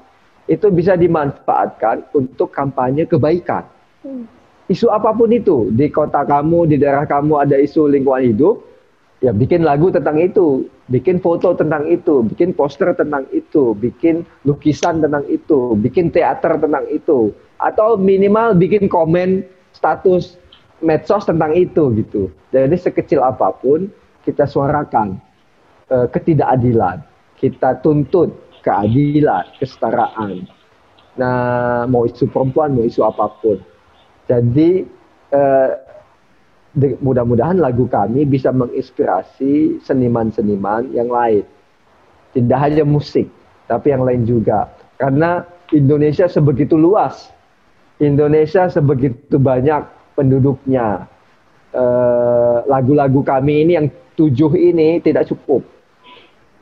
itu 0.45 0.69
bisa 0.69 0.93
dimanfaatkan 0.93 2.05
untuk 2.13 2.53
kampanye 2.53 3.09
kebaikan. 3.09 3.65
Hmm. 4.05 4.29
Isu 4.65 4.89
apa 4.89 5.13
pun 5.13 5.29
itu, 5.29 5.69
di 5.73 5.93
kota 5.93 6.25
kamu, 6.25 6.69
di 6.69 6.81
daerah 6.81 7.05
kamu 7.05 7.37
ada 7.37 7.53
isu 7.57 7.85
lingkungan 7.85 8.33
hidup, 8.33 8.65
ya 9.21 9.29
bikin 9.29 9.61
lagu 9.61 9.93
tentang 9.93 10.17
itu, 10.17 10.65
bikin 10.89 11.21
foto 11.21 11.53
tentang 11.53 11.85
itu, 11.85 12.25
bikin 12.25 12.53
poster 12.53 12.89
tentang 12.97 13.29
itu, 13.29 13.77
bikin 13.77 14.25
lukisan 14.45 15.05
tentang 15.05 15.25
itu, 15.29 15.77
bikin 15.77 16.09
teater 16.09 16.57
tentang 16.57 16.85
itu, 16.89 17.29
atau 17.61 17.93
minimal 17.97 18.57
bikin 18.57 18.89
komen 18.89 19.45
status 19.73 20.37
medsos 20.81 21.25
tentang 21.29 21.53
itu 21.53 21.93
gitu. 22.01 22.29
Jadi 22.49 22.77
sekecil 22.77 23.21
apa 23.21 23.53
pun 23.53 23.89
kita 24.25 24.49
suarakan 24.49 25.21
uh, 25.93 26.09
ketidakadilan, 26.09 27.05
kita 27.37 27.81
tuntut 27.85 28.33
keadilan, 28.65 29.45
kesetaraan. 29.61 30.49
Nah, 31.15 31.85
mau 31.85 32.09
isu 32.09 32.25
perempuan, 32.27 32.73
mau 32.73 32.83
isu 32.83 33.05
apa 33.05 33.29
pun. 33.39 33.61
Jadi 34.25 34.83
eh, 35.31 35.71
mudah-mudahan 36.99 37.61
lagu 37.61 37.85
kami 37.85 38.25
bisa 38.25 38.49
menginspirasi 38.49 39.79
seniman-seniman 39.85 40.89
yang 40.91 41.13
lain. 41.13 41.45
Tidak 42.33 42.59
hanya 42.59 42.83
musik, 42.83 43.29
tapi 43.69 43.93
yang 43.93 44.03
lain 44.03 44.25
juga. 44.25 44.73
Karena 44.97 45.45
Indonesia 45.71 46.25
sebegitu 46.25 46.75
luas. 46.75 47.31
Indonesia 48.01 48.67
sebegitu 48.67 49.39
banyak 49.39 49.87
penduduknya. 50.17 51.07
Eh, 51.71 52.57
lagu-lagu 52.65 53.21
eh, 53.21 53.27
kami 53.29 53.55
ini 53.61 53.71
yang 53.77 53.87
tujuh 54.17 54.51
ini 54.57 54.99
tidak 54.99 55.29
cukup 55.31 55.74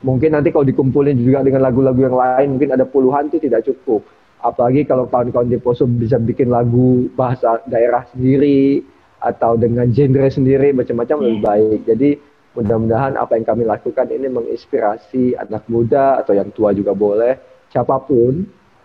Mungkin 0.04 0.36
nanti 0.36 0.52
kalau 0.52 0.68
dikumpulin 0.68 1.16
juga 1.16 1.40
dengan 1.40 1.64
lagu-lagu 1.64 1.96
yang 1.96 2.16
lain, 2.16 2.46
mungkin 2.60 2.76
ada 2.76 2.84
puluhan 2.84 3.32
itu 3.32 3.40
tidak 3.40 3.64
cukup. 3.64 4.04
Apalagi 4.44 4.84
kalau 4.84 5.08
kawan-kawan 5.08 5.48
di 5.48 5.56
Poso 5.56 5.88
bisa 5.88 6.20
bikin 6.20 6.52
lagu 6.52 7.08
bahasa 7.16 7.64
daerah 7.64 8.04
sendiri, 8.12 8.84
atau 9.24 9.56
dengan 9.56 9.88
genre 9.88 10.28
sendiri, 10.28 10.76
macam-macam 10.76 11.16
lebih 11.24 11.40
iya. 11.40 11.46
baik. 11.48 11.78
Jadi 11.88 12.10
mudah-mudahan 12.54 13.16
apa 13.16 13.32
yang 13.40 13.46
kami 13.48 13.62
lakukan 13.64 14.06
ini 14.12 14.28
menginspirasi 14.28 15.40
anak 15.40 15.64
muda 15.72 16.20
atau 16.20 16.36
yang 16.36 16.52
tua 16.52 16.76
juga 16.76 16.92
boleh, 16.92 17.40
siapa 17.72 17.96
pun, 18.04 18.44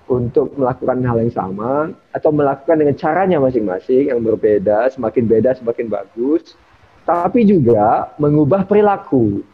untuk 0.09 0.57
melakukan 0.57 1.05
hal 1.05 1.21
yang 1.21 1.29
sama 1.29 1.93
atau 2.09 2.33
melakukan 2.33 2.81
dengan 2.81 2.97
caranya 2.97 3.37
masing-masing 3.37 4.09
yang 4.09 4.25
berbeda, 4.25 4.89
semakin 4.89 5.29
beda 5.29 5.53
semakin 5.53 5.85
bagus, 5.85 6.57
tapi 7.05 7.45
juga 7.45 8.09
mengubah 8.17 8.65
perilaku. 8.65 9.45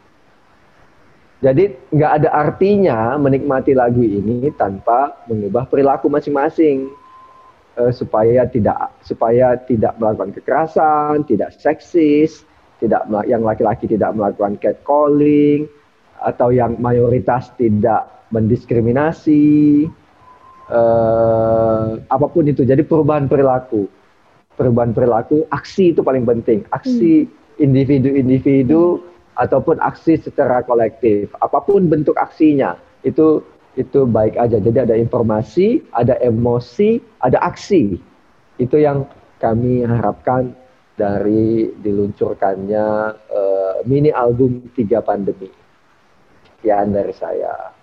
Jadi 1.45 1.77
nggak 1.93 2.11
ada 2.17 2.29
artinya 2.33 3.13
menikmati 3.21 3.77
lagu 3.77 4.01
ini 4.01 4.49
tanpa 4.57 5.13
mengubah 5.29 5.69
perilaku 5.69 6.09
masing-masing 6.09 6.89
uh, 7.77 7.93
supaya 7.93 8.49
tidak 8.49 8.89
supaya 9.05 9.53
tidak 9.69 9.93
melakukan 10.01 10.33
kekerasan, 10.33 11.21
tidak 11.29 11.53
seksis, 11.53 12.41
tidak 12.81 13.05
yang 13.29 13.45
laki-laki 13.45 13.85
tidak 13.85 14.17
melakukan 14.17 14.57
catcalling 14.57 15.69
atau 16.17 16.49
yang 16.49 16.81
mayoritas 16.81 17.53
tidak 17.61 18.09
mendiskriminasi 18.33 19.85
uh, 20.73 22.01
apa 22.09 22.25
pun 22.25 22.49
itu. 22.49 22.65
Jadi 22.65 22.81
perubahan 22.81 23.29
perilaku, 23.29 23.85
perubahan 24.57 24.97
perilaku, 24.97 25.45
aksi 25.53 25.93
itu 25.93 26.01
paling 26.01 26.25
penting. 26.25 26.65
Aksi 26.73 27.29
hmm. 27.29 27.61
individu-individu 27.61 28.81
hmm. 28.97 29.14
Ataupun 29.35 29.79
aksi 29.83 30.19
secara 30.19 30.63
kolektif. 30.63 31.31
Apa 31.43 31.63
pun 31.63 31.87
bentuk 31.87 32.15
aksinya 32.15 32.79
itu 33.03 33.43
itu 33.75 34.07
baik 34.07 34.39
aja. 34.39 34.57
Jadi 34.57 34.87
ada 34.87 34.95
informasi, 34.95 35.83
ada 35.91 36.15
emosi, 36.23 36.99
ada 37.19 37.39
aksi. 37.43 37.99
Itu 38.55 38.79
yang 38.79 39.03
kami 39.43 39.83
harapkan 39.83 40.55
dari 40.95 41.75
diluncurkannya 41.83 42.87
uh, 43.29 43.75
mini 43.83 44.15
album 44.15 44.71
Tiga 44.73 45.03
Pandemi. 45.03 45.51
Sekian 46.55 46.95
dari 46.95 47.11
saya. 47.11 47.75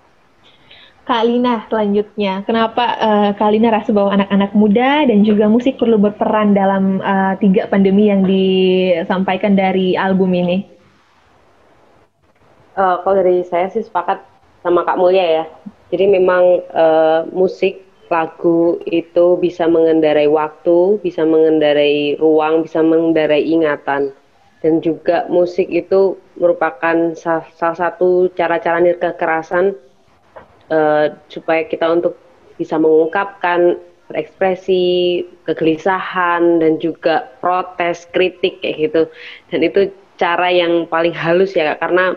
Kak 1.02 1.26
Lina 1.26 1.66
selanjutnya, 1.66 2.46
kenapa 2.46 2.84
uh, 3.02 3.30
Kak 3.34 3.50
Lina 3.50 3.74
rasa 3.74 3.90
bahwa 3.90 4.14
anak-anak 4.14 4.54
muda 4.54 5.02
dan 5.02 5.26
juga 5.26 5.50
musik 5.50 5.74
perlu 5.74 5.98
berperan 5.98 6.54
dalam 6.54 7.02
uh, 7.02 7.34
tiga 7.42 7.66
pandemi 7.66 8.06
yang 8.06 8.22
disampaikan 8.22 9.58
dari 9.58 9.98
album 9.98 10.30
ini? 10.30 10.62
Uh, 12.72 13.04
kalau 13.04 13.20
dari 13.20 13.44
saya 13.44 13.68
sih 13.68 13.84
sepakat 13.84 14.24
sama 14.64 14.86
Kak 14.86 14.96
Mulia 14.96 15.44
ya. 15.44 15.44
Jadi 15.92 16.08
memang 16.08 16.64
uh, 16.72 17.28
musik 17.36 17.84
lagu 18.08 18.80
itu 18.88 19.36
bisa 19.40 19.68
mengendarai 19.68 20.28
waktu, 20.28 21.00
bisa 21.04 21.24
mengendarai 21.24 22.16
ruang, 22.16 22.64
bisa 22.64 22.80
mengendarai 22.80 23.44
ingatan. 23.44 24.12
Dan 24.64 24.80
juga 24.80 25.26
musik 25.28 25.68
itu 25.68 26.16
merupakan 26.38 27.12
salah, 27.18 27.44
salah 27.56 27.76
satu 27.76 28.30
cara-cara 28.38 28.78
kekerasan 28.94 29.76
uh, 30.70 31.12
supaya 31.28 31.66
kita 31.66 31.92
untuk 31.92 32.16
bisa 32.56 32.78
mengungkapkan 32.78 33.76
ekspresi 34.12 35.24
kegelisahan 35.48 36.60
dan 36.60 36.76
juga 36.78 37.32
protes, 37.40 38.06
kritik 38.12 38.60
kayak 38.64 38.76
gitu. 38.88 39.02
Dan 39.50 39.60
itu 39.66 39.80
cara 40.20 40.52
yang 40.52 40.86
paling 40.86 41.16
halus 41.16 41.56
ya 41.56 41.74
karena 41.80 42.14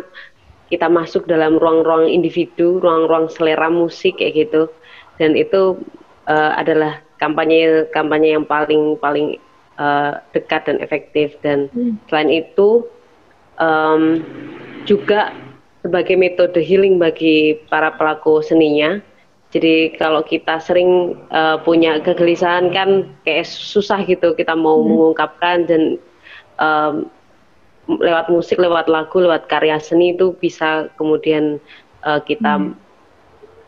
kita 0.70 0.90
masuk 0.90 1.30
dalam 1.30 1.62
ruang-ruang 1.62 2.10
individu, 2.10 2.82
ruang-ruang 2.82 3.30
selera 3.30 3.70
musik 3.70 4.18
kayak 4.18 4.48
gitu. 4.48 4.68
Dan 5.22 5.38
itu 5.38 5.80
uh, 6.28 6.52
adalah 6.58 7.00
kampanye 7.22 7.88
kampanye 7.96 8.36
yang 8.36 8.46
paling 8.46 9.00
paling 9.00 9.40
uh, 9.80 10.20
dekat 10.36 10.68
dan 10.68 10.78
efektif 10.84 11.38
dan 11.40 11.72
hmm. 11.72 11.96
selain 12.12 12.32
itu 12.32 12.84
um, 13.62 14.26
juga 14.84 15.32
sebagai 15.86 16.18
metode 16.18 16.58
healing 16.60 16.98
bagi 16.98 17.62
para 17.70 17.94
pelaku 17.94 18.42
seninya. 18.42 18.98
Jadi 19.54 19.96
kalau 19.96 20.20
kita 20.26 20.60
sering 20.60 21.16
uh, 21.32 21.62
punya 21.64 22.02
kegelisahan 22.04 22.74
kan 22.76 23.08
kayak 23.24 23.48
susah 23.48 24.04
gitu 24.04 24.36
kita 24.36 24.52
mau 24.58 24.82
hmm. 24.82 24.90
mengungkapkan 24.90 25.58
dan 25.70 25.82
um, 26.60 27.08
lewat 27.88 28.34
musik, 28.34 28.58
lewat 28.58 28.90
lagu, 28.90 29.22
lewat 29.22 29.46
karya 29.46 29.78
seni 29.78 30.18
itu 30.18 30.34
bisa 30.38 30.90
kemudian 30.98 31.62
uh, 32.02 32.18
kita 32.22 32.58
hmm. 32.58 32.74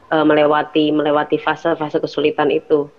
uh, 0.09 0.25
melewati 0.25 0.89
melewati 0.89 1.37
fase-fase 1.37 2.01
kesulitan 2.01 2.49
itu. 2.49 2.89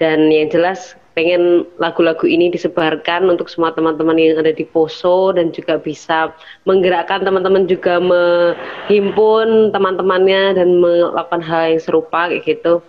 Dan 0.00 0.32
yang 0.32 0.48
jelas 0.48 0.96
pengen 1.12 1.68
lagu-lagu 1.76 2.24
ini 2.24 2.48
disebarkan 2.48 3.28
untuk 3.28 3.50
semua 3.52 3.74
teman-teman 3.76 4.16
yang 4.16 4.40
ada 4.40 4.54
di 4.54 4.64
Poso 4.64 5.34
dan 5.34 5.52
juga 5.52 5.76
bisa 5.76 6.32
menggerakkan 6.64 7.26
teman-teman 7.26 7.68
juga 7.68 8.00
menghimpun 8.00 9.74
teman-temannya 9.74 10.56
dan 10.56 10.80
melakukan 10.80 11.42
hal 11.44 11.76
yang 11.76 11.82
serupa 11.82 12.32
kayak 12.32 12.46
gitu 12.46 12.80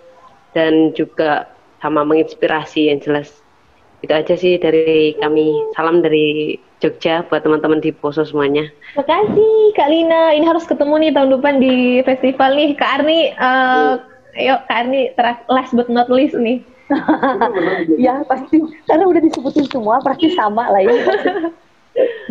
dan 0.56 0.96
juga 0.96 1.52
sama 1.82 2.06
menginspirasi 2.06 2.94
yang 2.94 3.02
jelas 3.02 3.42
itu 4.06 4.14
aja 4.14 4.34
sih 4.38 4.56
dari 4.62 5.18
kami 5.18 5.52
salam 5.74 6.00
dari 6.00 6.56
Jogja 6.82 7.22
buat 7.30 7.46
teman-teman 7.46 7.78
di 7.78 7.94
Poso 7.94 8.26
semuanya. 8.26 8.66
Terima 8.98 9.06
kasih 9.06 9.54
Kak 9.78 9.90
Lina. 9.94 10.34
Ini 10.34 10.46
harus 10.50 10.66
ketemu 10.66 10.94
nih 10.98 11.12
tahun 11.14 11.30
depan 11.38 11.56
di 11.62 11.76
festival 12.02 12.58
nih. 12.58 12.70
Kak 12.74 12.90
Arni, 13.00 13.20
uh, 13.38 14.02
yuk 14.36 14.60
Kak 14.66 14.78
Arni, 14.86 15.14
last 15.48 15.72
but 15.78 15.88
not 15.88 16.10
least 16.10 16.34
nih 16.34 16.66
ya 18.06 18.24
pasti 18.28 18.60
karena 18.88 19.06
udah 19.08 19.22
disebutin 19.24 19.68
semua 19.72 20.04
pasti 20.04 20.32
sama 20.36 20.68
lah 20.72 20.84
ya. 20.84 20.92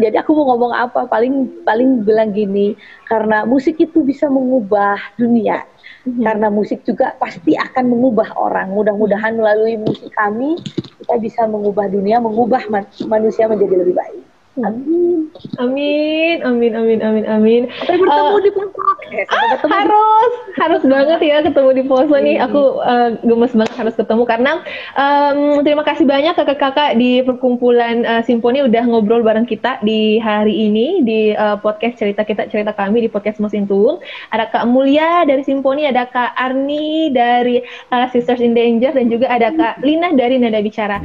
Jadi 0.00 0.16
aku 0.16 0.32
mau 0.32 0.56
ngomong 0.56 0.72
apa? 0.72 1.04
Paling 1.04 1.64
paling 1.68 2.00
bilang 2.08 2.32
gini, 2.32 2.72
karena 3.04 3.44
musik 3.44 3.76
itu 3.76 4.00
bisa 4.00 4.24
mengubah 4.24 4.96
dunia. 5.20 5.68
Mm-hmm. 6.08 6.24
Karena 6.24 6.48
musik 6.48 6.80
juga 6.88 7.12
pasti 7.20 7.52
akan 7.60 7.92
mengubah 7.92 8.32
orang. 8.40 8.72
Mudah-mudahan 8.72 9.36
melalui 9.36 9.76
musik 9.76 10.08
kami 10.16 10.56
kita 11.04 11.20
bisa 11.20 11.44
mengubah 11.44 11.92
dunia, 11.92 12.24
mengubah 12.24 12.64
man- 12.72 12.88
manusia 13.04 13.52
menjadi 13.52 13.84
lebih 13.84 14.00
baik. 14.00 14.24
Amin. 14.58 15.30
Amin, 15.62 16.42
amin, 16.42 16.72
amin, 16.74 16.98
amin, 17.06 17.24
amin. 17.30 17.62
Sampai 17.86 18.02
bertemu 18.02 18.34
uh, 18.34 18.42
di 18.42 18.50
podcast. 18.50 19.28
Ah, 19.30 19.54
harus, 19.62 20.32
harus 20.58 20.82
banget 20.82 21.20
ya 21.22 21.36
ketemu 21.46 21.70
di 21.78 21.82
Poso 21.86 22.16
nih. 22.18 22.42
Aku 22.42 22.82
uh, 22.82 23.14
gemes 23.22 23.54
banget 23.54 23.74
harus 23.78 23.94
ketemu 23.94 24.26
karena 24.26 24.52
um, 24.98 25.62
terima 25.62 25.86
kasih 25.86 26.02
banyak 26.02 26.34
kakak-kakak 26.34 26.98
di 26.98 27.22
perkumpulan 27.22 28.02
uh, 28.02 28.22
Simponi 28.26 28.66
udah 28.66 28.82
ngobrol 28.90 29.22
bareng 29.22 29.46
kita 29.46 29.78
di 29.86 30.18
hari 30.18 30.66
ini 30.66 31.06
di 31.06 31.20
uh, 31.38 31.54
podcast 31.62 32.02
cerita 32.02 32.26
kita 32.26 32.50
cerita 32.50 32.74
kami 32.74 33.06
di 33.06 33.08
podcast 33.08 33.38
Mesin 33.38 33.70
Tung. 33.70 34.02
Ada 34.34 34.50
Kak 34.50 34.66
Mulia 34.66 35.22
dari 35.30 35.46
Simponi, 35.46 35.86
ada 35.86 36.10
Kak 36.10 36.34
Arni 36.34 37.14
dari 37.14 37.62
uh, 37.94 38.06
Sisters 38.10 38.42
in 38.42 38.58
Danger 38.58 38.98
dan 38.98 39.06
juga 39.06 39.30
ada 39.30 39.54
Kak 39.54 39.86
Lina 39.86 40.10
dari 40.10 40.42
Nada 40.42 40.58
Bicara. 40.58 40.98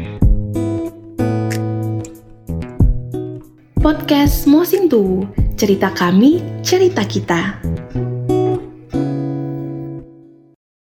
Podcast 3.85 4.49
Mosintu, 4.49 5.29
cerita 5.53 5.93
kami, 5.93 6.41
cerita 6.65 7.05
kita. 7.05 7.61